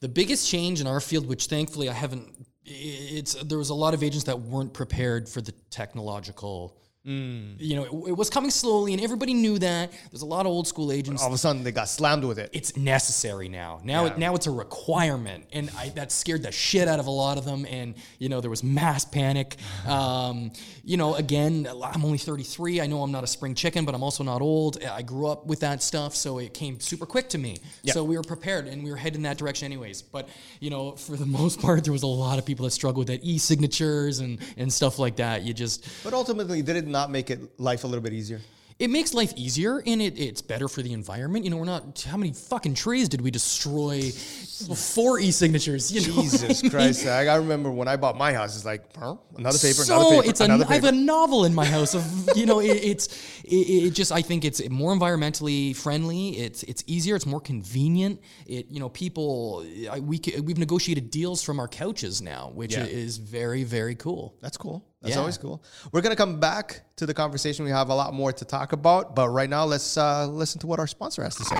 The 0.00 0.08
biggest 0.08 0.48
change 0.48 0.80
in 0.80 0.86
our 0.86 1.00
field, 1.00 1.26
which 1.26 1.44
thankfully 1.46 1.90
I 1.90 1.92
haven't, 1.92 2.46
it's 2.64 3.34
there 3.34 3.58
was 3.58 3.70
a 3.70 3.74
lot 3.74 3.94
of 3.94 4.02
agents 4.02 4.24
that 4.24 4.40
weren't 4.40 4.72
prepared 4.72 5.28
for 5.28 5.40
the 5.40 5.52
technological. 5.70 6.76
You 7.02 7.76
know, 7.76 7.84
it, 7.84 8.10
it 8.10 8.12
was 8.12 8.28
coming 8.28 8.50
slowly, 8.50 8.92
and 8.92 9.02
everybody 9.02 9.32
knew 9.32 9.58
that. 9.58 9.90
There's 10.10 10.20
a 10.20 10.26
lot 10.26 10.44
of 10.44 10.52
old 10.52 10.68
school 10.68 10.92
agents. 10.92 11.22
All 11.22 11.28
of 11.28 11.34
a 11.34 11.38
sudden, 11.38 11.62
they 11.62 11.72
got 11.72 11.88
slammed 11.88 12.24
with 12.24 12.38
it. 12.38 12.50
It's 12.52 12.76
necessary 12.76 13.48
now. 13.48 13.80
Now, 13.82 14.04
it, 14.04 14.18
now 14.18 14.34
it's 14.34 14.46
a 14.46 14.50
requirement, 14.50 15.46
and 15.52 15.70
I, 15.78 15.88
that 15.90 16.12
scared 16.12 16.42
the 16.42 16.52
shit 16.52 16.88
out 16.88 17.00
of 17.00 17.06
a 17.06 17.10
lot 17.10 17.38
of 17.38 17.46
them. 17.46 17.64
And 17.64 17.94
you 18.18 18.28
know, 18.28 18.42
there 18.42 18.50
was 18.50 18.62
mass 18.62 19.04
panic. 19.04 19.56
Um, 19.90 20.52
you 20.84 20.96
know, 20.96 21.14
again, 21.14 21.66
I'm 21.68 22.04
only 22.04 22.18
33. 22.18 22.80
I 22.80 22.86
know 22.86 23.02
I'm 23.02 23.10
not 23.10 23.24
a 23.24 23.26
spring 23.26 23.54
chicken, 23.54 23.84
but 23.84 23.94
I'm 23.94 24.02
also 24.02 24.22
not 24.22 24.40
old. 24.40 24.82
I 24.84 25.02
grew 25.02 25.26
up 25.26 25.46
with 25.46 25.60
that 25.60 25.82
stuff, 25.82 26.14
so 26.14 26.38
it 26.38 26.54
came 26.54 26.78
super 26.80 27.06
quick 27.06 27.28
to 27.30 27.38
me. 27.38 27.58
So 27.92 28.04
we 28.04 28.16
were 28.16 28.22
prepared, 28.22 28.68
and 28.68 28.84
we 28.84 28.90
were 28.90 28.96
heading 28.96 29.22
that 29.22 29.36
direction 29.36 29.66
anyways. 29.66 30.02
But 30.02 30.28
you 30.60 30.70
know, 30.70 30.92
for 30.92 31.16
the 31.16 31.26
most 31.40 31.60
part, 31.60 31.82
there 31.84 31.92
was 31.92 32.02
a 32.02 32.06
lot 32.06 32.38
of 32.38 32.46
people 32.46 32.64
that 32.64 32.70
struggled 32.70 33.08
with 33.08 33.20
that 33.20 33.26
e-signatures 33.26 34.20
and 34.20 34.38
and 34.56 34.72
stuff 34.72 34.98
like 34.98 35.16
that. 35.16 35.42
You 35.42 35.54
just 35.54 35.86
But 36.04 36.12
ultimately, 36.12 36.60
they 36.62 36.74
did 36.74 36.84
it 36.84 36.89
not 36.90 37.10
make 37.10 37.30
it 37.30 37.40
life 37.58 37.84
a 37.84 37.86
little 37.86 38.02
bit 38.02 38.12
easier? 38.12 38.40
it 38.80 38.88
makes 38.88 39.12
life 39.12 39.34
easier 39.36 39.82
and 39.86 40.00
it, 40.00 40.18
it's 40.18 40.40
better 40.40 40.66
for 40.66 40.80
the 40.80 40.94
environment. 40.94 41.44
You 41.44 41.50
know, 41.50 41.58
we're 41.58 41.66
not 41.66 42.00
how 42.08 42.16
many 42.16 42.32
fucking 42.32 42.74
trees 42.74 43.10
did 43.10 43.20
we 43.20 43.30
destroy 43.30 44.10
for 44.10 45.20
e-signatures? 45.20 45.92
You 45.92 46.00
know, 46.08 46.22
Jesus 46.22 46.62
Christ! 46.70 47.06
I, 47.06 47.26
I 47.26 47.34
remember 47.36 47.70
when 47.70 47.88
I 47.88 47.96
bought 47.96 48.16
my 48.16 48.32
house. 48.32 48.56
It's 48.56 48.64
like 48.64 48.96
huh? 48.96 49.16
another 49.36 49.58
paper, 49.58 49.74
so 49.74 49.96
another 49.96 50.16
paper, 50.16 50.30
it's 50.30 50.40
a, 50.40 50.44
another 50.44 50.64
I 50.66 50.74
have 50.74 50.84
a 50.84 50.92
novel 50.92 51.44
in 51.44 51.54
my 51.54 51.64
house 51.76 51.94
of 51.94 52.30
you 52.34 52.46
know 52.46 52.60
it, 52.60 52.68
it's 52.68 53.08
it, 53.44 53.54
it 53.54 53.90
just 53.90 54.12
I 54.12 54.22
think 54.22 54.46
it's 54.46 54.66
more 54.70 54.94
environmentally 54.94 55.76
friendly. 55.76 56.38
It's 56.38 56.62
it's 56.62 56.82
easier. 56.86 57.16
It's 57.16 57.26
more 57.26 57.40
convenient. 57.40 58.22
It 58.46 58.70
you 58.70 58.80
know 58.80 58.88
people 58.88 59.62
I, 59.90 60.00
we, 60.00 60.22
we've 60.42 60.58
negotiated 60.58 61.10
deals 61.10 61.42
from 61.42 61.60
our 61.60 61.68
couches 61.68 62.22
now, 62.22 62.50
which 62.54 62.74
Yeah. 62.74 62.84
is 62.86 63.18
very 63.18 63.64
very 63.64 63.94
cool. 63.94 64.36
That's 64.40 64.56
cool. 64.56 64.86
That's 65.02 65.14
Yeah. 65.14 65.20
always 65.20 65.38
cool. 65.38 65.62
We're 65.92 66.02
gonna 66.02 66.14
come 66.16 66.38
back 66.40 66.82
to 66.96 67.06
the 67.06 67.14
conversation. 67.14 67.64
We 67.64 67.70
have 67.70 67.88
a 67.88 67.94
lot 67.94 68.12
more 68.12 68.32
to 68.34 68.44
talk 68.44 68.72
about, 68.72 69.14
but 69.14 69.30
right 69.30 69.48
now, 69.48 69.64
let's 69.64 69.96
uh, 69.96 70.26
listen 70.26 70.60
to 70.60 70.66
what 70.66 70.78
our 70.78 70.86
sponsor 70.86 71.24
has 71.24 71.34
to 71.36 71.44
say. 71.44 71.56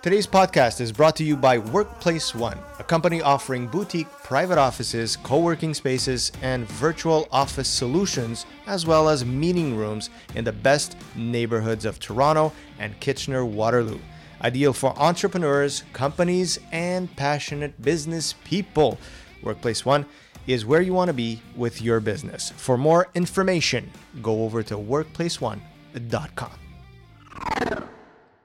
Today's 0.00 0.26
podcast 0.26 0.80
is 0.80 0.90
brought 0.92 1.16
to 1.16 1.24
you 1.24 1.36
by 1.36 1.58
Workplace 1.58 2.34
One, 2.34 2.58
a 2.78 2.84
company 2.84 3.20
offering 3.22 3.66
boutique 3.66 4.10
private 4.22 4.56
offices, 4.58 5.16
co 5.16 5.38
working 5.38 5.74
spaces, 5.74 6.32
and 6.40 6.66
virtual 6.68 7.28
office 7.30 7.68
solutions, 7.68 8.46
as 8.66 8.86
well 8.86 9.08
as 9.10 9.24
meeting 9.24 9.76
rooms 9.76 10.08
in 10.34 10.44
the 10.44 10.52
best 10.52 10.96
neighborhoods 11.14 11.84
of 11.84 12.00
Toronto 12.00 12.52
and 12.78 12.98
Kitchener 13.00 13.44
Waterloo. 13.44 13.98
Ideal 14.42 14.72
for 14.74 14.98
entrepreneurs, 14.98 15.84
companies, 15.92 16.58
and 16.72 17.14
passionate 17.16 17.80
business 17.82 18.34
people. 18.44 18.98
Workplace 19.42 19.84
One 19.86 20.04
is 20.46 20.66
where 20.66 20.80
you 20.80 20.92
want 20.92 21.08
to 21.08 21.14
be 21.14 21.40
with 21.56 21.80
your 21.80 22.00
business. 22.00 22.52
For 22.56 22.76
more 22.76 23.08
information, 23.14 23.90
go 24.22 24.44
over 24.44 24.62
to 24.64 24.76
workplaceone.com. 24.76 26.50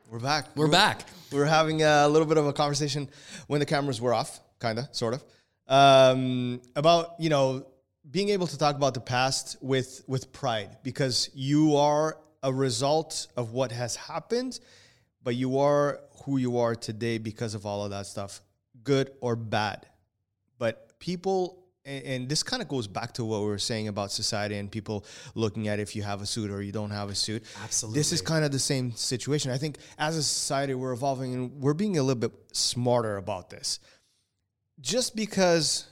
We're 0.10 0.20
back. 0.20 0.48
We're 0.56 0.68
back. 0.70 1.06
We're 1.32 1.46
having 1.46 1.84
a 1.84 2.08
little 2.08 2.28
bit 2.28 2.38
of 2.38 2.48
a 2.48 2.54
conversation 2.54 3.10
when 3.48 3.60
the 3.60 3.66
cameras 3.66 4.02
were 4.02 4.14
off, 4.14 4.40
kind 4.58 4.80
of, 4.80 4.88
sort 4.92 5.14
of, 5.14 5.24
um, 5.68 6.62
about 6.76 7.16
you 7.20 7.30
know 7.30 7.68
being 8.10 8.30
able 8.30 8.48
to 8.48 8.58
talk 8.58 8.76
about 8.76 8.96
the 8.96 9.02
past 9.02 9.58
with 9.62 10.04
with 10.08 10.34
pride 10.34 10.78
because 10.84 11.30
you 11.36 11.76
are 11.76 12.18
a 12.42 12.52
result 12.52 13.28
of 13.38 13.52
what 13.52 13.72
has 13.72 13.96
happened, 13.96 14.60
but 15.24 15.36
you 15.36 15.60
are 15.60 16.00
who 16.26 16.38
you 16.38 16.58
are 16.58 16.74
today 16.76 17.18
because 17.18 17.54
of 17.54 17.66
all 17.66 17.84
of 17.84 17.92
that 17.92 18.08
stuff, 18.08 18.42
good 18.84 19.12
or 19.22 19.36
bad. 19.36 19.86
But 20.58 20.98
people, 21.00 21.59
and, 21.90 22.06
and 22.06 22.30
this 22.30 22.44
kind 22.44 22.62
of 22.62 22.68
goes 22.68 22.88
back 22.88 23.14
to 23.14 23.26
what 23.26 23.42
we 23.42 23.48
were 23.48 23.58
saying 23.58 23.88
about 23.88 24.12
society 24.12 24.58
and 24.58 24.72
people 24.72 25.06
looking 25.34 25.68
at 25.68 25.80
if 25.80 25.96
you 25.96 26.04
have 26.04 26.22
a 26.22 26.26
suit 26.26 26.52
or 26.52 26.62
you 26.62 26.72
don't 26.72 26.92
have 26.92 27.10
a 27.10 27.16
suit. 27.16 27.44
Absolutely. 27.64 28.00
This 28.00 28.14
is 28.14 28.22
kind 28.22 28.46
of 28.46 28.52
the 28.52 28.60
same 28.60 28.92
situation. 28.92 29.52
I 29.52 29.58
think 29.58 29.78
as 29.98 30.16
a 30.16 30.24
society, 30.24 30.76
we're 30.76 30.94
evolving 30.94 31.34
and 31.34 31.60
we're 31.60 31.74
being 31.74 31.98
a 31.98 32.04
little 32.04 32.20
bit 32.20 32.32
smarter 32.54 33.18
about 33.18 33.50
this. 33.50 33.80
Just 34.80 35.16
because 35.16 35.88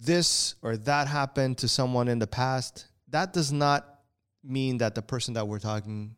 this 0.00 0.56
or 0.62 0.76
that 0.78 1.06
happened 1.06 1.58
to 1.58 1.68
someone 1.68 2.08
in 2.08 2.18
the 2.18 2.26
past, 2.26 2.86
that 3.08 3.32
does 3.32 3.52
not 3.52 4.00
mean 4.42 4.78
that 4.78 4.94
the 4.94 5.02
person 5.02 5.34
that 5.34 5.46
we're 5.46 5.60
talking 5.60 6.16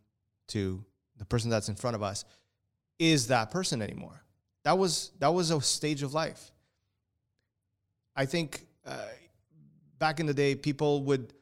to, 0.48 0.82
the 1.18 1.24
person 1.24 1.50
that's 1.50 1.68
in 1.68 1.74
front 1.74 1.96
of 1.96 2.02
us, 2.02 2.24
is 2.98 3.26
that 3.26 3.50
person 3.50 3.82
anymore. 3.82 4.22
That 4.62 4.78
was 4.78 5.10
that 5.18 5.34
was 5.34 5.50
a 5.50 5.60
stage 5.60 6.02
of 6.02 6.14
life. 6.14 6.50
I 8.16 8.24
think 8.24 8.64
uh, 8.86 8.96
back 9.98 10.20
in 10.20 10.26
the 10.26 10.34
day, 10.34 10.54
people 10.54 11.02
would, 11.04 11.32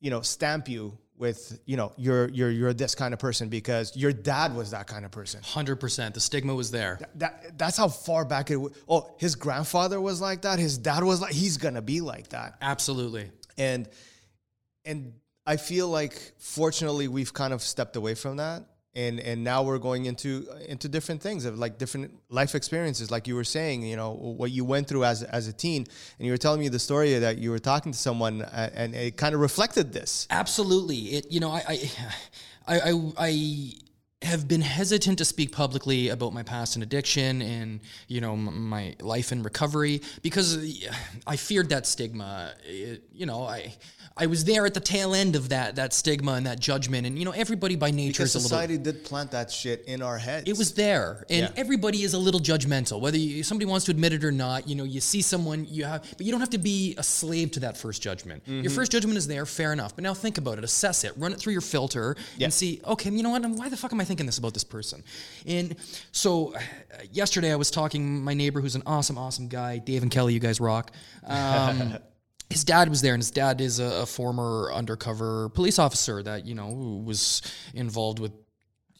you 0.00 0.10
know, 0.10 0.20
stamp 0.22 0.68
you 0.68 0.96
with, 1.16 1.60
you 1.66 1.76
know, 1.76 1.92
you're 1.96 2.28
you're 2.30 2.50
you're 2.50 2.72
this 2.72 2.94
kind 2.94 3.12
of 3.12 3.20
person 3.20 3.48
because 3.50 3.94
your 3.96 4.12
dad 4.12 4.54
was 4.56 4.70
that 4.70 4.86
kind 4.86 5.04
of 5.04 5.10
person. 5.10 5.42
Hundred 5.42 5.76
percent. 5.76 6.14
The 6.14 6.20
stigma 6.20 6.54
was 6.54 6.70
there. 6.70 6.98
That 7.16 7.58
that's 7.58 7.76
how 7.76 7.88
far 7.88 8.24
back 8.24 8.50
it. 8.50 8.54
w- 8.54 8.74
Oh, 8.88 9.14
his 9.18 9.34
grandfather 9.34 10.00
was 10.00 10.20
like 10.20 10.42
that. 10.42 10.58
His 10.58 10.78
dad 10.78 11.02
was 11.04 11.20
like. 11.20 11.32
He's 11.32 11.58
gonna 11.58 11.82
be 11.82 12.00
like 12.00 12.28
that. 12.30 12.56
Absolutely. 12.62 13.30
And 13.58 13.88
and 14.86 15.12
I 15.46 15.56
feel 15.56 15.88
like 15.88 16.32
fortunately 16.38 17.08
we've 17.08 17.34
kind 17.34 17.52
of 17.52 17.60
stepped 17.62 17.96
away 17.96 18.14
from 18.14 18.36
that. 18.38 18.64
And, 18.92 19.20
and 19.20 19.44
now 19.44 19.62
we're 19.62 19.78
going 19.78 20.06
into 20.06 20.48
into 20.66 20.88
different 20.88 21.22
things 21.22 21.44
of 21.44 21.56
like 21.56 21.78
different 21.78 22.12
life 22.28 22.56
experiences 22.56 23.08
like 23.08 23.28
you 23.28 23.36
were 23.36 23.44
saying 23.44 23.82
you 23.82 23.94
know 23.94 24.10
what 24.10 24.50
you 24.50 24.64
went 24.64 24.88
through 24.88 25.04
as 25.04 25.22
as 25.22 25.46
a 25.46 25.52
teen 25.52 25.86
and 26.18 26.26
you 26.26 26.32
were 26.32 26.36
telling 26.36 26.58
me 26.58 26.68
the 26.68 26.80
story 26.80 27.16
that 27.16 27.38
you 27.38 27.50
were 27.52 27.60
talking 27.60 27.92
to 27.92 27.98
someone 27.98 28.42
and 28.42 28.96
it 28.96 29.16
kind 29.16 29.32
of 29.32 29.40
reflected 29.40 29.92
this 29.92 30.26
Absolutely. 30.30 30.96
It 31.16 31.30
you 31.30 31.38
know 31.38 31.52
I 31.52 31.62
I 31.68 31.90
I 32.66 32.80
I, 32.90 33.12
I 33.18 33.72
have 34.22 34.46
been 34.46 34.60
hesitant 34.60 35.16
to 35.16 35.24
speak 35.24 35.50
publicly 35.50 36.10
about 36.10 36.34
my 36.34 36.42
past 36.42 36.76
and 36.76 36.82
addiction 36.82 37.40
and 37.40 37.80
you 38.06 38.20
know 38.20 38.34
m- 38.34 38.68
my 38.68 38.94
life 39.00 39.32
and 39.32 39.42
recovery 39.44 40.02
because 40.20 40.58
I 41.26 41.36
feared 41.36 41.70
that 41.70 41.86
stigma. 41.86 42.52
It- 42.66 43.02
you 43.14 43.26
know, 43.26 43.42
I 43.44 43.74
I 44.16 44.26
was 44.26 44.44
there 44.44 44.64
at 44.66 44.72
the 44.74 44.80
tail 44.80 45.14
end 45.14 45.36
of 45.36 45.50
that 45.50 45.76
that 45.76 45.92
stigma 45.94 46.32
and 46.32 46.46
that 46.46 46.58
judgment, 46.60 47.06
and 47.06 47.18
you 47.18 47.24
know, 47.24 47.30
everybody 47.32 47.76
by 47.76 47.90
nature 47.90 48.24
Because 48.24 48.30
is 48.30 48.34
a 48.34 48.38
little. 48.38 48.48
society 48.50 48.78
did 48.78 49.04
plant 49.04 49.30
that 49.30 49.50
shit 49.50 49.84
in 49.86 50.00
our 50.02 50.16
heads. 50.18 50.48
It 50.48 50.56
was 50.58 50.72
there, 50.74 51.24
and 51.30 51.42
Yeah. 51.42 51.50
everybody 51.56 52.02
is 52.02 52.12
a 52.14 52.18
little 52.18 52.40
judgmental, 52.40 53.00
whether 53.00 53.16
you, 53.18 53.42
somebody 53.42 53.66
wants 53.66 53.84
to 53.86 53.90
admit 53.92 54.12
it 54.14 54.24
or 54.24 54.32
not. 54.32 54.68
You 54.68 54.74
know, 54.74 54.84
you 54.84 55.00
see 55.00 55.20
someone, 55.22 55.66
you 55.70 55.84
have, 55.84 56.02
but 56.16 56.24
you 56.26 56.32
don't 56.32 56.40
have 56.40 56.50
to 56.50 56.58
be 56.58 56.94
a 56.98 57.02
slave 57.02 57.50
to 57.52 57.60
that 57.60 57.76
first 57.76 58.00
judgment. 58.02 58.42
Mm-hmm. 58.44 58.62
Your 58.62 58.70
first 58.70 58.90
judgment 58.92 59.16
is 59.18 59.26
there, 59.26 59.44
fair 59.46 59.72
enough. 59.72 59.94
But 59.94 60.02
now 60.04 60.12
think 60.14 60.38
about 60.38 60.56
it, 60.58 60.64
assess 60.64 61.04
it, 61.04 61.12
run 61.16 61.32
it 61.32 61.38
through 61.38 61.52
your 61.52 61.62
filter, 61.62 62.16
and 62.40 62.52
see, 62.52 62.80
okay, 62.86 63.10
you 63.10 63.22
know 63.22 63.30
what? 63.30 63.42
Why 63.50 63.68
the 63.68 63.76
fuck 63.76 63.92
am 63.92 64.00
I 64.00 64.04
thinking 64.10 64.26
this 64.26 64.38
about 64.38 64.54
this 64.54 64.64
person? 64.64 65.04
And 65.46 65.76
so, 66.10 66.52
yesterday 67.12 67.52
I 67.52 67.56
was 67.56 67.70
talking. 67.70 68.24
My 68.24 68.34
neighbor, 68.34 68.60
who's 68.60 68.74
an 68.74 68.82
awesome, 68.86 69.16
awesome 69.16 69.46
guy, 69.46 69.78
Dave 69.78 70.02
and 70.02 70.10
Kelly, 70.10 70.34
you 70.34 70.40
guys 70.40 70.58
rock. 70.58 70.90
Um, 71.24 71.94
his 72.50 72.64
dad 72.64 72.88
was 72.88 73.00
there, 73.00 73.14
and 73.14 73.20
his 73.20 73.30
dad 73.30 73.60
is 73.60 73.78
a, 73.78 74.02
a 74.02 74.06
former 74.06 74.72
undercover 74.72 75.48
police 75.50 75.78
officer 75.78 76.22
that 76.24 76.44
you 76.44 76.56
know 76.56 76.68
was 77.04 77.40
involved 77.72 78.18
with 78.18 78.32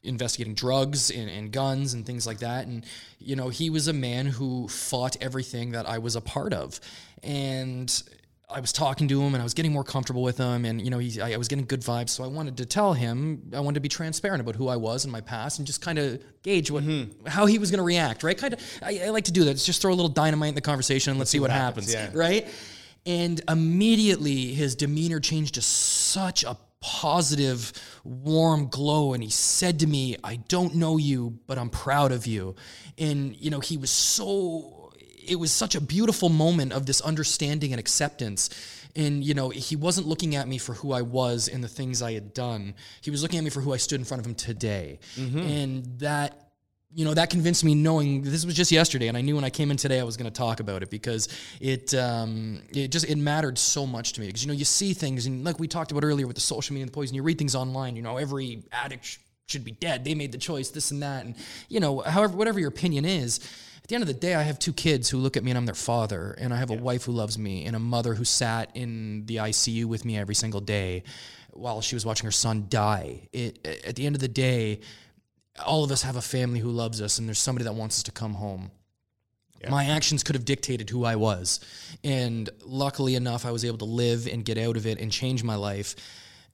investigating 0.02 0.54
drugs 0.54 1.10
and, 1.10 1.28
and 1.28 1.52
guns 1.52 1.92
and 1.92 2.06
things 2.06 2.26
like 2.26 2.38
that. 2.38 2.66
And 2.66 2.86
you 3.18 3.34
know, 3.34 3.48
he 3.48 3.68
was 3.68 3.88
a 3.88 3.92
man 3.92 4.26
who 4.26 4.68
fought 4.68 5.16
everything 5.20 5.72
that 5.72 5.86
I 5.88 5.98
was 5.98 6.16
a 6.16 6.20
part 6.20 6.54
of, 6.54 6.80
and. 7.22 8.02
I 8.52 8.60
was 8.60 8.72
talking 8.72 9.08
to 9.08 9.22
him 9.22 9.34
and 9.34 9.40
I 9.40 9.44
was 9.44 9.54
getting 9.54 9.72
more 9.72 9.84
comfortable 9.84 10.22
with 10.22 10.38
him, 10.38 10.64
and 10.64 10.80
you 10.80 10.90
know, 10.90 10.98
he, 10.98 11.20
I, 11.20 11.32
I 11.32 11.36
was 11.36 11.48
getting 11.48 11.64
good 11.64 11.80
vibes. 11.80 12.10
So 12.10 12.24
I 12.24 12.26
wanted 12.26 12.56
to 12.58 12.66
tell 12.66 12.92
him, 12.92 13.50
I 13.54 13.60
wanted 13.60 13.74
to 13.74 13.80
be 13.80 13.88
transparent 13.88 14.40
about 14.40 14.56
who 14.56 14.68
I 14.68 14.76
was 14.76 15.04
and 15.04 15.12
my 15.12 15.20
past, 15.20 15.58
and 15.58 15.66
just 15.66 15.80
kind 15.80 15.98
of 15.98 16.22
gauge 16.42 16.70
what 16.70 16.84
mm-hmm. 16.84 17.26
how 17.26 17.46
he 17.46 17.58
was 17.58 17.70
going 17.70 17.78
to 17.78 17.84
react. 17.84 18.22
Right? 18.22 18.36
Kind 18.36 18.54
of, 18.54 18.60
I, 18.82 19.00
I 19.04 19.08
like 19.10 19.24
to 19.24 19.32
do 19.32 19.44
that. 19.44 19.52
It's 19.52 19.66
just 19.66 19.82
throw 19.82 19.92
a 19.92 19.94
little 19.94 20.08
dynamite 20.08 20.50
in 20.50 20.54
the 20.54 20.60
conversation 20.60 21.12
and 21.12 21.18
let's, 21.18 21.30
see 21.30 21.40
what, 21.40 21.50
happens. 21.50 21.92
happens, 21.92 22.14
Right? 22.16 22.48
And 23.06 23.40
immediately 23.48 24.52
his 24.54 24.74
demeanor 24.74 25.20
changed 25.20 25.54
to 25.54 25.62
such 25.62 26.44
a 26.44 26.56
positive, 26.80 27.72
warm 28.04 28.68
glow. 28.68 29.14
And 29.14 29.22
he 29.22 29.30
said 29.30 29.80
to 29.80 29.86
me, 29.86 30.16
I 30.24 30.36
don't 30.36 30.74
know 30.74 30.96
you, 30.96 31.38
but 31.46 31.58
I'm 31.58 31.70
proud 31.70 32.12
of 32.12 32.26
you. 32.26 32.56
And, 32.98 33.36
you 33.36 33.50
know, 33.50 33.60
he 33.60 33.76
was 33.76 33.90
so, 33.90 34.79
it 35.26 35.36
was 35.36 35.52
such 35.52 35.74
a 35.74 35.80
beautiful 35.80 36.28
moment 36.28 36.72
of 36.72 36.86
this 36.86 37.00
understanding 37.00 37.72
and 37.72 37.80
acceptance. 37.80 38.50
And, 38.96 39.22
you 39.22 39.34
know, 39.34 39.50
he 39.50 39.76
wasn't 39.76 40.06
looking 40.08 40.34
at 40.34 40.48
me 40.48 40.58
for 40.58 40.74
who 40.74 40.92
I 40.92 41.02
was 41.02 41.48
and 41.48 41.62
the 41.62 41.68
things 41.68 42.02
I 42.02 42.12
had 42.12 42.34
done. 42.34 42.74
He 43.00 43.10
was 43.10 43.22
looking 43.22 43.38
at 43.38 43.44
me 43.44 43.50
for 43.50 43.60
who 43.60 43.72
I 43.72 43.76
stood 43.76 44.00
in 44.00 44.04
front 44.04 44.20
of 44.20 44.26
him 44.26 44.34
today. 44.34 44.98
And 45.38 45.84
that 46.00 46.50
you 46.92 47.04
know 47.04 47.14
that 47.14 47.30
convinced 47.30 47.62
me 47.64 47.74
knowing 47.74 48.22
this 48.22 48.44
was 48.44 48.54
just 48.54 48.72
yesterday 48.72 49.06
and 49.06 49.16
i 49.16 49.20
knew 49.20 49.36
when 49.36 49.44
i 49.44 49.50
came 49.50 49.70
in 49.70 49.76
today 49.76 50.00
i 50.00 50.02
was 50.02 50.16
going 50.16 50.28
to 50.28 50.36
talk 50.36 50.58
about 50.58 50.82
it 50.82 50.90
because 50.90 51.28
it 51.60 51.94
um, 51.94 52.60
it 52.70 52.88
just 52.88 53.08
it 53.08 53.16
mattered 53.16 53.58
so 53.58 53.86
much 53.86 54.12
to 54.14 54.20
me 54.20 54.26
because 54.26 54.42
you 54.42 54.48
know 54.48 54.54
you 54.54 54.64
see 54.64 54.92
things 54.92 55.26
and 55.26 55.44
like 55.44 55.60
we 55.60 55.68
talked 55.68 55.92
about 55.92 56.02
earlier 56.02 56.26
with 56.26 56.34
the 56.34 56.40
social 56.40 56.74
media 56.74 56.82
and 56.82 56.90
the 56.90 56.94
poison 56.94 57.14
you 57.14 57.22
read 57.22 57.38
things 57.38 57.54
online 57.54 57.94
you 57.94 58.02
know 58.02 58.16
every 58.16 58.64
addict 58.72 59.04
sh- 59.04 59.18
should 59.46 59.64
be 59.64 59.70
dead 59.70 60.04
they 60.04 60.14
made 60.14 60.32
the 60.32 60.38
choice 60.38 60.70
this 60.70 60.90
and 60.90 61.02
that 61.02 61.24
and 61.24 61.36
you 61.68 61.78
know 61.78 62.00
however 62.00 62.36
whatever 62.36 62.58
your 62.58 62.68
opinion 62.68 63.04
is 63.04 63.38
the 63.90 63.94
end 63.94 64.02
of 64.02 64.08
the 64.08 64.14
day 64.14 64.34
i 64.34 64.42
have 64.42 64.58
two 64.58 64.72
kids 64.72 65.10
who 65.10 65.18
look 65.18 65.36
at 65.36 65.44
me 65.44 65.50
and 65.50 65.58
i'm 65.58 65.66
their 65.66 65.74
father 65.74 66.34
and 66.38 66.54
i 66.54 66.56
have 66.56 66.70
a 66.70 66.74
wife 66.74 67.04
who 67.04 67.12
loves 67.12 67.36
me 67.36 67.66
and 67.66 67.76
a 67.76 67.78
mother 67.78 68.14
who 68.14 68.24
sat 68.24 68.70
in 68.74 69.26
the 69.26 69.36
icu 69.36 69.84
with 69.84 70.04
me 70.04 70.16
every 70.16 70.34
single 70.34 70.60
day 70.60 71.02
while 71.52 71.80
she 71.80 71.94
was 71.94 72.06
watching 72.06 72.26
her 72.26 72.32
son 72.32 72.66
die 72.68 73.28
it 73.32 73.58
at 73.86 73.96
the 73.96 74.06
end 74.06 74.14
of 74.16 74.20
the 74.20 74.28
day 74.28 74.80
all 75.64 75.84
of 75.84 75.90
us 75.90 76.02
have 76.02 76.16
a 76.16 76.22
family 76.22 76.60
who 76.60 76.70
loves 76.70 77.00
us 77.00 77.18
and 77.18 77.28
there's 77.28 77.38
somebody 77.38 77.64
that 77.64 77.74
wants 77.74 77.98
us 77.98 78.02
to 78.04 78.12
come 78.12 78.34
home. 78.34 78.70
My 79.68 79.84
actions 79.84 80.22
could 80.22 80.36
have 80.36 80.46
dictated 80.46 80.88
who 80.88 81.04
I 81.04 81.16
was. 81.16 81.60
And 82.02 82.48
luckily 82.64 83.14
enough, 83.14 83.44
I 83.44 83.50
was 83.50 83.64
able 83.64 83.78
to 83.78 83.84
live 83.84 84.26
and 84.26 84.42
get 84.42 84.56
out 84.56 84.78
of 84.78 84.86
it 84.86 84.98
and 84.98 85.12
change 85.12 85.44
my 85.44 85.54
life. 85.56 85.96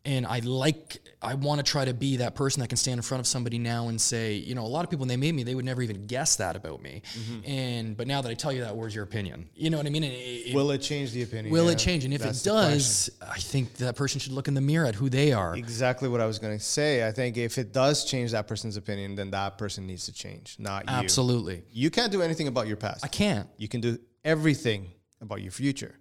And 0.07 0.25
I 0.25 0.39
like, 0.39 0.99
I 1.21 1.35
want 1.35 1.59
to 1.59 1.69
try 1.69 1.85
to 1.85 1.93
be 1.93 2.19
that 2.19 2.37
person 2.37 2.61
that 2.61 2.69
can 2.69 2.77
stand 2.77 2.97
in 2.99 3.03
front 3.03 3.19
of 3.19 3.27
somebody 3.27 3.59
now 3.59 3.89
and 3.89 4.01
say, 4.01 4.35
you 4.35 4.55
know, 4.55 4.63
a 4.65 4.69
lot 4.69 4.85
of 4.85 4.91
people 4.91 5.01
when 5.01 5.09
they 5.09 5.17
made 5.17 5.35
me, 5.35 5.43
they 5.43 5.57
would 5.57 5.65
never 5.65 5.83
even 5.83 6.07
guess 6.07 6.37
that 6.37 6.55
about 6.55 6.81
me. 6.81 7.03
Mm-hmm. 7.19 7.51
And, 7.51 7.97
but 7.97 8.07
now 8.07 8.23
that 8.23 8.31
I 8.31 8.35
tell 8.35 8.53
you 8.53 8.61
that, 8.61 8.77
where's 8.77 8.95
your 8.95 9.03
opinion? 9.03 9.49
You 9.57 9.71
know 9.71 9.79
what 9.79 9.87
I 9.87 9.91
mean? 9.91 10.05
It- 10.05 10.13
it- 10.47 10.55
Will 10.55 10.71
it 10.71 10.79
change 10.79 11.11
the 11.11 11.23
opinion? 11.25 11.53
will 11.53 11.65
Yeah, 11.67 11.73
it 11.73 11.79
change? 11.79 12.05
And 12.05 12.15
if 12.15 12.23
that's 12.23 12.43
it 12.47 12.49
does, 12.49 13.11
I 13.21 13.39
think 13.41 13.75
that 13.79 13.97
person 13.97 14.21
should 14.21 14.31
look 14.33 14.47
in 14.47 14.55
the 14.55 14.61
mirror 14.61 14.87
at 14.87 14.95
who 14.95 15.09
they 15.11 15.33
are. 15.33 15.57
Exactly 15.57 16.09
what 16.09 16.21
I 16.21 16.27
was 16.27 16.39
going 16.39 16.57
to 16.57 16.65
say. 16.65 17.05
I 17.05 17.11
think 17.11 17.37
if 17.37 17.59
it 17.59 17.73
does 17.73 18.05
change 18.05 18.31
that 18.31 18.47
person's 18.47 18.77
opinion, 18.77 19.17
then 19.17 19.33
that 19.33 19.59
person 19.59 19.89
needs 19.89 20.05
to 20.07 20.13
change, 20.13 20.55
not 20.61 20.85
you. 20.85 20.95
Absolutely. 20.95 21.65
You 21.73 21.91
can't 21.91 22.13
do 22.13 22.23
anything 22.23 22.47
about 22.47 22.69
your 22.69 22.77
past. 22.77 23.05
I 23.05 23.09
can't. 23.09 23.49
You 23.57 23.67
can 23.67 23.81
do 23.81 23.99
everything 24.25 24.93
about 25.21 25.43
your 25.43 25.51
future. 25.51 25.97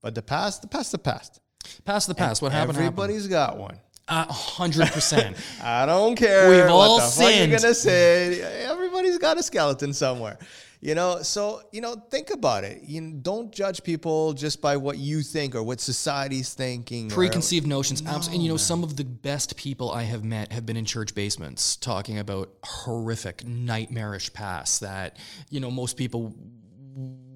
But 0.00 0.16
the 0.16 0.22
past, 0.22 0.62
the 0.62 0.68
past, 0.68 0.90
the 0.90 0.98
past. 0.98 1.40
Past 1.84 2.06
the 2.08 2.14
past. 2.14 2.42
What 2.42 2.52
happened? 2.52 2.76
happened. 2.76 2.86
Everybody's 2.98 3.26
got 3.26 3.58
one. 3.58 3.78
A 4.08 4.30
hundred 4.30 4.88
percent. 4.88 5.36
I 5.62 5.86
don't 5.86 6.14
care. 6.14 6.50
We've 6.50 6.60
what 6.64 6.70
all 6.70 7.00
sinned. 7.00 7.50
you're 7.50 7.58
gonna 7.60 7.74
say. 7.74 8.40
Everybody's 8.66 9.16
got 9.18 9.38
a 9.38 9.42
skeleton 9.42 9.92
somewhere. 9.94 10.38
You 10.82 10.94
know, 10.94 11.22
so 11.22 11.62
you 11.72 11.80
know, 11.80 11.94
think 12.10 12.28
about 12.28 12.64
it. 12.64 12.82
You 12.82 13.00
know, 13.00 13.16
don't 13.22 13.50
judge 13.50 13.82
people 13.82 14.34
just 14.34 14.60
by 14.60 14.76
what 14.76 14.98
you 14.98 15.22
think 15.22 15.54
or 15.54 15.62
what 15.62 15.80
society's 15.80 16.52
thinking. 16.52 17.10
or- 17.10 17.14
Preconceived 17.14 17.66
notions. 17.66 18.02
abs- 18.04 18.26
and 18.28 18.42
you 18.42 18.50
know, 18.50 18.58
some 18.58 18.82
of 18.84 18.94
the 18.96 19.04
best 19.04 19.56
people 19.56 19.90
I 19.90 20.02
have 20.02 20.22
met 20.22 20.52
have 20.52 20.66
been 20.66 20.76
in 20.76 20.84
church 20.84 21.14
basements 21.14 21.76
talking 21.76 22.18
about 22.18 22.50
horrific, 22.62 23.46
nightmarish 23.46 24.30
pasts 24.34 24.80
that 24.80 25.16
you 25.48 25.60
know 25.60 25.70
most 25.70 25.96
people 25.96 26.34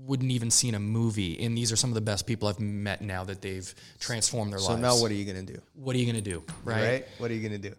wouldn't 0.08 0.30
even 0.32 0.50
seen 0.50 0.74
a 0.74 0.80
movie. 0.80 1.38
And 1.44 1.56
these 1.56 1.70
are 1.70 1.76
some 1.76 1.90
of 1.90 1.94
the 1.94 2.00
best 2.00 2.26
people 2.26 2.48
I've 2.48 2.58
met 2.58 3.02
now 3.02 3.22
that 3.24 3.42
they've 3.42 3.72
transformed 4.00 4.52
their 4.52 4.58
So 4.58 4.70
lives. 4.72 4.82
So 4.82 4.88
now, 4.96 5.00
what 5.02 5.10
are 5.10 5.14
you 5.14 5.24
gonna 5.24 5.42
do? 5.42 5.60
what 5.74 5.94
are 5.94 5.98
you 5.98 6.06
gonna 6.06 6.20
do? 6.22 6.42
Right. 6.64 6.82
Right? 6.82 7.06
What 7.18 7.30
are 7.30 7.34
you 7.34 7.42
gonna 7.46 7.58
do? 7.58 7.74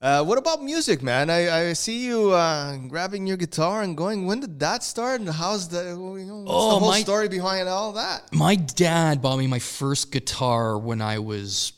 Uh, 0.00 0.24
what 0.24 0.36
about 0.36 0.60
music, 0.64 1.00
man? 1.00 1.30
I, 1.30 1.68
I 1.68 1.72
see 1.74 2.04
you 2.04 2.32
uh, 2.32 2.76
grabbing 2.88 3.24
your 3.24 3.36
guitar 3.36 3.82
and 3.82 3.96
going. 3.96 4.26
When 4.26 4.40
did 4.40 4.58
that 4.58 4.82
start? 4.82 5.20
And 5.20 5.28
how's 5.30 5.68
the, 5.68 5.78
you 5.90 6.24
know, 6.26 6.38
what's 6.38 6.50
Oh, 6.50 6.70
the 6.74 6.78
whole 6.80 6.90
my- 6.90 7.00
story 7.02 7.28
behind 7.28 7.68
all 7.68 7.92
that? 7.92 8.32
My 8.32 8.56
dad 8.56 9.22
bought 9.22 9.38
me 9.38 9.46
my 9.46 9.60
first 9.60 10.10
guitar 10.10 10.76
when 10.76 11.00
I 11.00 11.20
was 11.20 11.72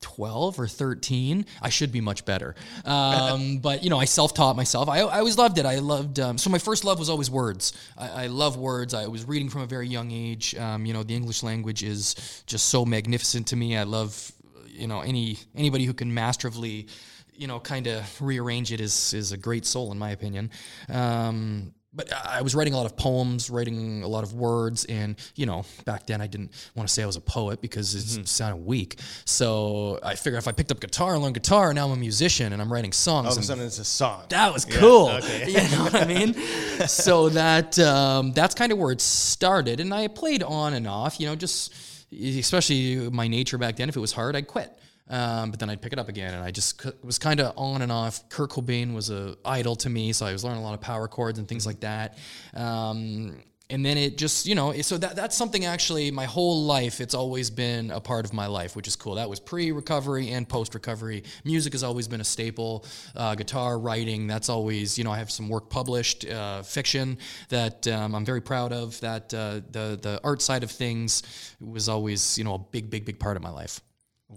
12 0.00 0.58
or 0.58 0.66
13. 0.66 1.46
I 1.62 1.68
should 1.68 1.92
be 1.92 2.00
much 2.00 2.24
better. 2.24 2.54
Um, 2.84 3.58
but, 3.62 3.82
you 3.82 3.90
know, 3.90 3.98
I 3.98 4.04
self 4.04 4.34
taught 4.34 4.56
myself. 4.56 4.88
I, 4.88 4.98
I 5.00 5.18
always 5.18 5.38
loved 5.38 5.58
it. 5.58 5.66
I 5.66 5.78
loved, 5.78 6.18
um, 6.20 6.38
so 6.38 6.50
my 6.50 6.58
first 6.58 6.84
love 6.84 6.98
was 6.98 7.08
always 7.08 7.30
words. 7.30 7.72
I, 7.96 8.24
I 8.24 8.26
love 8.26 8.56
words. 8.56 8.94
I 8.94 9.06
was 9.06 9.26
reading 9.26 9.48
from 9.48 9.62
a 9.62 9.66
very 9.66 9.88
young 9.88 10.10
age. 10.10 10.54
Um, 10.54 10.86
you 10.86 10.92
know, 10.92 11.02
the 11.02 11.14
English 11.14 11.42
language 11.42 11.82
is 11.82 12.42
just 12.46 12.68
so 12.68 12.84
magnificent 12.84 13.46
to 13.48 13.56
me. 13.56 13.76
I 13.76 13.84
love, 13.84 14.32
you 14.66 14.86
know, 14.86 15.00
any 15.00 15.38
anybody 15.54 15.84
who 15.84 15.94
can 15.94 16.12
masterfully, 16.12 16.88
you 17.34 17.46
know, 17.46 17.60
kind 17.60 17.86
of 17.86 18.20
rearrange 18.20 18.72
it 18.72 18.80
is, 18.80 19.14
is 19.14 19.32
a 19.32 19.36
great 19.36 19.66
soul, 19.66 19.92
in 19.92 19.98
my 19.98 20.10
opinion. 20.10 20.50
Um, 20.88 21.72
but 21.92 22.12
I 22.12 22.42
was 22.42 22.54
writing 22.54 22.72
a 22.72 22.76
lot 22.76 22.86
of 22.86 22.96
poems, 22.96 23.50
writing 23.50 24.02
a 24.02 24.08
lot 24.08 24.22
of 24.22 24.32
words, 24.32 24.84
and 24.84 25.16
you 25.34 25.44
know, 25.46 25.64
back 25.84 26.06
then 26.06 26.20
I 26.20 26.28
didn't 26.28 26.52
want 26.76 26.88
to 26.88 26.92
say 26.92 27.02
I 27.02 27.06
was 27.06 27.16
a 27.16 27.20
poet 27.20 27.60
because 27.60 27.94
it 27.94 28.28
sounded 28.28 28.64
weak. 28.64 29.00
So 29.24 29.98
I 30.02 30.14
figured 30.14 30.38
if 30.38 30.46
I 30.46 30.52
picked 30.52 30.70
up 30.70 30.80
guitar 30.80 31.14
and 31.14 31.22
learned 31.22 31.34
guitar, 31.34 31.74
now 31.74 31.86
I'm 31.86 31.92
a 31.92 31.96
musician 31.96 32.52
and 32.52 32.62
I'm 32.62 32.72
writing 32.72 32.92
songs. 32.92 33.26
All 33.26 33.32
of 33.32 33.38
a 33.38 33.42
sudden, 33.42 33.64
it's 33.64 33.78
a 33.78 33.84
song. 33.84 34.22
that 34.28 34.52
was 34.52 34.64
cool. 34.64 35.08
okay. 35.08 35.46
You 35.50 35.76
know 35.76 35.82
what 35.82 35.94
I 35.96 36.04
mean? 36.04 36.34
so 36.86 37.28
that 37.30 37.78
um, 37.80 38.32
that's 38.32 38.54
kind 38.54 38.70
of 38.70 38.78
where 38.78 38.92
it 38.92 39.00
started, 39.00 39.80
and 39.80 39.92
I 39.92 40.06
played 40.08 40.42
on 40.42 40.74
and 40.74 40.86
off. 40.86 41.18
You 41.18 41.26
know, 41.26 41.34
just 41.34 41.74
especially 42.12 43.10
my 43.10 43.26
nature 43.26 43.58
back 43.58 43.76
then. 43.76 43.88
If 43.88 43.96
it 43.96 44.00
was 44.00 44.12
hard, 44.12 44.36
I'd 44.36 44.46
quit. 44.46 44.72
Um, 45.10 45.50
but 45.50 45.58
then 45.58 45.68
I'd 45.68 45.82
pick 45.82 45.92
it 45.92 45.98
up 45.98 46.08
again, 46.08 46.32
and 46.34 46.42
I 46.44 46.52
just 46.52 46.80
c- 46.80 46.92
was 47.02 47.18
kind 47.18 47.40
of 47.40 47.52
on 47.56 47.82
and 47.82 47.90
off. 47.90 48.28
Kurt 48.28 48.50
Cobain 48.50 48.94
was 48.94 49.10
a 49.10 49.36
idol 49.44 49.74
to 49.76 49.90
me, 49.90 50.12
so 50.12 50.24
I 50.24 50.32
was 50.32 50.44
learning 50.44 50.60
a 50.60 50.64
lot 50.64 50.74
of 50.74 50.80
power 50.80 51.08
chords 51.08 51.38
and 51.40 51.48
things 51.48 51.66
like 51.66 51.80
that. 51.80 52.16
Um, 52.54 53.42
and 53.68 53.86
then 53.86 53.96
it 53.98 54.18
just, 54.18 54.46
you 54.46 54.54
know, 54.54 54.72
so 54.82 54.98
that 54.98 55.16
that's 55.16 55.36
something 55.36 55.64
actually 55.64 56.10
my 56.10 56.24
whole 56.24 56.64
life. 56.64 57.00
It's 57.00 57.14
always 57.14 57.50
been 57.50 57.90
a 57.90 58.00
part 58.00 58.24
of 58.24 58.32
my 58.32 58.46
life, 58.46 58.74
which 58.74 58.88
is 58.88 58.96
cool. 58.96 59.14
That 59.14 59.30
was 59.30 59.38
pre-recovery 59.38 60.30
and 60.30 60.48
post-recovery. 60.48 61.22
Music 61.44 61.72
has 61.72 61.84
always 61.84 62.08
been 62.08 62.20
a 62.20 62.24
staple. 62.24 62.84
Uh, 63.14 63.34
guitar 63.36 63.78
writing, 63.78 64.26
that's 64.26 64.48
always, 64.48 64.98
you 64.98 65.04
know, 65.04 65.12
I 65.12 65.18
have 65.18 65.30
some 65.30 65.48
work 65.48 65.70
published, 65.70 66.28
uh, 66.28 66.62
fiction 66.62 67.18
that 67.48 67.86
um, 67.88 68.14
I'm 68.14 68.24
very 68.24 68.40
proud 68.40 68.72
of. 68.72 69.00
That 69.00 69.32
uh, 69.34 69.60
the 69.70 69.98
the 70.00 70.20
art 70.24 70.42
side 70.42 70.64
of 70.64 70.70
things 70.70 71.22
was 71.60 71.88
always, 71.88 72.38
you 72.38 72.44
know, 72.44 72.54
a 72.54 72.58
big, 72.58 72.90
big, 72.90 73.04
big 73.04 73.18
part 73.20 73.36
of 73.36 73.42
my 73.42 73.50
life. 73.50 73.80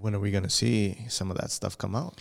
When 0.01 0.15
are 0.15 0.19
we 0.19 0.31
gonna 0.31 0.49
see 0.49 0.97
some 1.07 1.31
of 1.31 1.37
that 1.37 1.51
stuff 1.51 1.77
come 1.77 1.95
out? 1.95 2.19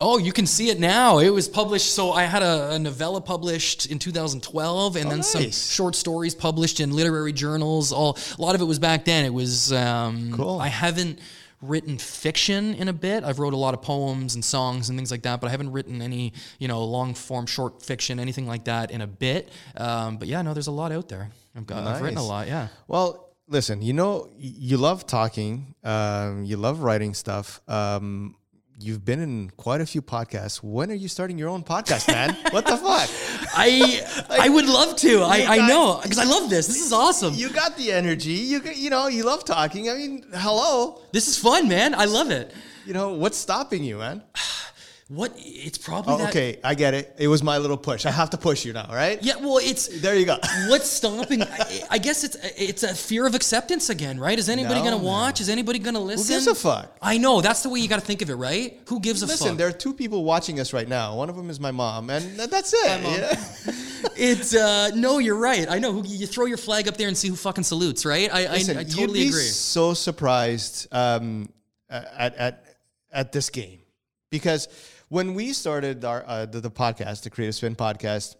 Oh, 0.00 0.18
you 0.18 0.32
can 0.32 0.46
see 0.46 0.70
it 0.70 0.80
now. 0.80 1.18
It 1.18 1.30
was 1.30 1.48
published. 1.48 1.94
So 1.94 2.10
I 2.12 2.24
had 2.24 2.42
a, 2.42 2.72
a 2.72 2.78
novella 2.78 3.20
published 3.20 3.86
in 3.86 3.98
2012, 3.98 4.96
and 4.96 5.10
then 5.10 5.22
some 5.22 5.50
short 5.50 5.94
stories 5.94 6.34
published 6.34 6.80
in 6.80 6.90
literary 6.90 7.32
journals. 7.32 7.92
All 7.92 8.18
a 8.38 8.42
lot 8.42 8.54
of 8.54 8.60
it 8.60 8.64
was 8.64 8.78
back 8.78 9.04
then. 9.04 9.24
It 9.24 9.32
was 9.32 9.72
um, 9.72 10.32
Cool. 10.32 10.60
I 10.60 10.68
haven't 10.68 11.20
written 11.62 11.96
fiction 11.98 12.74
in 12.74 12.88
a 12.88 12.92
bit. 12.92 13.24
I've 13.24 13.38
wrote 13.38 13.54
a 13.54 13.56
lot 13.56 13.72
of 13.74 13.82
poems 13.82 14.34
and 14.34 14.44
songs 14.44 14.88
and 14.88 14.98
things 14.98 15.10
like 15.10 15.22
that, 15.22 15.40
but 15.40 15.46
I 15.48 15.50
haven't 15.50 15.72
written 15.72 16.02
any, 16.02 16.32
you 16.58 16.68
know, 16.68 16.84
long 16.84 17.14
form 17.14 17.46
short 17.46 17.82
fiction, 17.82 18.18
anything 18.20 18.46
like 18.46 18.64
that 18.64 18.90
in 18.90 19.00
a 19.00 19.06
bit. 19.06 19.50
Um, 19.76 20.18
but 20.18 20.28
yeah, 20.28 20.42
no, 20.42 20.52
there's 20.54 20.66
a 20.66 20.72
lot 20.72 20.92
out 20.92 21.08
there. 21.08 21.30
I've 21.56 21.66
got, 21.66 21.86
I've 21.86 22.02
written 22.02 22.18
a 22.18 22.24
lot. 22.24 22.48
Yeah. 22.48 22.68
Well, 22.88 23.23
listen, 23.48 23.82
you 23.82 23.92
know, 23.92 24.30
you 24.38 24.76
love 24.76 25.06
talking, 25.06 25.74
um, 25.84 26.44
you 26.44 26.56
love 26.56 26.80
writing 26.80 27.14
stuff. 27.14 27.60
Um, 27.68 28.36
you've 28.78 29.04
been 29.04 29.20
in 29.20 29.50
quite 29.50 29.80
a 29.80 29.86
few 29.86 30.02
podcasts. 30.02 30.62
When 30.62 30.90
are 30.90 30.94
you 30.94 31.08
starting 31.08 31.38
your 31.38 31.48
own 31.48 31.62
podcast, 31.62 32.08
man? 32.08 32.36
what 32.50 32.66
the 32.66 32.76
fuck? 32.76 33.08
I 33.54 34.26
I 34.30 34.48
would 34.48 34.66
love 34.66 34.96
to. 34.96 35.22
I, 35.22 35.58
I 35.58 35.68
know 35.68 36.00
because 36.02 36.18
I 36.18 36.24
love 36.24 36.50
this. 36.50 36.66
This 36.66 36.84
is 36.84 36.92
awesome. 36.92 37.34
You 37.34 37.50
got 37.50 37.76
the 37.76 37.92
energy. 37.92 38.32
You 38.32 38.60
got, 38.60 38.76
you 38.76 38.90
know, 38.90 39.08
you 39.08 39.24
love 39.24 39.44
talking. 39.44 39.90
I 39.90 39.94
mean, 39.94 40.24
hello. 40.32 41.02
This 41.12 41.28
is 41.28 41.38
fun, 41.38 41.68
man. 41.68 41.94
I 41.94 42.06
love 42.06 42.30
it. 42.30 42.52
You 42.86 42.92
know, 42.92 43.14
what's 43.14 43.38
stopping 43.38 43.84
you, 43.84 43.98
man? 43.98 44.22
What? 45.08 45.34
It's 45.36 45.76
probably 45.76 46.14
Oh, 46.14 46.16
that. 46.16 46.30
okay, 46.30 46.58
I 46.64 46.74
get 46.74 46.94
it. 46.94 47.14
It 47.18 47.28
was 47.28 47.42
my 47.42 47.58
little 47.58 47.76
push. 47.76 48.06
I 48.06 48.10
have 48.10 48.30
to 48.30 48.38
push 48.38 48.64
you 48.64 48.72
now, 48.72 48.88
right? 48.90 49.22
Yeah. 49.22 49.36
Well, 49.36 49.58
it's 49.58 50.00
There 50.00 50.16
you 50.16 50.24
go. 50.24 50.38
what's 50.68 50.88
stopping. 50.88 51.42
I, 51.42 51.82
I 51.90 51.98
guess 51.98 52.24
it's 52.24 52.36
it's 52.56 52.82
a 52.84 52.94
fear 52.94 53.26
of 53.26 53.34
acceptance 53.34 53.90
again, 53.90 54.18
right? 54.18 54.38
Is 54.38 54.48
anybody 54.48 54.76
No, 54.76 54.84
gonna 54.84 54.96
watch? 55.04 55.42
Is 55.42 55.50
anybody 55.50 55.78
gonna 55.78 56.00
listen? 56.00 56.26
Who 56.26 56.32
gives 56.32 56.46
a 56.46 56.54
fuck? 56.54 56.96
I 57.02 57.18
know. 57.18 57.42
That's 57.42 57.62
the 57.62 57.68
way 57.68 57.80
you 57.80 57.88
got 57.88 58.00
to 58.00 58.06
think 58.06 58.22
of 58.22 58.30
it, 58.30 58.34
right? 58.36 58.80
Who 58.88 58.98
gives 58.98 59.22
a 59.22 59.26
Listen, 59.26 59.48
fuck? 59.48 59.58
there 59.58 59.68
are 59.68 59.72
two 59.72 59.92
people 59.92 60.24
watching 60.24 60.58
us 60.58 60.72
right 60.72 60.88
now. 60.88 61.16
One 61.16 61.28
of 61.28 61.36
them 61.36 61.50
is 61.50 61.60
my 61.60 61.70
mom, 61.70 62.08
and 62.08 62.38
that's 62.38 62.72
it. 62.72 63.02
Mom. 63.02 63.12
yeah? 63.14 63.40
It's 64.16 64.54
uh 64.54 64.90
no, 64.94 65.18
you're 65.18 65.36
right. 65.36 65.66
I 65.68 65.78
know. 65.78 65.92
Who 65.92 66.02
you 66.06 66.26
throw 66.26 66.46
your 66.46 66.58
flag 66.58 66.88
up 66.88 66.96
there 66.96 67.08
and 67.08 67.16
see 67.16 67.28
who 67.28 67.36
fucking 67.36 67.64
salutes, 67.64 68.04
right? 68.06 68.30
I 68.32 68.46
Listen, 68.52 68.76
I, 68.76 68.80
I 68.80 68.82
you'd 68.84 68.90
totally 68.92 69.20
be 69.24 69.28
agree. 69.28 69.40
so 69.42 69.92
surprised 69.94 70.88
um, 70.92 71.48
at, 71.90 72.34
at 72.36 72.64
at 73.12 73.32
this 73.32 73.48
game 73.50 73.80
because 74.30 74.68
when 75.14 75.34
we 75.34 75.52
started 75.52 76.04
our 76.04 76.20
uh, 76.26 76.46
the, 76.54 76.60
the 76.60 76.70
podcast, 76.82 77.22
the 77.22 77.30
Creative 77.30 77.54
Spin 77.54 77.76
podcast, 77.76 78.34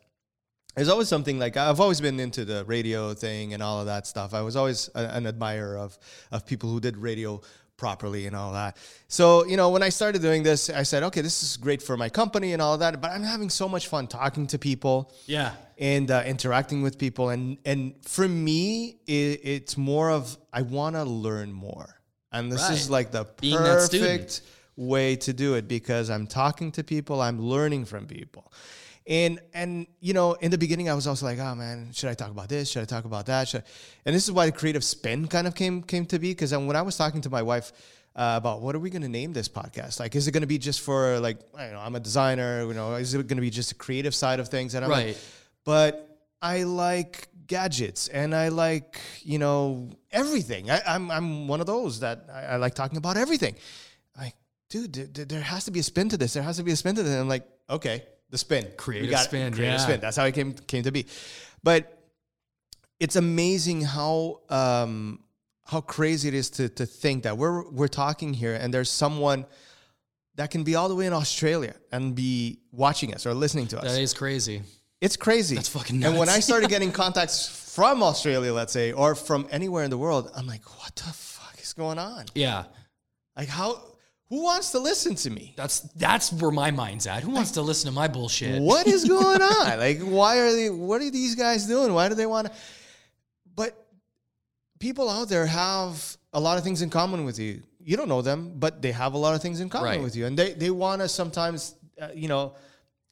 there's 0.75 0.89
always 0.89 1.09
something 1.09 1.39
like 1.45 1.57
I've 1.57 1.81
always 1.85 2.01
been 2.01 2.19
into 2.27 2.45
the 2.45 2.65
radio 2.65 3.15
thing 3.15 3.55
and 3.55 3.63
all 3.63 3.79
of 3.81 3.87
that 3.87 4.07
stuff. 4.07 4.35
I 4.35 4.43
was 4.49 4.57
always 4.57 4.91
a, 4.95 5.03
an 5.19 5.27
admirer 5.27 5.79
of 5.79 5.97
of 6.33 6.45
people 6.51 6.69
who 6.73 6.81
did 6.81 6.97
radio 6.97 7.41
properly 7.77 8.27
and 8.29 8.35
all 8.37 8.53
that. 8.53 8.77
So, 9.09 9.45
you 9.51 9.57
know, 9.57 9.69
when 9.75 9.83
I 9.83 9.91
started 9.91 10.23
doing 10.23 10.43
this, 10.45 10.71
I 10.71 10.85
said, 10.85 11.03
okay, 11.09 11.23
this 11.23 11.43
is 11.43 11.57
great 11.57 11.83
for 11.83 11.97
my 11.97 12.09
company 12.09 12.53
and 12.55 12.63
all 12.63 12.75
of 12.75 12.81
that, 12.81 13.01
but 13.01 13.11
I'm 13.11 13.25
having 13.25 13.51
so 13.51 13.69
much 13.69 13.89
fun 13.89 14.07
talking 14.07 14.47
to 14.49 14.59
people 14.59 14.97
Yeah. 15.27 15.51
and 15.79 16.09
uh, 16.11 16.23
interacting 16.35 16.83
with 16.87 16.95
people 16.99 17.27
and 17.35 17.59
and 17.65 17.81
for 18.17 18.27
me 18.29 18.65
it, 19.07 19.41
it's 19.55 19.75
more 19.77 20.09
of 20.19 20.23
i 20.61 20.63
want 20.63 20.95
to 21.01 21.05
learn 21.27 21.49
more 21.69 21.89
and 22.35 22.43
this 22.53 22.67
is 22.77 22.89
like 22.97 23.09
the 23.17 23.25
Being 23.41 23.59
perfect 23.59 24.43
way 24.77 25.17
to 25.17 25.33
do 25.33 25.55
it 25.55 25.69
because 25.69 26.11
i'm 26.11 26.27
talking 26.27 26.73
to 26.73 26.83
people 26.83 27.21
i'm 27.21 27.41
learning 27.41 27.85
from 27.85 28.07
people 28.07 28.53
and 29.07 29.39
and 29.53 29.87
you 30.01 30.15
know 30.15 30.33
in 30.35 30.51
the 30.51 30.59
beginning 30.59 30.89
i 30.89 30.95
was 30.95 31.07
also 31.07 31.27
like 31.27 31.39
oh 31.39 31.55
man 31.55 31.91
should 31.93 32.11
i 32.11 32.15
talk 32.15 32.31
about 32.31 32.49
this 32.49 32.71
should 32.71 32.83
i 32.83 32.85
talk 32.85 33.05
about 33.05 33.27
that 33.27 33.47
should 33.49 33.61
I? 33.61 33.65
and 34.07 34.17
this 34.17 34.25
is 34.25 34.33
why 34.33 34.47
the 34.47 34.53
creative 34.53 34.83
spin 34.83 35.29
kind 35.29 35.47
of 35.47 35.55
came 35.55 35.83
came 35.83 36.07
to 36.07 36.19
be 36.19 36.31
because 36.33 36.53
when 36.53 36.75
i 36.77 36.83
was 36.83 36.97
talking 36.97 37.21
to 37.21 37.31
my 37.31 37.43
wife 37.43 37.73
uh, 38.17 38.35
about 38.37 38.61
what 38.63 38.75
are 38.77 38.79
we 38.79 38.91
going 38.91 39.03
to 39.03 39.09
name 39.09 39.33
this 39.33 39.49
podcast? 39.49 39.99
Like, 39.99 40.15
is 40.15 40.29
it 40.29 40.31
going 40.31 40.43
to 40.43 40.47
be 40.47 40.57
just 40.57 40.83
for 40.83 41.19
like, 41.19 41.39
I 41.59 41.65
don't 41.65 41.73
know, 41.73 41.81
I'm 41.81 41.97
a 41.97 41.99
designer, 42.01 42.65
you 42.65 42.73
know, 42.73 42.95
is 42.95 43.13
it 43.13 43.27
going 43.27 43.39
to 43.39 43.41
be 43.43 43.51
just 43.51 43.73
a 43.73 43.75
creative 43.75 44.15
side 44.15 44.39
of 44.39 44.47
things? 44.49 44.77
And 44.77 44.85
I'm 44.85 44.91
like, 44.93 45.07
Right. 45.07 45.19
but 45.65 46.21
I 46.41 46.63
like 46.63 47.27
gadgets 47.49 48.07
and 48.07 48.33
I 48.33 48.51
like, 48.51 49.01
you 49.23 49.41
know, 49.41 49.91
everything. 50.13 50.71
I, 50.71 50.81
I'm, 50.87 51.11
I'm 51.11 51.49
one 51.49 51.61
of 51.61 51.67
those 51.67 51.99
that 52.01 52.27
I, 52.33 52.43
I 52.55 52.57
like 52.59 52.75
talking 52.77 52.99
about 52.99 53.17
everything. 53.17 53.57
Like, 54.17 54.37
dude, 54.71 54.93
there- 55.15 55.25
there, 55.25 55.41
has 55.41 55.65
to 55.67 55.71
be 55.71 55.81
a 55.81 55.83
spin 55.83 56.09
to 56.11 56.17
this. 56.17 56.33
There 56.33 56.43
has 56.43 56.57
to 56.57 56.63
be 56.63 56.73
a 56.73 56.77
spin 56.77 56.95
to 56.97 57.03
this. 57.03 57.13
And 57.13 57.21
I'm 57.21 57.29
like, 57.29 57.47
okay, 57.71 58.05
the 58.31 58.39
spin. 58.39 58.65
We 58.65 58.71
Creative 58.73 59.11
got 59.11 59.23
it. 59.23 59.25
spin, 59.25 59.53
Creative 59.53 59.79
yeah. 59.79 59.85
spin. 59.85 60.01
That's 60.01 60.17
how 60.17 60.25
it 60.25 60.35
came, 60.35 60.55
came 60.55 60.83
to 60.85 60.91
be. 60.93 61.07
But 61.63 61.99
it's 63.01 63.17
amazing 63.17 63.83
how, 63.83 64.41
um, 64.49 65.21
how 65.65 65.81
crazy 65.81 66.29
it 66.29 66.35
is 66.35 66.51
to, 66.51 66.69
to 66.71 66.87
think 66.87 67.25
that 67.25 67.37
we're, 67.39 67.69
we're 67.71 67.89
talking 67.89 68.35
here 68.35 68.55
and 68.55 68.73
there's 68.73 68.91
someone 68.91 69.47
that 70.37 70.51
can 70.51 70.65
be 70.65 70.75
all 70.75 70.89
the 70.89 70.95
way 70.95 71.07
in 71.07 71.13
Australia 71.13 71.75
and 71.93 72.15
be 72.15 72.59
watching 72.73 73.15
us 73.15 73.25
or 73.25 73.35
listening 73.35 73.67
to 73.69 73.79
us. 73.79 73.85
That 73.95 74.01
is 74.01 74.13
crazy. 74.13 74.63
It's 75.01 75.17
crazy. 75.17 75.55
That's 75.55 75.69
fucking 75.69 76.03
And 76.03 76.19
when. 76.19 76.29
I 76.29 76.41
started 76.41 76.71
getting 76.71 76.91
contacts 77.03 77.47
from 77.75 78.03
Australia, 78.03 78.53
let's 78.53 78.73
say, 78.73 78.93
or 78.93 79.15
from 79.15 79.47
anywhere 79.51 79.85
in 79.85 79.91
the 79.91 79.99
world, 79.99 80.31
I'm 80.35 80.47
like, 80.47 80.65
what 80.81 80.95
the 80.97 81.03
fuck 81.13 81.57
is 81.61 81.73
going 81.73 81.99
on? 81.99 82.25
Yeah. 82.35 82.65
Like, 83.37 83.49
how? 83.49 83.83
Who 84.31 84.43
wants 84.43 84.71
to 84.73 84.79
listen 84.79 85.15
to 85.17 85.31
me? 85.31 85.53
That's 85.57 85.81
that's 85.97 86.33
where 86.33 86.51
my 86.51 86.71
mind's 86.71 87.07
at. 87.07 87.23
Who 87.23 87.31
wants 87.31 87.53
to 87.53 87.63
listen 87.63 87.89
to 87.91 87.95
my 87.95 88.09
bullshit? 88.09 88.61
What 88.63 88.87
is 88.87 89.05
going 89.19 89.43
on? 89.43 89.79
Like, 89.79 90.01
why 90.01 90.39
are 90.39 90.51
they? 90.53 90.71
What 90.71 91.03
are 91.03 91.11
these 91.11 91.35
guys 91.35 91.67
doing? 91.67 91.93
Why 91.93 92.09
do 92.09 92.15
they 92.15 92.27
want 92.27 92.47
to? 92.49 92.53
But 93.55 93.77
people 94.79 95.09
out 95.11 95.29
there 95.29 95.47
have 95.47 96.17
a 96.33 96.41
lot 96.41 96.59
of 96.59 96.65
things 96.65 96.83
in 96.83 96.91
common 96.91 97.25
with 97.25 97.39
you. 97.39 97.63
You 97.81 97.97
don't 97.99 98.09
know 98.09 98.23
them, 98.23 98.55
but 98.57 98.81
they 98.81 98.93
have 98.93 99.13
a 99.13 99.19
lot 99.19 99.35
of 99.35 99.43
things 99.43 99.61
in 99.61 99.69
common 99.69 99.89
Right. 99.91 100.03
with 100.03 100.17
you, 100.17 100.25
and 100.27 100.39
they 100.39 100.55
they 100.55 100.71
want 100.71 101.03
to 101.03 101.09
sometimes, 101.09 101.75
uh, 102.01 102.09
you 102.15 102.29
know, 102.29 102.55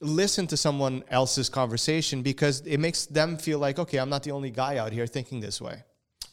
listen 0.01 0.47
to 0.47 0.57
someone 0.57 1.03
else's 1.09 1.47
conversation 1.47 2.23
because 2.23 2.61
it 2.61 2.79
makes 2.79 3.05
them 3.05 3.37
feel 3.37 3.59
like, 3.59 3.77
okay, 3.79 3.99
I'm 3.99 4.09
not 4.09 4.23
the 4.23 4.31
only 4.31 4.49
guy 4.49 4.77
out 4.77 4.91
here 4.91 5.05
thinking 5.07 5.39
this 5.41 5.61
way. 5.61 5.83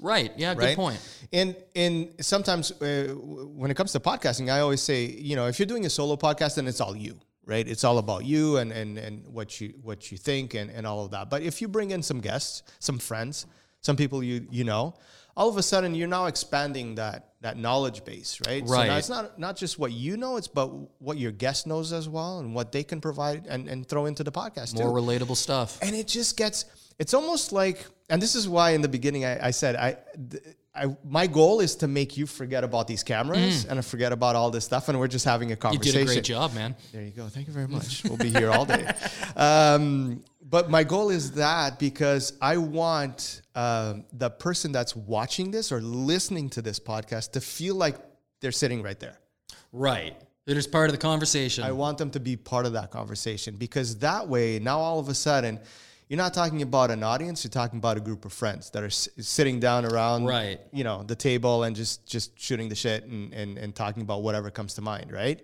Right. 0.00 0.32
Yeah. 0.36 0.54
Good 0.54 0.76
point. 0.76 0.98
And 1.32 1.54
and 1.76 2.08
sometimes 2.20 2.72
uh, 2.72 3.14
when 3.60 3.70
it 3.70 3.74
comes 3.76 3.92
to 3.92 4.00
podcasting, 4.00 4.50
I 4.50 4.60
always 4.60 4.82
say, 4.82 5.04
you 5.06 5.36
know, 5.36 5.46
if 5.46 5.58
you're 5.58 5.66
doing 5.66 5.86
a 5.86 5.90
solo 5.90 6.16
podcast, 6.16 6.54
then 6.56 6.66
it's 6.66 6.80
all 6.80 6.96
you, 6.96 7.18
right? 7.44 7.66
It's 7.68 7.84
all 7.84 7.98
about 7.98 8.24
you 8.24 8.56
and 8.58 8.72
and 8.72 8.98
and 8.98 9.26
what 9.28 9.60
you 9.60 9.74
what 9.82 10.10
you 10.10 10.18
think 10.18 10.54
and 10.54 10.70
and 10.70 10.86
all 10.86 11.04
of 11.04 11.10
that. 11.12 11.30
But 11.30 11.42
if 11.42 11.60
you 11.60 11.68
bring 11.68 11.90
in 11.90 12.02
some 12.02 12.20
guests, 12.20 12.62
some 12.78 12.98
friends, 12.98 13.46
some 13.80 13.96
people 13.96 14.22
you 14.24 14.46
you 14.50 14.64
know, 14.64 14.94
all 15.36 15.48
of 15.48 15.56
a 15.56 15.62
sudden 15.62 15.94
you're 15.94 16.08
now 16.08 16.26
expanding 16.26 16.96
that 16.96 17.26
that 17.42 17.56
knowledge 17.56 18.04
base, 18.04 18.38
right? 18.46 18.66
So 18.68 18.74
now 18.74 18.80
Right. 18.80 18.98
it's 18.98 19.08
not 19.08 19.38
not 19.38 19.56
just 19.56 19.78
what 19.78 19.92
you 19.92 20.16
know, 20.16 20.36
it's 20.36 20.48
but 20.48 20.68
what 21.00 21.16
your 21.18 21.32
guest 21.32 21.66
knows 21.66 21.92
as 21.92 22.08
well 22.08 22.38
and 22.40 22.54
what 22.54 22.72
they 22.72 22.82
can 22.84 23.00
provide 23.00 23.46
and 23.46 23.68
and 23.68 23.86
throw 23.86 24.06
into 24.06 24.24
the 24.24 24.32
podcast 24.32 24.74
More 24.74 24.88
too 24.88 24.92
relatable 25.02 25.36
stuff. 25.36 25.78
and 25.82 25.94
it 25.94 26.06
just 26.08 26.36
gets 26.36 26.64
it's 26.98 27.14
almost 27.14 27.52
like 27.52 27.86
and 28.10 28.20
this 28.20 28.34
is 28.34 28.48
why 28.48 28.70
in 28.70 28.80
the 28.82 28.88
beginning 28.88 29.24
i, 29.24 29.46
I 29.48 29.50
said 29.52 29.76
I, 29.76 29.96
th- 30.30 30.42
I 30.74 30.96
my 31.04 31.26
goal 31.26 31.60
is 31.60 31.74
to 31.76 31.88
make 31.88 32.16
you 32.16 32.26
forget 32.26 32.62
about 32.64 32.86
these 32.86 33.02
cameras 33.02 33.64
and 33.64 33.84
forget 33.84 34.12
about 34.12 34.36
all 34.36 34.50
this 34.50 34.64
stuff 34.64 34.88
and 34.88 34.98
we're 35.00 35.08
just 35.08 35.24
having 35.24 35.50
a 35.52 35.56
Mm. 35.56 35.72
You 35.72 35.78
conversation 35.78 36.00
did 36.00 36.10
a 36.10 36.14
great 36.14 36.24
job, 36.24 36.54
man. 36.54 36.76
there 36.92 37.02
you 37.02 37.10
go 37.10 37.26
thank 37.28 37.46
you 37.48 37.52
very 37.52 37.66
much 37.68 38.04
we'll 38.04 38.16
be 38.16 38.30
here 38.30 38.50
all 38.50 38.64
day 38.64 38.84
um, 39.36 40.22
but 40.42 40.70
my 40.70 40.84
goal 40.84 41.10
is 41.10 41.32
that 41.32 41.78
because 41.78 42.34
i 42.40 42.56
want 42.56 43.42
um, 43.54 44.04
the 44.12 44.30
person 44.30 44.72
that's 44.72 44.94
watching 44.96 45.50
this 45.50 45.72
or 45.72 45.80
listening 45.80 46.48
to 46.50 46.62
this 46.62 46.78
podcast 46.80 47.32
to 47.32 47.40
feel 47.40 47.74
like 47.74 47.96
they're 48.40 48.52
sitting 48.52 48.82
right 48.82 49.00
there 49.00 49.16
Right. 49.72 50.16
It 50.46 50.56
is 50.56 50.66
part 50.66 50.88
of 50.90 50.92
the 50.92 50.98
conversation. 50.98 51.62
I 51.62 51.70
want 51.70 51.96
them 51.98 52.10
to 52.10 52.18
be 52.20 52.34
part 52.36 52.66
of 52.66 52.72
that 52.72 52.90
conversation 52.90 53.54
because 53.54 53.98
that 53.98 54.26
way, 54.26 54.58
now 54.58 54.80
all 54.80 54.98
of 54.98 55.08
a 55.08 55.14
sudden, 55.14 55.60
you're 56.10 56.16
not 56.18 56.34
talking 56.34 56.60
about 56.60 56.90
an 56.90 57.02
audience. 57.04 57.44
You're 57.44 57.50
talking 57.62 57.78
about 57.78 57.96
a 57.96 58.00
group 58.00 58.24
of 58.24 58.32
friends 58.32 58.68
that 58.70 58.82
are 58.82 58.86
s- 58.86 59.08
sitting 59.20 59.60
down 59.60 59.84
around, 59.86 60.24
Right. 60.26 60.60
You 60.72 60.82
know, 60.84 61.04
the 61.04 61.14
table 61.14 61.62
and 61.62 61.74
just 61.76 62.04
just 62.06 62.38
shooting 62.38 62.68
the 62.68 62.74
shit 62.74 63.04
and, 63.04 63.32
and 63.32 63.56
and 63.56 63.74
talking 63.74 64.02
about 64.02 64.22
whatever 64.22 64.50
comes 64.50 64.74
to 64.74 64.82
mind, 64.82 65.12
right? 65.12 65.40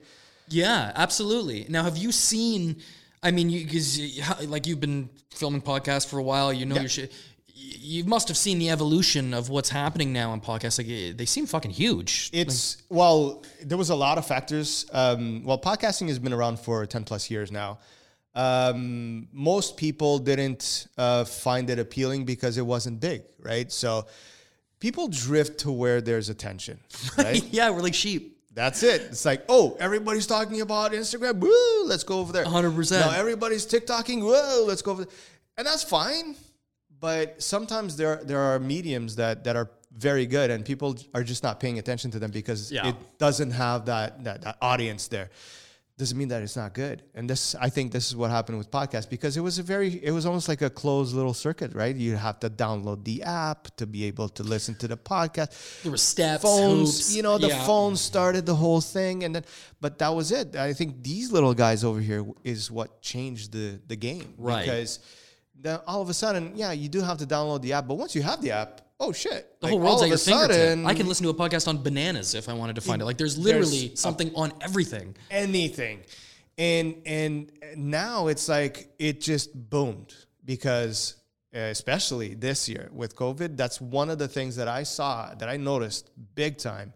Yeah, 0.48 0.92
absolutely. 0.94 1.66
Now, 1.68 1.84
have 1.84 1.96
you 1.96 2.10
seen? 2.12 2.82
I 3.22 3.30
mean, 3.30 3.48
you 3.48 3.64
because 3.64 3.98
like 4.46 4.66
you've 4.66 4.80
been 4.80 5.08
filming 5.30 5.62
podcasts 5.62 6.06
for 6.08 6.18
a 6.18 6.22
while, 6.22 6.52
you 6.52 6.66
know 6.66 6.74
Yeah. 6.74 6.82
your 6.82 6.90
shit. 6.90 7.12
You 7.58 8.04
must 8.04 8.28
have 8.28 8.36
seen 8.36 8.58
the 8.58 8.68
evolution 8.70 9.32
of 9.34 9.48
what's 9.48 9.70
happening 9.70 10.12
now 10.12 10.32
in 10.34 10.40
podcasts. 10.40 10.78
Like 10.78 10.88
eh, 10.90 11.12
they 11.16 11.26
seem 11.26 11.46
fucking 11.46 11.70
huge. 11.70 12.28
It's 12.32 12.76
well, 12.88 13.42
there 13.64 13.78
was 13.78 13.90
a 13.90 13.94
lot 13.96 14.18
of 14.18 14.26
factors. 14.26 14.84
Um, 14.92 15.42
well, 15.44 15.58
podcasting 15.58 16.08
has 16.08 16.18
been 16.18 16.32
around 16.32 16.58
for 16.60 16.84
ten 16.86 17.04
plus 17.04 17.30
years 17.30 17.50
now. 17.50 17.78
Um, 18.36 19.28
most 19.32 19.76
people 19.76 20.18
didn't 20.18 20.86
uh, 20.98 21.24
find 21.24 21.70
it 21.70 21.78
appealing 21.78 22.24
because 22.26 22.58
it 22.58 22.66
wasn't 22.66 23.00
big, 23.00 23.22
right? 23.40 23.72
So 23.72 24.06
people 24.78 25.08
drift 25.08 25.60
to 25.60 25.72
where 25.72 26.00
there's 26.02 26.28
attention, 26.28 26.78
right? 27.18 27.42
yeah, 27.50 27.70
we're 27.70 27.80
like 27.82 27.94
sheep. 27.94 28.34
That's 28.52 28.82
it. 28.82 29.02
It's 29.02 29.24
like, 29.24 29.44
oh, 29.48 29.76
everybody's 29.80 30.26
talking 30.26 30.60
about 30.60 30.92
Instagram. 30.92 31.38
Woo, 31.40 31.84
let's 31.86 32.04
go 32.04 32.20
over 32.20 32.32
there. 32.32 32.44
100%. 32.44 32.90
Now 33.00 33.10
everybody's 33.10 33.66
TikToking. 33.66 34.22
Whoa, 34.22 34.64
let's 34.66 34.80
go 34.82 34.92
over 34.92 35.04
there. 35.04 35.14
And 35.58 35.66
that's 35.66 35.82
fine. 35.82 36.36
But 36.98 37.42
sometimes 37.42 37.96
there 37.98 38.22
there 38.24 38.40
are 38.40 38.58
mediums 38.58 39.16
that 39.16 39.44
that 39.44 39.56
are 39.56 39.70
very 39.92 40.24
good 40.26 40.50
and 40.50 40.64
people 40.64 40.96
are 41.14 41.22
just 41.22 41.42
not 41.42 41.60
paying 41.60 41.78
attention 41.78 42.10
to 42.12 42.18
them 42.18 42.30
because 42.30 42.70
Yeah. 42.72 42.88
it 42.88 42.96
doesn't 43.18 43.50
have 43.52 43.86
that, 43.86 44.24
that 44.24 44.40
that 44.42 44.56
audience 44.62 45.08
there. 45.08 45.28
Doesn't 45.98 46.18
mean 46.18 46.28
that 46.28 46.42
it's 46.42 46.56
not 46.56 46.74
good. 46.74 47.02
And 47.14 47.28
this, 47.30 47.54
I 47.54 47.70
think, 47.70 47.90
this 47.90 48.06
is 48.08 48.14
what 48.16 48.30
happened 48.30 48.58
with 48.58 48.70
podcasts 48.70 49.08
because 49.08 49.38
it 49.38 49.40
was 49.40 49.58
a 49.58 49.62
very, 49.62 49.98
it 50.04 50.10
was 50.10 50.26
almost 50.26 50.46
like 50.46 50.60
a 50.60 50.68
closed 50.68 51.14
little 51.14 51.32
circuit, 51.32 51.74
right? 51.74 51.96
You 51.96 52.16
have 52.16 52.38
to 52.40 52.50
download 52.50 53.02
the 53.04 53.22
app 53.22 53.74
to 53.78 53.86
be 53.86 54.04
able 54.04 54.28
to 54.30 54.42
listen 54.42 54.74
to 54.76 54.88
the 54.88 54.98
podcast. 54.98 55.82
There 55.82 55.90
were 55.90 55.96
steps, 55.96 56.42
Phones, 56.42 56.98
hoops. 56.98 57.16
you 57.16 57.22
know, 57.22 57.38
the 57.38 57.48
Yeah. 57.48 57.64
phone 57.64 57.96
started 57.96 58.44
the 58.44 58.54
whole 58.54 58.82
thing, 58.82 59.24
and 59.24 59.34
then, 59.36 59.44
but 59.80 59.98
that 59.98 60.14
was 60.14 60.32
it. 60.32 60.54
I 60.54 60.74
think 60.74 61.02
these 61.02 61.32
little 61.32 61.54
guys 61.54 61.82
over 61.82 62.00
here 62.00 62.26
is 62.44 62.70
what 62.70 63.00
changed 63.00 63.52
the 63.52 63.80
the 63.88 63.96
game, 63.96 64.34
Right. 64.36 64.64
Because 64.66 64.98
then 65.58 65.80
all 65.86 66.02
of 66.02 66.10
a 66.10 66.14
sudden, 66.14 66.52
yeah, 66.56 66.72
you 66.72 66.90
do 66.90 67.00
have 67.00 67.16
to 67.18 67.26
download 67.26 67.62
the 67.62 67.72
app, 67.72 67.86
but 67.88 67.94
once 67.94 68.14
you 68.14 68.20
have 68.22 68.42
the 68.42 68.50
app, 68.50 68.82
oh 69.00 69.12
shit, 69.12 69.60
The 69.60 69.66
Like, 69.66 69.70
whole 69.72 69.80
world's 69.80 70.02
all 70.02 70.02
at 70.02 70.04
of 70.04 70.08
your 70.08 70.14
a 70.16 70.18
fingertip. 70.18 70.56
sudden, 70.68 70.86
I 70.86 70.94
can 70.94 71.06
listen 71.08 71.24
to 71.24 71.30
a 71.30 71.34
podcast 71.34 71.68
on 71.68 71.82
bananas 71.82 72.34
if 72.34 72.48
I 72.48 72.52
wanted 72.54 72.76
to 72.76 72.82
find 72.82 73.00
it. 73.02 73.04
Like 73.04 73.18
there's 73.18 73.36
literally 73.38 73.88
There's 73.88 74.00
something 74.00 74.32
on 74.34 74.52
everything. 74.60 75.14
anything 75.30 76.00
and 76.58 76.94
and 77.04 77.52
now 77.76 78.28
it's 78.28 78.48
like 78.48 78.88
it 78.98 79.20
just 79.20 79.50
boomed 79.68 80.14
because 80.46 81.16
uh, 81.54 81.58
especially 81.58 82.32
this 82.34 82.66
year 82.66 82.88
with 82.94 83.14
covid 83.14 83.58
that's 83.58 83.78
one 83.78 84.08
of 84.08 84.18
the 84.18 84.26
things 84.26 84.56
that 84.56 84.66
i 84.66 84.82
saw 84.82 85.34
that 85.34 85.50
i 85.50 85.56
noticed 85.58 86.08
big 86.34 86.56
time 86.56 86.94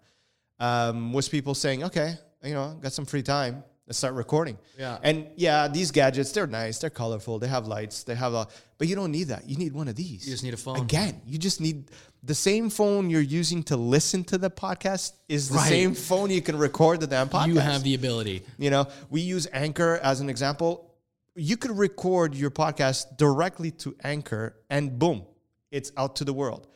um, 0.60 1.12
was 1.12 1.28
people 1.28 1.54
saying 1.54 1.84
okay 1.84 2.14
you 2.42 2.54
know 2.54 2.78
got 2.80 2.92
some 2.94 3.04
free 3.04 3.22
time 3.22 3.62
let's 3.90 3.98
start 3.98 4.14
recording 4.14 4.56
Yeah. 4.78 4.98
and 5.02 5.26
yeah 5.34 5.66
these 5.66 5.90
gadgets 5.90 6.30
they're 6.30 6.46
nice 6.46 6.78
they're 6.78 6.90
colorful 6.90 7.40
they 7.40 7.48
have 7.48 7.66
lights 7.66 8.04
they 8.04 8.14
have 8.14 8.34
a 8.34 8.46
but 8.78 8.86
you 8.86 8.94
don't 8.94 9.10
need 9.10 9.24
that 9.34 9.48
you 9.50 9.56
need 9.56 9.72
one 9.72 9.88
of 9.88 9.96
these 9.96 10.24
You 10.26 10.32
just 10.32 10.44
need 10.44 10.54
a 10.54 10.56
phone. 10.56 10.78
again 10.80 11.20
you 11.26 11.38
just 11.38 11.60
need 11.60 11.90
the 12.22 12.34
same 12.36 12.70
phone 12.70 13.10
you're 13.10 13.20
using 13.42 13.64
to 13.64 13.76
listen 13.76 14.22
to 14.24 14.38
the 14.38 14.48
podcast 14.48 15.14
is 15.28 15.48
the 15.48 15.56
Right. 15.56 15.68
same 15.68 15.94
phone 15.96 16.30
you 16.30 16.40
can 16.40 16.56
record 16.56 17.00
the 17.00 17.08
damn 17.08 17.28
podcast 17.28 17.48
You 17.48 17.58
have 17.58 17.82
the 17.82 17.94
ability. 17.96 18.42
you 18.58 18.70
know, 18.70 18.86
we 19.10 19.22
use 19.22 19.48
Anchor 19.52 19.98
as 20.04 20.20
an 20.20 20.28
example. 20.30 20.94
You 21.34 21.56
could 21.56 21.72
record 21.76 22.34
your 22.36 22.50
podcast 22.52 23.16
directly 23.16 23.72
to 23.82 23.96
Anchor 24.04 24.54
and 24.68 25.00
boom, 25.00 25.24
it's 25.72 25.90
out 25.96 26.14
to 26.16 26.24
the 26.24 26.32
world. 26.32 26.68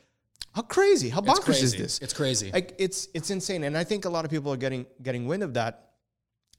How 0.53 0.63
crazy, 0.63 1.11
how 1.11 1.21
bonkers 1.21 1.63
is 1.63 1.75
this? 1.77 1.99
It's 2.01 2.13
crazy. 2.13 2.51
Like 2.51 2.75
it's 2.79 3.07
it's 3.15 3.31
insane. 3.31 3.63
And 3.65 3.77
I 3.79 3.85
think 3.85 4.05
a 4.05 4.11
lot 4.17 4.25
of 4.25 4.31
people 4.33 4.53
are 4.53 4.57
getting 4.57 4.87
getting 5.01 5.27
wind 5.29 5.45
of 5.45 5.55
that. 5.55 5.73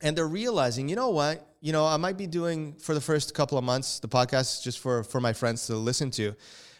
And 0.05 0.15
they're 0.15 0.27
realizing, 0.43 0.87
you 0.87 0.95
know 0.95 1.09
what? 1.09 1.35
You 1.61 1.73
know, 1.73 1.83
I 1.85 1.97
might 1.97 2.15
be 2.15 2.27
doing 2.27 2.73
for 2.85 2.93
the 2.93 3.01
first 3.01 3.33
couple 3.33 3.57
of 3.57 3.63
months 3.63 3.99
the 3.99 4.07
podcast 4.07 4.61
just 4.61 4.77
for 4.79 5.03
for 5.03 5.19
my 5.19 5.33
friends 5.33 5.65
to 5.67 5.75
listen 5.75 6.11
to. 6.11 6.35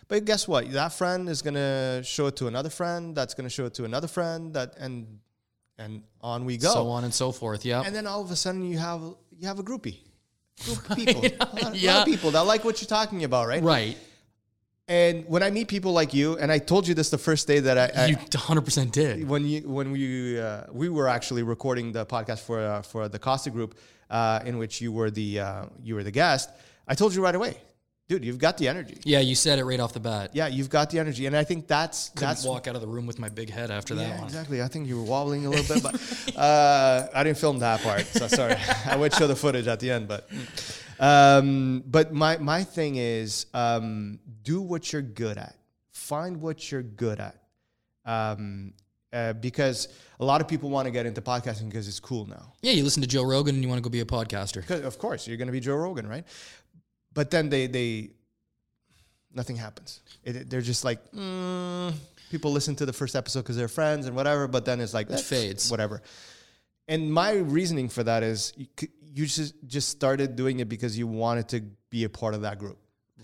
But 0.08 0.26
guess 0.26 0.48
what? 0.48 0.72
That 0.72 0.94
friend 0.94 1.28
is 1.28 1.42
gonna 1.42 2.04
show 2.04 2.28
it 2.28 2.36
to 2.38 2.46
another 2.48 2.70
friend. 2.70 3.16
That's 3.18 3.34
gonna 3.34 3.50
show 3.50 3.66
it 3.66 3.74
to 3.76 3.84
another 3.86 4.08
friend. 4.08 4.54
That 4.54 4.76
and 4.80 5.20
and 5.80 6.04
on 6.22 6.46
we 6.46 6.58
go 6.58 6.72
So 6.72 6.88
on 6.88 7.04
and 7.04 7.14
so 7.14 7.32
forth. 7.32 7.66
Yeah. 7.66 7.82
and 7.86 7.96
then 7.96 8.06
all 8.06 8.22
of 8.22 8.30
a 8.30 8.36
sudden 8.36 8.64
you 8.64 8.78
have 8.78 9.02
you 9.40 9.48
have 9.48 9.58
a 9.60 9.64
groupie, 9.64 9.98
group 10.64 10.90
of 10.90 10.96
people, 11.02 11.26
a, 11.26 11.30
lot, 11.40 11.62
a 11.62 11.66
lot 11.66 11.76
Yeah. 11.76 12.00
of 12.02 12.06
people 12.06 12.30
that 12.32 12.42
like 12.46 12.64
what 12.64 12.80
you're 12.80 12.88
talking 13.00 13.24
about, 13.24 13.48
right? 13.48 13.64
right. 13.64 13.98
And 14.88 15.26
when 15.28 15.42
I 15.42 15.50
meet 15.50 15.68
people 15.68 15.94
like 15.94 16.14
you, 16.14 16.38
and 16.38 16.52
I 16.52 16.60
told 16.60 16.88
you 16.88 16.94
this 16.94 17.10
the 17.10 17.18
first 17.18 17.48
day 17.48 17.60
that 17.60 17.78
I, 17.78 18.04
I 18.04 18.06
You 18.08 18.18
100% 18.18 18.92
did. 18.92 19.28
when 19.28 19.44
you 19.44 19.62
when 19.68 19.90
we 19.92 20.40
uh, 20.40 20.66
we 20.72 20.90
were 20.90 21.08
actually 21.08 21.42
recording 21.42 21.92
the 21.92 22.06
podcast 22.06 22.42
for 22.42 22.60
uh, 22.60 22.82
for 22.84 23.10
the 23.10 23.18
Costa 23.18 23.50
Group, 23.50 23.80
uh, 24.12 24.42
in 24.46 24.60
which 24.60 24.82
you 24.82 24.92
were 24.92 25.10
the 25.10 25.40
uh, 25.40 25.66
you 25.82 25.96
were 25.96 26.04
the 26.04 26.12
guest. 26.12 26.52
I 26.88 26.94
told 26.94 27.16
you 27.16 27.24
right 27.24 27.34
away, 27.34 27.58
dude, 28.08 28.24
you've 28.24 28.38
got 28.38 28.60
the 28.60 28.68
energy. 28.68 29.00
Yeah, 29.04 29.22
you 29.22 29.34
said 29.34 29.58
it 29.58 29.64
right 29.66 29.80
off 29.80 29.94
the 29.94 30.00
bat. 30.00 30.30
Yeah, 30.34 30.46
you've 30.46 30.70
got 30.70 30.92
the 30.92 31.00
energy, 31.00 31.26
and 31.26 31.36
I 31.36 31.44
think 31.44 31.66
that's 31.66 32.10
Couldn't 32.10 32.28
that's 32.30 32.46
walk 32.46 32.68
out 32.68 32.76
of 32.76 32.82
the 32.82 32.88
room 32.88 33.08
with 33.08 33.18
my 33.18 33.30
big 33.30 33.50
head 33.50 33.72
after 33.72 33.96
that 33.96 34.08
Yeah, 34.08 34.16
one. 34.18 34.26
exactly. 34.26 34.62
I 34.62 34.68
think 34.68 34.88
you 34.88 34.98
were 35.02 35.08
wobbling 35.10 35.48
a 35.48 35.50
little 35.50 35.66
bit, 35.74 35.82
but 35.82 35.96
uh, 36.38 37.08
I 37.12 37.24
didn't 37.24 37.40
film 37.40 37.58
that 37.58 37.82
part. 37.82 38.06
So 38.06 38.28
sorry. 38.28 38.56
I 38.86 38.96
would 38.98 39.16
show 39.16 39.26
the 39.26 39.36
footage 39.36 39.66
at 39.66 39.80
the 39.80 39.90
end, 39.90 40.08
but 40.08 40.30
um, 41.00 41.84
but 41.88 42.14
my 42.14 42.38
my 42.38 42.64
thing 42.64 42.96
is 42.96 43.46
um, 43.54 44.20
do 44.44 44.62
what 44.62 44.92
you're 44.94 45.02
good 45.02 45.38
at. 45.38 45.56
Find 45.92 46.42
what 46.42 46.72
you're 46.72 46.84
good 46.84 47.20
at. 47.20 47.38
Um, 48.06 48.74
uh, 49.12 49.34
because 49.34 49.88
a 50.20 50.26
lot 50.26 50.42
of 50.42 50.48
people 50.48 50.70
want 50.70 50.86
to 50.86 50.92
get 50.92 51.06
into 51.06 51.22
podcasting 51.22 51.66
because 51.70 51.88
it's 51.88 52.00
cool 52.00 52.26
now. 52.28 52.54
Yeah, 52.62 52.74
you 52.74 52.84
listen 52.84 53.02
to 53.02 53.08
Joe 53.08 53.24
Rogan 53.24 53.56
and 53.56 53.64
you 53.64 53.70
want 53.70 53.80
to 53.80 53.82
go 53.84 53.90
be 53.90 54.02
a 54.02 54.06
podcaster. 54.06 54.70
Of 54.84 55.00
course 55.00 55.28
you're 55.28 55.38
going 55.38 55.48
to 55.48 55.54
be 55.54 55.60
Joe 55.62 55.76
Rogan, 55.76 56.08
right? 56.08 56.26
But 57.14 57.32
then 57.32 57.50
they 57.50 57.68
they 57.68 58.12
nothing 59.34 59.56
happens. 59.56 60.02
It, 60.24 60.50
they're 60.50 60.62
just 60.62 60.84
like 60.84 61.12
mm, 61.12 61.94
people 62.30 62.52
listen 62.52 62.76
to 62.78 62.86
the 62.86 62.94
first 62.94 63.16
episode 63.16 63.42
because 63.42 63.56
they're 63.58 63.68
friends 63.70 64.06
and 64.06 64.16
whatever. 64.16 64.48
But 64.48 64.66
then 64.66 64.82
it's 64.82 64.94
like 64.94 65.10
It 65.10 65.20
fades. 65.22 65.72
whatever. 65.72 66.02
And 66.88 67.12
my 67.12 67.34
reasoning 67.34 67.90
for 67.90 68.04
that 68.04 68.22
is 68.22 68.54
you, 68.58 68.68
you 69.16 69.26
just 69.26 69.56
just 69.66 69.90
started 69.90 70.36
doing 70.36 70.60
it 70.60 70.68
because 70.68 70.98
you 70.98 71.08
wanted 71.08 71.48
to 71.50 71.62
be 71.90 72.04
a 72.04 72.10
part 72.10 72.34
of 72.34 72.42
that 72.42 72.60
group. 72.60 72.78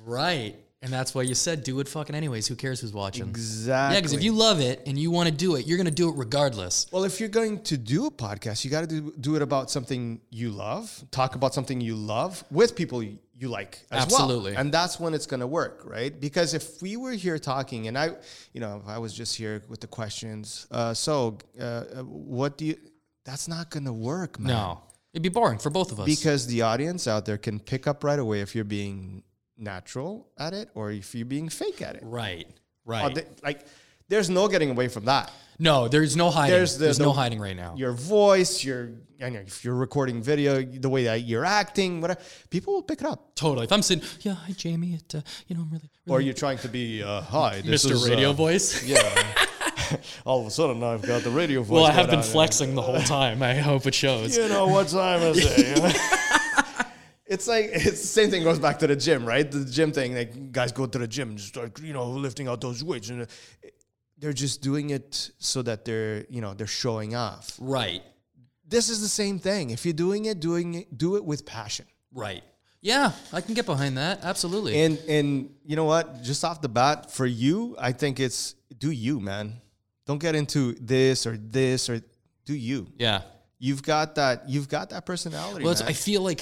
Right. 0.05 0.55
And 0.83 0.91
that's 0.91 1.13
why 1.13 1.21
you 1.23 1.35
said 1.35 1.63
do 1.63 1.79
it 1.79 1.87
fucking 1.87 2.15
anyways. 2.15 2.47
Who 2.47 2.55
cares 2.55 2.79
who's 2.79 2.93
watching? 2.93 3.27
Exactly. 3.27 3.95
Yeah, 3.95 3.99
because 3.99 4.13
if 4.13 4.23
you 4.23 4.31
love 4.31 4.61
it 4.61 4.81
and 4.87 4.97
you 4.97 5.11
want 5.11 5.29
to 5.29 5.35
do 5.35 5.55
it, 5.55 5.67
you're 5.67 5.77
going 5.77 5.85
to 5.85 5.93
do 5.93 6.09
it 6.09 6.15
regardless. 6.17 6.87
Well, 6.91 7.03
if 7.03 7.19
you're 7.19 7.29
going 7.29 7.61
to 7.63 7.77
do 7.77 8.07
a 8.07 8.11
podcast, 8.11 8.63
you 8.63 8.71
got 8.71 8.81
to 8.81 8.87
do, 8.87 9.13
do 9.19 9.35
it 9.35 9.43
about 9.43 9.69
something 9.69 10.21
you 10.31 10.49
love, 10.49 11.03
talk 11.11 11.35
about 11.35 11.53
something 11.53 11.81
you 11.81 11.95
love 11.95 12.43
with 12.49 12.75
people 12.75 13.03
you, 13.03 13.19
like 13.43 13.85
as 13.91 14.03
Absolutely. 14.03 14.53
well. 14.53 14.61
And 14.61 14.71
that's 14.71 14.99
when 14.99 15.13
it's 15.13 15.27
going 15.27 15.41
to 15.41 15.47
work, 15.47 15.81
right? 15.85 16.19
Because 16.19 16.53
if 16.53 16.81
we 16.81 16.95
were 16.95 17.11
here 17.11 17.37
talking 17.37 17.87
and 17.87 17.97
I, 17.97 18.11
you 18.53 18.61
know, 18.61 18.81
if 18.83 18.87
I 18.87 18.97
was 18.97 19.13
just 19.13 19.35
here 19.35 19.61
with 19.67 19.81
the 19.81 19.87
questions, 19.87 20.67
uh, 20.71 20.93
so 20.93 21.37
uh, 21.59 21.63
uh, 21.63 22.03
what 22.03 22.57
do 22.57 22.65
you, 22.65 22.77
that's 23.25 23.47
not 23.47 23.69
going 23.69 23.85
to 23.85 23.93
work, 23.93 24.39
man. 24.39 24.53
No. 24.53 24.81
It'd 25.13 25.23
be 25.23 25.29
boring 25.29 25.57
for 25.59 25.69
both 25.69 25.91
of 25.91 25.99
us. 25.99 26.05
Because 26.05 26.47
the 26.47 26.61
audience 26.61 27.07
out 27.07 27.25
there 27.25 27.37
can 27.37 27.59
pick 27.59 27.85
up 27.87 28.03
right 28.03 28.17
away 28.19 28.41
if 28.41 28.55
you're 28.55 28.63
being 28.63 29.23
natural 29.57 30.27
at 30.37 30.53
it 30.53 30.69
or 30.73 30.91
if 30.91 31.13
you're 31.13 31.25
being 31.25 31.49
fake 31.49 31.81
at 31.81 31.95
it. 31.95 32.03
right. 32.03 32.45
Uh, 32.47 32.53
Right. 32.83 33.13
th- 33.13 33.27
like, 33.43 33.65
there's 34.09 34.29
no 34.29 34.47
getting 34.47 34.71
away 34.71 34.87
from 34.87 35.05
that. 35.05 35.31
no, 35.59 35.87
there's 35.87 36.15
no 36.15 36.31
hiding. 36.31 36.55
There's 36.55 36.77
There's, 36.79 36.97
the- 36.97 37.03
no 37.03 37.11
hiding 37.13 37.39
right 37.39 37.55
now. 37.55 37.75
your 37.77 37.91
voice, 37.93 38.63
your 38.63 38.89
I 39.21 39.29
know 39.29 39.39
if 39.41 39.63
you're 39.63 39.75
recording 39.75 40.23
video, 40.23 40.63
the 40.63 40.89
way 40.89 41.03
that 41.03 41.21
you're 41.21 41.45
acting, 41.45 42.01
whatever, 42.01 42.19
people 42.49 42.73
will 42.73 42.81
pick 42.81 43.01
it 43.01 43.05
up. 43.07 43.35
Totally. 43.35 43.65
If 43.65 43.71
I'm 43.71 43.83
sitting, 43.83 44.03
yeah, 44.21 44.33
hi 44.33 44.53
Jamie, 44.53 44.95
it, 44.95 45.13
uh, 45.13 45.21
you 45.47 45.55
know, 45.55 45.61
I'm 45.61 45.69
really, 45.69 45.89
Or 46.07 46.19
you're 46.21 46.33
trying 46.33 46.57
to 46.59 46.67
be 46.69 47.03
uh, 47.03 47.21
hi, 47.21 47.61
this 47.61 47.85
Mr. 47.85 47.91
is, 47.91 48.09
Radio 48.09 48.31
uh, 48.31 48.33
voice. 48.33 48.83
Yeah. 48.83 49.45
All 50.25 50.41
of 50.41 50.47
a 50.47 50.51
sudden, 50.51 50.79
now 50.79 50.91
I've 50.91 51.01
got 51.01 51.23
the 51.23 51.29
radio 51.29 51.61
voice. 51.61 51.75
Well, 51.75 51.85
I 51.85 51.91
have 51.91 52.09
been 52.09 52.23
flexing 52.23 52.75
the 52.75 52.81
whole 52.81 53.01
time. 53.01 53.41
I 53.43 53.55
hope 53.55 53.85
it 53.85 53.95
shows. 53.95 54.37
You 54.37 54.47
know 54.47 54.67
what 54.67 54.87
time 54.87 55.21
is 55.21 55.37
it? 55.39 55.97
it's 57.25 57.47
like 57.47 57.69
it's 57.71 58.01
the 58.01 58.07
same 58.07 58.29
thing 58.29 58.43
goes 58.43 58.59
back 58.59 58.79
to 58.79 58.87
the 58.87 58.95
gym, 58.95 59.25
right? 59.25 59.49
The 59.49 59.65
gym 59.65 59.91
thing, 59.91 60.15
like 60.15 60.51
guys 60.51 60.71
go 60.71 60.85
to 60.85 60.97
the 60.97 61.07
gym 61.07 61.29
and 61.29 61.37
just 61.37 61.49
start, 61.49 61.79
you 61.81 61.93
know, 61.93 62.09
lifting 62.09 62.47
out 62.47 62.61
those 62.61 62.83
weights, 62.83 63.09
and 63.09 63.23
uh, 63.23 63.25
they're 64.17 64.33
just 64.33 64.61
doing 64.61 64.91
it 64.91 65.31
so 65.39 65.61
that 65.61 65.85
they're, 65.85 66.25
you 66.29 66.41
know, 66.41 66.53
they're 66.53 66.67
showing 66.67 67.15
off. 67.15 67.57
Right. 67.59 68.03
This 68.67 68.89
is 68.89 69.01
the 69.01 69.07
same 69.07 69.39
thing. 69.39 69.71
If 69.71 69.85
you're 69.85 69.93
doing 69.93 70.25
it, 70.25 70.39
doing 70.39 70.75
it, 70.75 70.97
do 70.97 71.15
it 71.15 71.25
with 71.25 71.45
passion. 71.45 71.85
Right. 72.13 72.43
Yeah, 72.81 73.11
I 73.31 73.41
can 73.41 73.53
get 73.53 73.65
behind 73.65 73.97
that. 73.97 74.23
Absolutely. 74.23 74.81
And 74.81 74.97
and 75.07 75.53
you 75.65 75.75
know 75.75 75.85
what? 75.85 76.23
Just 76.23 76.43
off 76.43 76.61
the 76.61 76.69
bat, 76.69 77.11
for 77.11 77.25
you, 77.25 77.75
I 77.79 77.91
think 77.91 78.19
it's 78.19 78.55
do 78.77 78.91
you, 78.91 79.19
man. 79.19 79.61
Don't 80.05 80.19
get 80.19 80.35
into 80.35 80.73
this 80.73 81.25
or 81.25 81.37
this 81.37 81.89
or 81.89 82.01
do 82.45 82.53
you. 82.53 82.87
yeah. 82.97 83.21
You've 83.63 83.83
got 83.83 84.15
that. 84.15 84.49
You've 84.49 84.67
got 84.67 84.89
that 84.89 85.05
personality. 85.05 85.63
Well. 85.63 85.75
I 85.85 85.93
feel 85.93 86.23
like, 86.23 86.41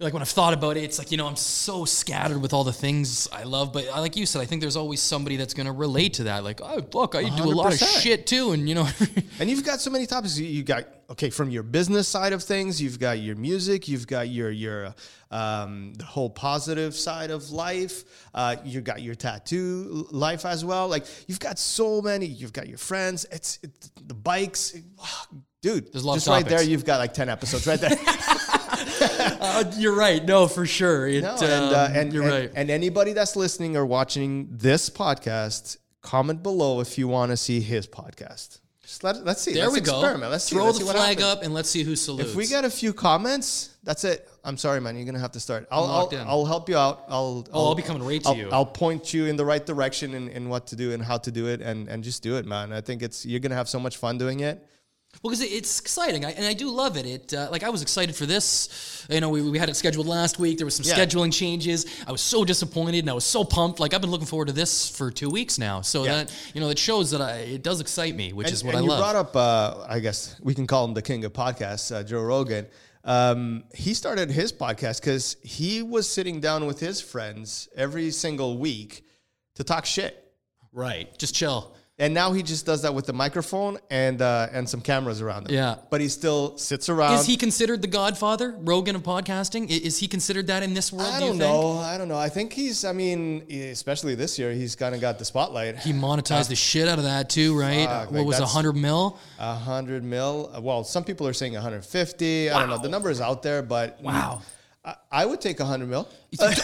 like 0.00 0.14
when 0.14 0.22
I've 0.22 0.28
thought 0.28 0.54
about 0.54 0.78
it, 0.78 0.84
it's 0.84 0.98
like 0.98 1.10
you 1.10 1.18
know 1.18 1.26
I'm 1.26 1.36
so 1.36 1.84
scattered 1.84 2.40
with 2.40 2.54
all 2.54 2.64
the 2.64 2.72
things 2.72 3.28
I 3.30 3.42
love, 3.42 3.72
but 3.72 3.86
like 3.88 4.16
you 4.16 4.24
said, 4.24 4.40
I 4.40 4.46
think 4.46 4.62
there's 4.62 4.76
always 4.76 5.00
somebody 5.00 5.36
that's 5.36 5.52
gonna 5.52 5.72
relate 5.72 6.14
to 6.14 6.24
that. 6.24 6.42
Like, 6.42 6.60
oh, 6.62 6.82
look, 6.94 7.14
I 7.14 7.28
do 7.28 7.44
a 7.44 7.52
lot 7.52 7.72
of 7.72 7.78
shit 7.78 8.26
too, 8.26 8.52
and 8.52 8.66
you 8.66 8.74
know, 8.74 8.88
and 9.38 9.50
you've 9.50 9.64
got 9.64 9.80
so 9.80 9.90
many 9.90 10.06
topics. 10.06 10.38
You, 10.38 10.62
got 10.62 10.86
okay 11.10 11.28
from 11.28 11.50
your 11.50 11.62
business 11.62 12.08
side 12.08 12.32
of 12.32 12.42
things. 12.42 12.80
You've 12.80 12.98
got 12.98 13.18
your 13.18 13.36
music. 13.36 13.88
You've 13.88 14.06
got 14.06 14.28
your 14.28 14.50
your 14.50 14.94
um, 15.30 15.92
the 15.94 16.04
whole 16.04 16.30
positive 16.30 16.94
side 16.94 17.30
of 17.30 17.50
life. 17.50 18.04
Uh, 18.34 18.56
you 18.64 18.80
got 18.80 19.02
your 19.02 19.14
tattoo 19.14 20.08
life 20.10 20.46
as 20.46 20.64
well. 20.64 20.88
Like 20.88 21.04
you've 21.26 21.40
got 21.40 21.58
so 21.58 22.00
many. 22.00 22.24
You've 22.24 22.54
got 22.54 22.68
your 22.68 22.78
friends. 22.78 23.26
It's, 23.30 23.58
it's 23.62 23.90
the 24.06 24.14
bikes. 24.14 24.74
Dude, 25.62 25.92
There's 25.92 26.04
a 26.04 26.06
lot 26.06 26.14
of 26.14 26.16
just 26.20 26.28
right 26.28 26.46
there, 26.46 26.62
you've 26.62 26.86
got 26.86 27.00
like 27.00 27.12
ten 27.12 27.28
episodes 27.28 27.66
right 27.66 27.78
there. 27.78 27.90
uh, 29.40 29.64
you're 29.76 29.94
right. 29.96 30.24
No, 30.24 30.46
for 30.46 30.66
sure. 30.66 31.06
It, 31.08 31.22
No, 31.22 31.34
and, 31.34 31.42
uh, 31.42 31.86
um, 31.90 31.96
and 31.96 32.12
you're 32.12 32.22
and, 32.24 32.32
right. 32.32 32.50
and 32.54 32.70
anybody 32.70 33.12
that's 33.12 33.36
listening 33.36 33.76
or 33.76 33.86
watching 33.86 34.48
this 34.50 34.90
podcast, 34.90 35.78
comment 36.02 36.42
below 36.42 36.80
if 36.80 36.98
you 36.98 37.08
want 37.08 37.30
to 37.30 37.36
see 37.36 37.60
his 37.60 37.86
podcast. 37.86 38.58
Just 38.82 39.04
let 39.04 39.24
let's 39.24 39.40
see. 39.40 39.52
there 39.54 39.68
let's 39.68 39.74
we 39.74 39.80
go. 39.82 40.00
Experiment. 40.00 40.32
Let's 40.32 40.44
see. 40.44 40.56
Throw 40.56 40.64
Let's 40.64 40.80
the 40.80 40.84
see 40.84 40.90
flag 40.90 41.18
happens. 41.20 41.24
up 41.24 41.42
and 41.44 41.54
let's 41.54 41.70
see 41.70 41.84
who 41.84 41.94
salutes. 41.94 42.30
If 42.30 42.34
we 42.36 42.48
get 42.48 42.64
a 42.64 42.70
few 42.70 42.92
comments, 42.92 43.76
that's 43.84 44.02
it. 44.02 44.28
I'm 44.42 44.56
sorry, 44.56 44.80
man. 44.80 44.96
You're 44.96 45.06
gonna 45.06 45.20
have 45.20 45.30
to 45.32 45.40
start. 45.40 45.68
I'll 45.70 45.84
I'll. 45.84 46.10
I'll 46.26 46.44
help 46.44 46.68
you 46.68 46.76
out. 46.76 47.04
I'll 47.08 47.46
Oh, 47.52 47.68
I'll 47.68 47.74
be 47.76 47.82
coming 47.82 48.02
right 48.02 48.20
to 48.24 48.30
I'll, 48.30 48.36
you. 48.36 48.48
I'll 48.50 48.66
point 48.66 49.14
you 49.14 49.26
in 49.26 49.36
the 49.36 49.44
right 49.44 49.64
direction 49.64 50.14
and, 50.14 50.28
and 50.28 50.50
what 50.50 50.66
to 50.68 50.76
do 50.76 50.92
and 50.92 51.02
how 51.02 51.18
to 51.18 51.30
do 51.30 51.46
it 51.46 51.60
and 51.62 51.88
and 51.88 52.02
just 52.02 52.24
do 52.24 52.36
it, 52.36 52.46
man. 52.46 52.72
I 52.72 52.80
think 52.80 53.02
it's 53.02 53.24
you're 53.24 53.38
gonna 53.38 53.54
have 53.54 53.68
so 53.68 53.78
much 53.78 53.96
fun 53.96 54.18
doing 54.18 54.40
it. 54.40 54.66
Well, 55.22 55.30
because 55.32 55.42
it's 55.44 55.80
exciting, 55.80 56.24
I, 56.24 56.30
and 56.30 56.46
I 56.46 56.54
do 56.54 56.70
love 56.70 56.96
it. 56.96 57.04
It 57.04 57.34
uh, 57.34 57.48
like 57.50 57.62
I 57.62 57.68
was 57.68 57.82
excited 57.82 58.16
for 58.16 58.24
this. 58.24 59.06
You 59.10 59.20
know, 59.20 59.28
we, 59.28 59.42
we 59.42 59.58
had 59.58 59.68
it 59.68 59.76
scheduled 59.76 60.06
last 60.06 60.38
week. 60.38 60.56
There 60.56 60.64
was 60.64 60.74
some 60.76 60.86
Yeah. 60.86 60.94
scheduling 61.04 61.30
changes. 61.32 61.84
I 62.06 62.12
was 62.12 62.22
so 62.22 62.42
disappointed, 62.44 63.00
and 63.00 63.10
I 63.10 63.12
was 63.12 63.24
so 63.24 63.44
pumped. 63.44 63.80
Like 63.80 63.92
I've 63.92 64.00
been 64.00 64.10
looking 64.10 64.26
forward 64.26 64.46
to 64.46 64.54
this 64.54 64.88
for 64.88 65.10
two 65.10 65.28
weeks 65.28 65.58
now. 65.58 65.82
So 65.82 66.04
Yeah. 66.04 66.24
that 66.24 66.34
you 66.54 66.60
know, 66.62 66.70
it 66.70 66.78
shows 66.78 67.10
that 67.10 67.20
I, 67.20 67.32
it 67.40 67.62
does 67.62 67.80
excite 67.82 68.14
me, 68.16 68.32
which 68.32 68.46
and, 68.46 68.54
is 68.54 68.64
what 68.64 68.74
and 68.74 68.78
I 68.78 68.82
you 68.84 68.88
love. 68.88 69.00
brought 69.00 69.16
up, 69.16 69.36
uh, 69.36 69.84
I 69.86 69.98
guess 69.98 70.36
we 70.40 70.54
can 70.54 70.66
call 70.66 70.86
him 70.86 70.94
the 70.94 71.02
king 71.02 71.22
of 71.26 71.32
podcasts, 71.34 71.94
uh, 71.94 72.02
Joe 72.02 72.22
Rogan. 72.22 72.66
Um, 73.04 73.64
he 73.74 73.92
started 73.94 74.30
his 74.30 74.52
podcast 74.52 75.00
because 75.00 75.36
he 75.42 75.82
was 75.82 76.08
sitting 76.08 76.40
down 76.40 76.66
with 76.66 76.80
his 76.80 77.00
friends 77.00 77.68
every 77.76 78.10
single 78.10 78.56
week 78.58 79.04
to 79.56 79.64
talk 79.64 79.84
shit. 79.86 80.16
right, 80.72 81.18
just 81.18 81.34
chill. 81.34 81.74
And 82.00 82.14
now 82.14 82.32
he 82.32 82.42
just 82.42 82.64
does 82.66 82.80
that 82.82 82.94
with 82.94 83.04
the 83.06 83.12
microphone 83.12 83.78
and 83.90 84.20
uh, 84.22 84.48
and 84.52 84.66
some 84.66 84.80
cameras 84.80 85.20
around 85.20 85.46
him. 85.48 85.54
Yeah. 85.54 85.76
But 85.90 86.00
he 86.00 86.08
still 86.08 86.56
sits 86.56 86.88
around. 86.88 87.14
Is 87.20 87.26
he 87.26 87.36
considered 87.36 87.82
the 87.82 87.88
Godfather, 87.88 88.56
Rogan 88.58 88.96
of 88.96 89.02
podcasting? 89.02 89.70
I- 89.70 89.84
Is 89.86 89.98
he 89.98 90.08
considered 90.08 90.46
that 90.46 90.62
in 90.62 90.72
this 90.72 90.92
world? 90.92 91.12
I 91.12 91.18
do 91.18 91.26
you 91.26 91.30
don't 91.32 91.38
think? 91.40 91.52
know. 91.52 91.78
I 91.78 91.98
don't 91.98 92.08
know. 92.08 92.18
I 92.18 92.30
think 92.30 92.54
he's. 92.54 92.86
I 92.86 92.92
mean, 92.92 93.46
especially 93.50 94.14
this 94.14 94.38
year, 94.38 94.50
he's 94.52 94.74
kind 94.74 94.94
of 94.94 95.00
got 95.02 95.18
the 95.18 95.24
spotlight. 95.26 95.78
He 95.78 95.92
monetized 95.92 96.48
the 96.48 96.56
shit 96.56 96.88
out 96.88 96.96
of 96.98 97.04
that 97.04 97.28
too, 97.28 97.56
right? 97.58 97.86
Fuck, 97.86 98.10
what 98.10 98.18
like 98.18 98.26
was 98.26 98.36
a 98.36 98.40
that's- 98.40 98.54
hundred 98.54 98.76
mil? 98.76 99.18
A 99.38 99.54
hundred 99.54 100.02
mil. 100.02 100.50
Well, 100.62 100.84
some 100.84 101.04
people 101.04 101.28
are 101.28 101.34
saying 101.34 101.52
150. 101.52 102.50
I 102.50 102.58
don't 102.58 102.70
know. 102.70 102.78
The 102.78 102.88
number 102.88 103.10
is 103.10 103.20
out 103.20 103.42
there, 103.42 103.60
but 103.62 104.00
Wow. 104.02 104.40
I, 104.90 105.22
I 105.22 105.26
would 105.26 105.40
take 105.40 105.60
a 105.60 105.62
100 105.62 105.88
mil. 105.88 106.08
I 106.40 106.54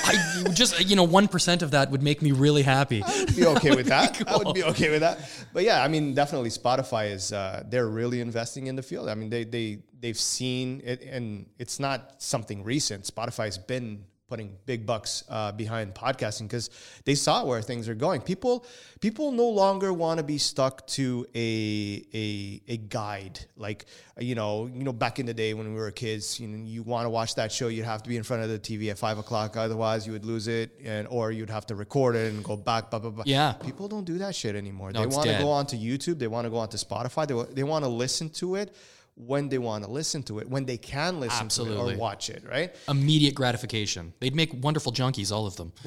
just 0.52 0.80
you 0.88 0.96
know 0.96 1.04
one 1.04 1.28
percent 1.28 1.62
of 1.62 1.72
that 1.72 1.90
would 1.90 2.02
make 2.02 2.22
me 2.22 2.32
really 2.32 2.62
happy. 2.62 3.02
I 3.02 3.18
would 3.20 3.36
be 3.36 3.46
okay 3.56 3.74
with 3.74 3.86
that. 3.86 4.22
I 4.28 4.36
would 4.36 4.54
be 4.54 4.64
okay 4.64 4.90
with 4.90 5.00
that. 5.00 5.18
But 5.52 5.64
yeah, 5.64 5.82
I 5.82 5.88
mean, 5.88 6.14
definitely 6.14 6.50
Spotify 6.50 7.10
is 7.10 7.32
uh, 7.32 7.62
they're 7.68 7.88
really 7.88 8.20
investing 8.20 8.66
in 8.66 8.76
the 8.76 8.82
field. 8.82 9.08
I 9.08 9.14
mean, 9.14 9.30
they 9.30 9.44
they 9.44 9.78
they've 10.00 10.18
seen 10.18 10.82
it, 10.84 11.02
and 11.02 11.46
it's 11.58 11.80
not 11.80 12.22
something 12.22 12.62
recent. 12.64 13.04
Spotify's 13.04 13.58
been 13.58 14.04
putting 14.28 14.56
big 14.66 14.84
bucks 14.84 15.22
uh, 15.28 15.52
behind 15.52 15.94
podcasting 15.94 16.42
because 16.42 16.70
they 17.04 17.14
saw 17.14 17.44
where 17.44 17.62
things 17.62 17.88
are 17.88 17.94
going. 17.94 18.20
People 18.20 18.66
people 19.00 19.30
no 19.30 19.48
longer 19.48 19.92
want 19.92 20.18
to 20.18 20.24
be 20.24 20.38
stuck 20.38 20.86
to 20.88 21.26
a 21.34 22.04
a 22.12 22.60
a 22.72 22.76
guide 22.76 23.38
like 23.56 23.86
you 24.18 24.34
know 24.34 24.66
you 24.66 24.82
know 24.82 24.92
back 24.92 25.18
in 25.18 25.26
the 25.26 25.34
day 25.34 25.54
when 25.54 25.72
we 25.72 25.80
were 25.80 25.90
kids. 25.90 26.40
You 26.40 26.48
know, 26.48 26.64
you 26.64 26.82
want 26.82 27.04
to 27.04 27.10
watch 27.10 27.36
that 27.36 27.52
show, 27.52 27.68
you'd 27.68 27.84
have 27.84 28.02
to 28.02 28.08
be 28.08 28.16
in 28.16 28.22
front 28.22 28.42
of 28.42 28.48
the 28.48 28.58
TV 28.58 28.90
at 28.90 28.98
five 28.98 29.18
o'clock, 29.18 29.56
otherwise 29.56 30.06
you 30.06 30.12
would 30.12 30.24
lose 30.24 30.48
it, 30.48 30.70
and 30.84 31.06
or 31.08 31.30
you'd 31.30 31.50
have 31.50 31.66
to 31.66 31.74
record 31.74 32.16
it 32.16 32.32
and 32.32 32.42
go 32.42 32.56
back. 32.56 32.90
Blah 32.90 32.98
blah 33.00 33.10
blah. 33.10 33.24
Yeah. 33.26 33.52
People 33.52 33.88
don't 33.88 34.04
do 34.04 34.18
that 34.18 34.34
shit 34.34 34.56
anymore. 34.56 34.90
No, 34.92 35.00
they 35.00 35.06
want 35.06 35.28
to 35.28 35.38
go 35.38 35.50
onto 35.50 35.76
YouTube. 35.76 36.18
They 36.18 36.26
want 36.26 36.46
to 36.46 36.50
go 36.50 36.58
onto 36.58 36.76
Spotify. 36.76 37.26
They, 37.26 37.54
they 37.54 37.64
want 37.64 37.84
to 37.84 37.88
listen 37.88 38.28
to 38.30 38.56
it 38.56 38.74
when 39.16 39.48
they 39.48 39.58
want 39.58 39.82
to 39.82 39.90
listen 39.90 40.22
to 40.24 40.38
it, 40.38 40.48
when 40.48 40.66
they 40.66 40.76
can 40.76 41.20
listen 41.20 41.48
to 41.48 41.72
it 41.72 41.76
or 41.76 41.96
watch 41.96 42.28
it, 42.28 42.44
right? 42.48 42.74
Immediate 42.88 43.34
gratification. 43.34 44.12
They'd 44.20 44.34
make 44.34 44.52
wonderful 44.62 44.92
junkies, 44.92 45.32
all 45.32 45.46
of 45.46 45.56
them. 45.56 45.72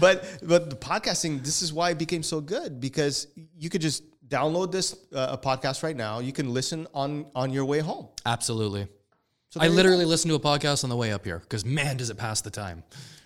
But 0.00 0.38
but 0.42 0.70
the 0.70 0.76
podcasting, 0.76 1.44
this 1.44 1.60
is 1.60 1.72
why 1.72 1.90
it 1.90 1.98
became 1.98 2.22
so 2.22 2.40
good 2.40 2.80
because 2.80 3.26
you 3.56 3.68
could 3.68 3.82
just 3.82 4.02
download 4.26 4.72
this 4.72 4.96
uh, 5.14 5.36
a 5.36 5.38
podcast 5.38 5.82
right 5.82 5.96
now. 5.96 6.20
You 6.20 6.32
can 6.32 6.54
listen 6.54 6.86
on 6.94 7.26
on 7.34 7.52
your 7.52 7.66
way 7.66 7.80
home. 7.80 8.08
Absolutely. 8.24 8.88
So 9.50 9.60
I 9.60 9.68
literally 9.68 10.04
listen 10.04 10.28
to 10.30 10.36
a 10.36 10.40
podcast 10.40 10.84
on 10.84 10.90
the 10.90 10.96
way 10.96 11.12
up 11.12 11.24
here 11.24 11.38
because 11.38 11.64
man, 11.64 11.96
does 11.96 12.08
it 12.08 12.16
pass 12.16 12.40
the 12.40 12.50
time. 12.50 12.82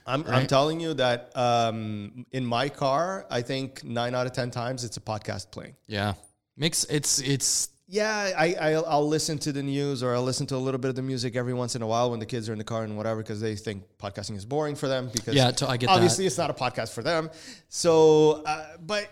I'm, 0.06 0.24
I'm 0.26 0.46
telling 0.46 0.80
you 0.80 0.92
that 0.94 1.34
um, 1.34 2.26
in 2.30 2.44
my 2.44 2.68
car, 2.68 3.26
I 3.30 3.40
think 3.40 3.84
nine 3.84 4.14
out 4.14 4.26
of 4.26 4.32
ten 4.32 4.50
times 4.50 4.84
it's 4.84 4.96
a 4.96 5.00
podcast 5.00 5.50
playing. 5.50 5.76
Yeah, 5.86 6.14
makes 6.56 6.84
it's 6.84 7.20
it's 7.20 7.68
Yeah, 7.86 8.32
I, 8.38 8.54
I 8.58 8.72
I'll 8.72 9.06
listen 9.06 9.36
to 9.40 9.52
the 9.52 9.62
news 9.62 10.02
or 10.02 10.14
I'll 10.14 10.22
listen 10.22 10.46
to 10.46 10.56
a 10.56 10.58
little 10.58 10.78
bit 10.80 10.88
of 10.88 10.94
the 10.94 11.02
music 11.02 11.36
every 11.36 11.52
once 11.52 11.76
in 11.76 11.82
a 11.82 11.86
while 11.86 12.10
when 12.10 12.18
the 12.18 12.24
kids 12.24 12.48
are 12.48 12.52
in 12.52 12.58
the 12.58 12.64
car 12.64 12.82
and 12.82 12.96
whatever 12.96 13.20
because 13.20 13.42
they 13.42 13.56
think 13.56 13.84
podcasting 13.98 14.36
is 14.36 14.46
boring 14.46 14.74
for 14.74 14.88
them 14.88 15.10
because 15.12 15.34
Yeah, 15.34 15.50
t- 15.50 15.66
I 15.66 15.76
get 15.76 15.88
that. 15.88 15.92
obviously 15.92 16.24
it's 16.24 16.38
not 16.38 16.48
a 16.48 16.54
podcast 16.54 16.94
for 16.94 17.02
them. 17.02 17.28
So, 17.68 18.42
uh, 18.46 18.76
but 18.80 19.10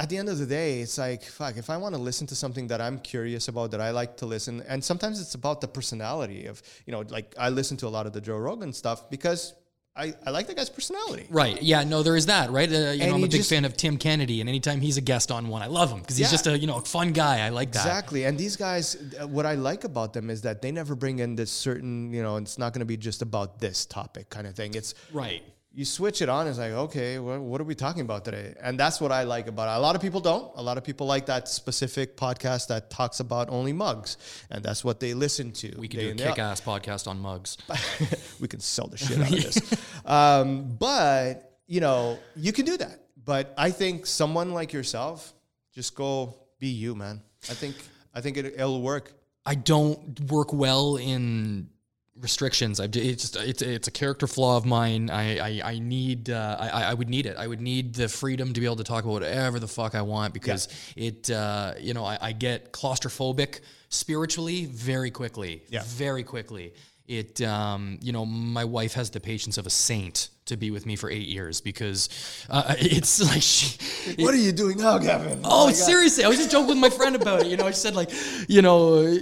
at 0.00 0.08
the 0.08 0.16
end 0.16 0.28
of 0.28 0.38
the 0.38 0.46
day, 0.46 0.80
it's 0.80 0.98
like 0.98 1.22
fuck. 1.22 1.56
If 1.56 1.70
I 1.70 1.76
want 1.76 1.94
to 1.94 2.00
listen 2.00 2.26
to 2.26 2.34
something 2.34 2.66
that 2.68 2.80
I'm 2.80 2.98
curious 2.98 3.46
about 3.46 3.70
that 3.70 3.80
I 3.80 3.90
like 3.92 4.16
to 4.16 4.26
listen, 4.26 4.64
and 4.66 4.82
sometimes 4.82 5.20
it's 5.20 5.36
about 5.36 5.60
the 5.60 5.68
personality 5.68 6.46
of 6.46 6.60
you 6.86 6.92
know 6.92 7.04
like 7.08 7.34
I 7.38 7.50
listen 7.50 7.76
to 7.78 7.86
a 7.86 7.92
lot 7.96 8.06
of 8.06 8.12
the 8.12 8.20
Joe 8.20 8.36
Rogan 8.38 8.72
stuff 8.72 9.08
because 9.10 9.54
I 9.98 10.14
I 10.26 10.30
like 10.30 10.46
the 10.46 10.54
guy's 10.54 10.70
personality. 10.70 11.26
right. 11.30 11.60
Yeah, 11.62 11.82
no, 11.84 12.02
there 12.02 12.16
is 12.16 12.26
that, 12.26 12.50
right? 12.50 12.68
Uh, 12.70 12.76
you 12.76 13.02
And 13.02 13.10
know, 13.10 13.14
I'm 13.16 13.24
a 13.24 13.26
big 13.26 13.32
just- 13.40 13.50
fan 13.50 13.64
of 13.64 13.76
Tim 13.76 13.96
Kennedy, 13.98 14.40
and 14.40 14.48
anytime 14.48 14.80
he's 14.80 14.96
a 14.96 15.00
guest 15.00 15.30
on 15.32 15.48
one, 15.48 15.60
I 15.60 15.66
love 15.66 15.90
him 15.90 15.98
because 16.00 16.16
he's 16.16 16.26
Yeah. 16.28 16.30
just 16.36 16.46
a 16.46 16.58
you 16.58 16.66
know 16.66 16.76
a 16.76 16.82
fun 16.82 17.12
guy. 17.12 17.44
I 17.44 17.48
like 17.50 17.72
that. 17.72 17.84
Exactly. 17.84 18.24
And 18.24 18.38
these 18.38 18.56
guys, 18.56 18.96
uh, 19.20 19.26
what 19.26 19.44
I 19.46 19.54
like 19.54 19.84
about 19.84 20.12
them 20.12 20.30
is 20.30 20.42
that 20.42 20.62
they 20.62 20.70
never 20.72 20.94
bring 20.94 21.18
in 21.18 21.34
this 21.36 21.50
certain, 21.50 22.12
you 22.12 22.22
know, 22.22 22.36
it's 22.36 22.58
not 22.58 22.72
going 22.72 22.80
to 22.80 22.86
be 22.86 22.96
just 22.96 23.20
about 23.22 23.58
this 23.58 23.84
topic 23.86 24.30
kind 24.30 24.46
of 24.46 24.54
thing. 24.54 24.74
It's 24.74 24.94
Right. 25.12 25.42
You 25.78 25.84
switch 25.84 26.22
it 26.22 26.28
on. 26.28 26.48
It's 26.48 26.58
like, 26.58 26.72
okay, 26.72 27.20
what, 27.20 27.40
what 27.40 27.60
are 27.60 27.64
we 27.64 27.76
talking 27.76 28.00
about 28.00 28.24
today? 28.24 28.52
And 28.60 28.76
that's 28.76 29.00
what 29.00 29.12
I 29.12 29.22
like 29.22 29.46
about 29.46 29.72
it. 29.72 29.78
A 29.78 29.80
lot 29.80 29.94
of 29.94 30.02
people 30.02 30.18
don't. 30.18 30.50
A 30.56 30.62
lot 30.62 30.76
of 30.76 30.82
people 30.82 31.06
like 31.06 31.26
that 31.26 31.46
specific 31.46 32.16
podcast 32.16 32.66
that 32.66 32.90
talks 32.90 33.20
about 33.20 33.48
only 33.48 33.72
mugs, 33.72 34.16
and 34.50 34.64
that's 34.64 34.84
what 34.84 34.98
they 34.98 35.14
listen 35.14 35.52
to. 35.52 35.72
We 35.78 35.86
can 35.86 36.00
do 36.00 36.08
a 36.08 36.10
in, 36.10 36.16
day 36.16 36.24
out. 36.26 36.34
kick-ass 36.34 36.62
podcast 36.62 37.06
on 37.06 37.20
mugs. 37.20 37.58
we 38.40 38.48
can 38.48 38.58
sell 38.58 38.88
the 38.88 38.96
shit 38.96 39.20
out 39.20 39.26
of 39.26 39.30
this. 39.44 39.76
Um, 40.04 40.76
but 40.76 41.60
you 41.68 41.80
know, 41.80 42.18
you 42.34 42.52
can 42.52 42.64
do 42.64 42.76
that. 42.78 42.98
But 43.24 43.54
I 43.56 43.70
think 43.70 44.06
someone 44.06 44.54
like 44.54 44.72
yourself, 44.72 45.32
just 45.72 45.94
go 45.94 46.34
be 46.58 46.66
you, 46.66 46.96
man. 46.96 47.22
I 47.48 47.54
think 47.54 47.76
I 48.12 48.20
think 48.20 48.36
it, 48.36 48.46
it'll 48.46 48.82
work. 48.82 49.12
I 49.46 49.54
don't 49.54 50.18
work 50.28 50.52
well 50.52 50.96
in 50.96 51.68
restrictions. 52.20 52.80
I 52.80 52.84
it's 52.84 53.22
just 53.22 53.36
it's 53.36 53.62
it's 53.62 53.88
a 53.88 53.90
character 53.90 54.26
flaw 54.26 54.56
of 54.56 54.64
mine. 54.64 55.10
I 55.10 55.38
I, 55.38 55.60
I 55.72 55.78
need 55.78 56.30
uh, 56.30 56.56
I 56.58 56.84
I 56.84 56.94
would 56.94 57.08
need 57.08 57.26
it. 57.26 57.36
I 57.36 57.46
would 57.46 57.60
need 57.60 57.94
the 57.94 58.08
freedom 58.08 58.52
to 58.52 58.60
be 58.60 58.66
able 58.66 58.76
to 58.76 58.84
talk 58.84 59.04
about 59.04 59.12
whatever 59.14 59.58
the 59.58 59.68
fuck 59.68 59.94
I 59.94 60.02
want 60.02 60.34
because 60.34 60.68
it 60.96 61.30
uh, 61.30 61.74
you 61.78 61.94
know 61.94 62.04
I, 62.04 62.18
I 62.20 62.32
get 62.32 62.72
claustrophobic 62.72 63.60
spiritually 63.88 64.66
very 64.66 65.10
quickly. 65.10 65.62
Yeah. 65.68 65.82
very 65.86 66.22
quickly. 66.22 66.74
It 67.08 67.40
um, 67.40 67.98
you 68.02 68.12
know 68.12 68.26
my 68.26 68.64
wife 68.64 68.92
has 68.92 69.08
the 69.08 69.18
patience 69.18 69.56
of 69.56 69.66
a 69.66 69.70
saint 69.70 70.28
to 70.44 70.56
be 70.58 70.70
with 70.70 70.84
me 70.84 70.94
for 70.94 71.10
eight 71.10 71.26
years 71.26 71.60
because 71.62 72.08
uh, 72.50 72.74
it's 72.78 73.18
like 73.20 73.40
she 73.40 73.78
What 74.22 74.34
are 74.34 74.38
you 74.38 74.52
doing 74.52 74.76
now, 74.76 74.98
Gavin? 74.98 75.40
Oh, 75.42 75.70
seriously! 75.72 76.24
I 76.24 76.28
was 76.28 76.36
just 76.36 76.50
joking 76.50 76.68
with 76.68 76.78
my 76.78 76.90
friend 76.90 77.16
about 77.16 77.40
it. 77.40 77.46
You 77.46 77.56
know, 77.56 77.66
I 77.66 77.70
said 77.70 77.96
like, 77.96 78.10
you 78.46 78.60
know, 78.60 79.16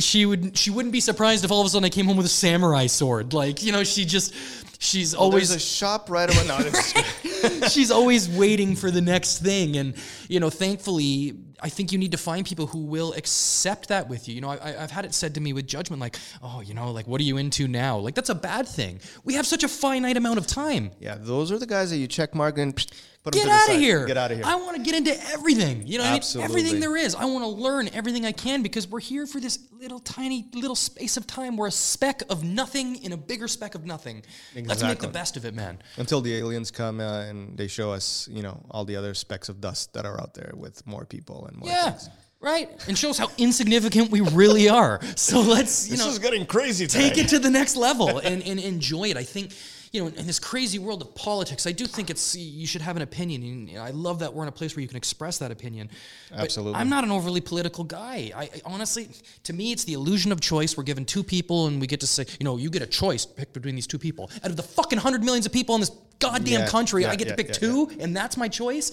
she 0.00 0.24
would 0.24 0.56
she 0.56 0.70
wouldn't 0.70 0.92
be 0.92 1.00
surprised 1.00 1.44
if 1.44 1.50
all 1.50 1.60
of 1.60 1.66
a 1.66 1.70
sudden 1.70 1.84
I 1.84 1.90
came 1.90 2.06
home 2.06 2.16
with 2.16 2.26
a 2.26 2.30
samurai 2.30 2.86
sword. 2.86 3.34
Like, 3.34 3.62
you 3.62 3.72
know, 3.72 3.84
she 3.84 4.06
just 4.06 4.32
she's 4.80 5.10
There's 5.12 5.14
always 5.20 5.50
a 5.50 5.60
shop 5.60 6.08
right 6.08 6.34
around. 6.34 6.48
No, 6.48 6.58
it's- 6.66 7.20
she's 7.72 7.90
always 7.90 8.28
waiting 8.28 8.76
for 8.76 8.90
the 8.90 9.00
next 9.00 9.38
thing, 9.38 9.76
and 9.76 9.94
you 10.28 10.40
know, 10.40 10.50
thankfully, 10.50 11.36
I 11.62 11.68
think 11.68 11.92
you 11.92 11.98
need 11.98 12.12
to 12.12 12.18
find 12.18 12.46
people 12.46 12.66
who 12.66 12.78
will 12.78 13.12
accept 13.14 13.88
that 13.88 14.08
with 14.08 14.28
you. 14.28 14.34
You 14.34 14.40
know, 14.40 14.48
I, 14.50 14.82
I've 14.82 14.90
had 14.90 15.04
it 15.04 15.14
said 15.14 15.34
to 15.34 15.40
me 15.40 15.52
with 15.52 15.66
judgment, 15.66 16.00
like, 16.00 16.16
oh, 16.42 16.60
you 16.60 16.74
know, 16.74 16.90
like, 16.90 17.06
what 17.06 17.20
are 17.20 17.24
you 17.24 17.36
into 17.36 17.68
now? 17.68 17.98
Like, 17.98 18.14
that's 18.14 18.30
a 18.30 18.34
bad 18.34 18.66
thing. 18.66 19.00
We 19.24 19.34
have 19.34 19.46
such 19.46 19.64
a 19.64 19.68
finite 19.68 20.16
amount 20.16 20.38
of 20.38 20.46
time. 20.46 20.90
yeah, 21.00 21.16
those 21.18 21.52
are 21.52 21.58
the 21.58 21.66
guys 21.66 21.90
that 21.90 21.98
you 21.98 22.06
check 22.06 22.34
mark 22.34 22.58
and 22.58 22.74
psh, 22.76 22.90
put 23.22 23.34
Get 23.34 23.48
out 23.48 23.68
of 23.68 23.76
here. 23.76 24.06
Get 24.06 24.16
out 24.16 24.30
of 24.30 24.38
here. 24.38 24.46
I 24.46 24.56
want 24.56 24.76
to 24.76 24.82
get 24.82 24.94
into 24.94 25.14
everything. 25.30 25.86
You 25.86 25.98
know, 25.98 26.04
what 26.04 26.34
I 26.34 26.38
mean? 26.38 26.44
Everything 26.44 26.80
there 26.80 26.96
is. 26.96 27.14
I 27.14 27.24
want 27.26 27.44
to 27.44 27.48
learn 27.48 27.88
everything 27.92 28.24
I 28.24 28.32
can 28.32 28.62
because 28.62 28.88
we're 28.88 29.00
here 29.00 29.26
for 29.26 29.40
this 29.40 29.58
little 29.78 30.00
tiny 30.00 30.46
little 30.54 30.76
space 30.76 31.16
of 31.16 31.26
time. 31.26 31.56
We're 31.56 31.68
a 31.68 31.72
speck 31.72 32.22
of 32.30 32.42
nothing 32.44 33.02
in 33.02 33.12
a 33.12 33.16
bigger 33.16 33.48
speck 33.48 33.74
of 33.74 33.84
nothing. 33.84 34.22
Let's 34.54 34.82
make 34.82 34.98
the 35.00 35.08
best 35.08 35.36
of 35.36 35.44
it, 35.44 35.54
man. 35.54 35.78
Until 35.96 36.20
the 36.20 36.34
aliens 36.36 36.70
come 36.70 37.00
uh, 37.00 37.22
and 37.22 37.56
they 37.56 37.66
show 37.66 37.92
us, 37.92 38.28
you 38.30 38.42
know, 38.42 38.64
all 38.70 38.84
the 38.84 38.96
other 38.96 39.14
specks 39.14 39.48
of 39.48 39.60
dust 39.60 39.92
that 39.94 40.06
are 40.06 40.20
out 40.20 40.34
there 40.34 40.52
with 40.54 40.86
more 40.86 41.04
people 41.04 41.46
and 41.46 41.56
more 41.58 41.68
Yeah. 41.68 41.90
things. 41.90 42.08
Right? 42.42 42.70
And 42.88 42.96
shows 42.96 43.18
how 43.18 43.28
insignificant 43.36 44.10
we 44.10 44.22
really 44.22 44.70
are. 44.70 44.98
So 45.14 45.42
let's, 45.42 45.90
you 45.90 45.98
know, 45.98 46.04
this 46.04 46.14
is 46.14 46.18
getting 46.18 46.46
crazy. 46.46 46.86
take 46.86 47.18
it 47.18 47.28
to 47.28 47.38
the 47.38 47.50
next 47.50 47.76
level 47.76 48.16
and, 48.16 48.42
and 48.42 48.58
enjoy 48.58 49.10
it. 49.10 49.18
I 49.18 49.24
think, 49.24 49.52
you 49.92 50.00
know, 50.00 50.06
in 50.06 50.26
this 50.26 50.38
crazy 50.38 50.78
world 50.78 51.02
of 51.02 51.14
politics, 51.16 51.66
I 51.66 51.72
do 51.72 51.84
think 51.84 52.10
it's 52.10 52.36
you 52.36 52.66
should 52.66 52.82
have 52.82 52.94
an 52.94 53.02
opinion. 53.02 53.68
And 53.70 53.78
I 53.78 53.90
love 53.90 54.20
that 54.20 54.32
we're 54.32 54.44
in 54.44 54.48
a 54.48 54.52
place 54.52 54.76
where 54.76 54.82
you 54.82 54.88
can 54.88 54.96
express 54.96 55.38
that 55.38 55.50
opinion. 55.50 55.90
But 56.30 56.40
Absolutely. 56.40 56.80
I'm 56.80 56.88
not 56.88 57.02
an 57.02 57.10
overly 57.10 57.40
political 57.40 57.82
guy. 57.82 58.30
I, 58.34 58.44
I 58.44 58.50
honestly, 58.64 59.08
to 59.44 59.52
me, 59.52 59.72
it's 59.72 59.82
the 59.82 59.94
illusion 59.94 60.30
of 60.30 60.40
choice. 60.40 60.76
We're 60.76 60.84
given 60.84 61.04
two 61.04 61.24
people, 61.24 61.66
and 61.66 61.80
we 61.80 61.88
get 61.88 62.00
to 62.00 62.06
say, 62.06 62.24
you 62.38 62.44
know, 62.44 62.56
you 62.56 62.70
get 62.70 62.82
a 62.82 62.86
choice. 62.86 63.26
Pick 63.26 63.52
between 63.52 63.74
these 63.74 63.88
two 63.88 63.98
people. 63.98 64.30
Out 64.44 64.50
of 64.50 64.56
the 64.56 64.62
fucking 64.62 65.00
hundred 65.00 65.24
millions 65.24 65.44
of 65.44 65.52
people 65.52 65.74
on 65.74 65.80
this 65.80 65.90
goddamn 66.20 66.60
Yeah, 66.60 66.66
country. 66.68 67.02
yeah, 67.02 67.10
I 67.10 67.16
get 67.16 67.26
yeah, 67.26 67.34
to 67.34 67.44
pick 67.44 67.52
two, 67.52 67.90
and 67.98 68.16
that's 68.16 68.36
my 68.36 68.46
choice. 68.46 68.92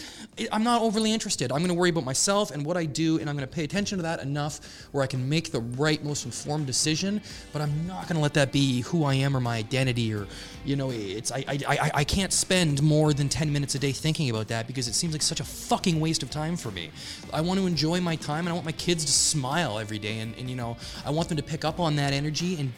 I'm 0.52 0.64
not 0.64 0.82
overly 0.82 1.12
interested. 1.14 1.52
I'm 1.52 1.60
going 1.60 1.68
to 1.70 1.74
worry 1.76 1.90
about 1.90 2.06
myself 2.06 2.52
and 2.52 2.66
what 2.66 2.78
I 2.78 2.86
do, 2.86 3.20
and 3.20 3.30
I'm 3.30 3.36
going 3.36 3.48
to 3.48 3.54
pay 3.54 3.64
attention 3.64 3.98
to 4.00 4.04
that 4.04 4.22
enough 4.22 4.60
where 4.92 5.04
I 5.04 5.08
can 5.08 5.28
make 5.28 5.52
the 5.52 5.60
right, 5.60 6.04
most 6.04 6.26
informed 6.26 6.66
decision. 6.66 7.22
But 7.54 7.62
I'm 7.62 7.86
not 7.86 8.08
going 8.08 8.16
to 8.16 8.22
let 8.22 8.34
that 8.36 8.52
be 8.52 8.82
who 8.82 9.04
I 9.04 9.16
am 9.16 9.36
or 9.36 9.40
my 9.40 9.58
identity, 9.58 10.14
or 10.14 10.26
you 10.66 10.76
know, 10.76 10.90
it's 10.92 11.32
I 11.32 11.44
I, 11.48 11.60
I 11.68 11.92
I 11.96 12.04
can't 12.04 12.34
spend 12.34 12.82
more 12.82 13.14
than 13.14 13.30
ten 13.30 13.52
minutes 13.52 13.76
a 13.76 13.80
day 13.80 13.92
thinking 13.92 14.30
about 14.30 14.48
that 14.48 14.66
because 14.66 14.88
it 14.88 14.94
seems 14.94 15.14
like 15.14 15.22
such 15.22 15.40
a 15.40 15.46
fucking 15.46 16.00
waste 16.00 16.24
of 16.24 16.30
time 16.32 16.56
for 16.58 16.72
me. 16.72 16.90
I 17.34 17.42
want 17.42 17.60
to 17.60 17.68
enjoy 17.68 18.02
my 18.02 18.16
time, 18.16 18.40
and 18.40 18.50
I 18.50 18.54
want 18.54 18.66
my 18.66 18.72
kids 18.72 19.06
to 19.06 19.12
smile 19.12 19.80
every 19.80 20.00
day, 20.00 20.20
and, 20.20 20.36
and 20.38 20.50
you 20.50 20.56
know, 20.56 20.78
I 21.06 21.12
want 21.12 21.28
them 21.28 21.38
to 21.38 21.44
pick 21.44 21.66
up 21.66 21.80
on 21.80 21.96
that 21.98 22.14
energy 22.14 22.60
and 22.60 22.72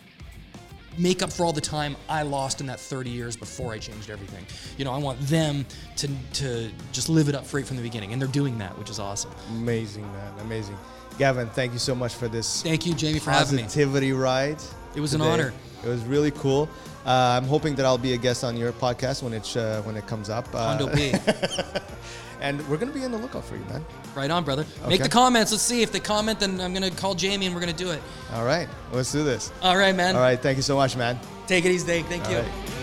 make 0.99 1.21
up 1.23 1.31
for 1.31 1.45
all 1.45 1.53
the 1.53 1.61
time 1.61 1.95
I 2.09 2.23
lost 2.23 2.59
in 2.61 2.67
that 2.67 2.79
30 2.79 3.09
years 3.09 3.35
before 3.35 3.71
I 3.71 3.79
changed 3.79 4.09
everything. 4.09 4.45
You 4.77 4.85
know, 4.85 4.91
I 4.91 4.97
want 4.97 5.19
them 5.21 5.65
to 5.97 6.09
to 6.33 6.69
just 6.91 7.09
live 7.09 7.29
it 7.29 7.35
up 7.35 7.51
right 7.53 7.65
from 7.65 7.77
the 7.77 7.83
beginning, 7.83 8.11
and 8.13 8.21
they're 8.21 8.27
doing 8.29 8.57
that, 8.59 8.77
which 8.77 8.89
is 8.89 8.99
awesome. 8.99 9.31
Amazing, 9.49 10.03
man. 10.11 10.33
Amazing. 10.41 10.77
Gavin, 11.17 11.49
thank 11.49 11.73
you 11.73 11.79
so 11.79 11.93
much 11.93 12.13
for 12.15 12.29
this 12.29 12.61
Thank 12.63 12.85
you, 12.85 12.93
Jamie, 12.93 13.19
for 13.19 13.31
having 13.31 13.57
me. 13.57 13.63
positivity 13.63 14.13
ride. 14.13 14.61
It 14.95 15.01
was 15.01 15.13
an 15.13 15.21
honor. 15.21 15.53
It 15.83 15.87
was 15.87 16.03
really 16.05 16.31
cool. 16.31 16.69
Uh, 17.05 17.39
I'm 17.41 17.45
hoping 17.45 17.75
that 17.75 17.85
I'll 17.85 17.97
be 17.97 18.13
a 18.13 18.17
guest 18.17 18.43
on 18.43 18.57
your 18.57 18.71
podcast 18.71 19.23
when 19.23 19.33
it 19.33 19.57
uh, 19.57 19.81
when 19.83 19.95
it 19.97 20.05
comes 20.07 20.29
up. 20.29 20.47
Uh, 20.53 20.77
Hondo 20.77 20.87
P. 20.93 21.13
and 22.41 22.65
we're 22.69 22.77
gonna 22.77 22.91
be 22.91 23.03
on 23.03 23.11
the 23.11 23.17
lookout 23.17 23.45
for 23.45 23.55
you, 23.55 23.63
man. 23.65 23.85
Right 24.15 24.31
on, 24.31 24.43
brother. 24.43 24.65
Make 24.87 25.03
the 25.03 25.09
comments. 25.09 25.51
Let's 25.51 25.63
see 25.63 25.81
if 25.81 25.91
they 25.91 25.99
comment. 25.99 26.39
Then 26.39 26.59
I'm 26.59 26.73
gonna 26.73 26.91
call 26.91 27.15
Jamie, 27.15 27.45
and 27.45 27.55
we're 27.55 27.61
gonna 27.61 27.73
do 27.73 27.91
it. 27.91 28.01
All 28.33 28.45
right, 28.45 28.67
let's 28.91 29.11
do 29.11 29.23
this. 29.23 29.51
All 29.61 29.77
right, 29.77 29.95
man. 29.95 30.15
All 30.15 30.21
right, 30.21 30.39
thank 30.39 30.57
you 30.57 30.63
so 30.63 30.75
much, 30.75 30.97
man. 30.97 31.19
Take 31.47 31.65
it 31.65 31.71
easy, 31.71 31.87
Dave. 31.87 32.05
Thank 32.07 32.25
All 32.25 32.31
you. 32.31 32.37
right. 32.39 32.78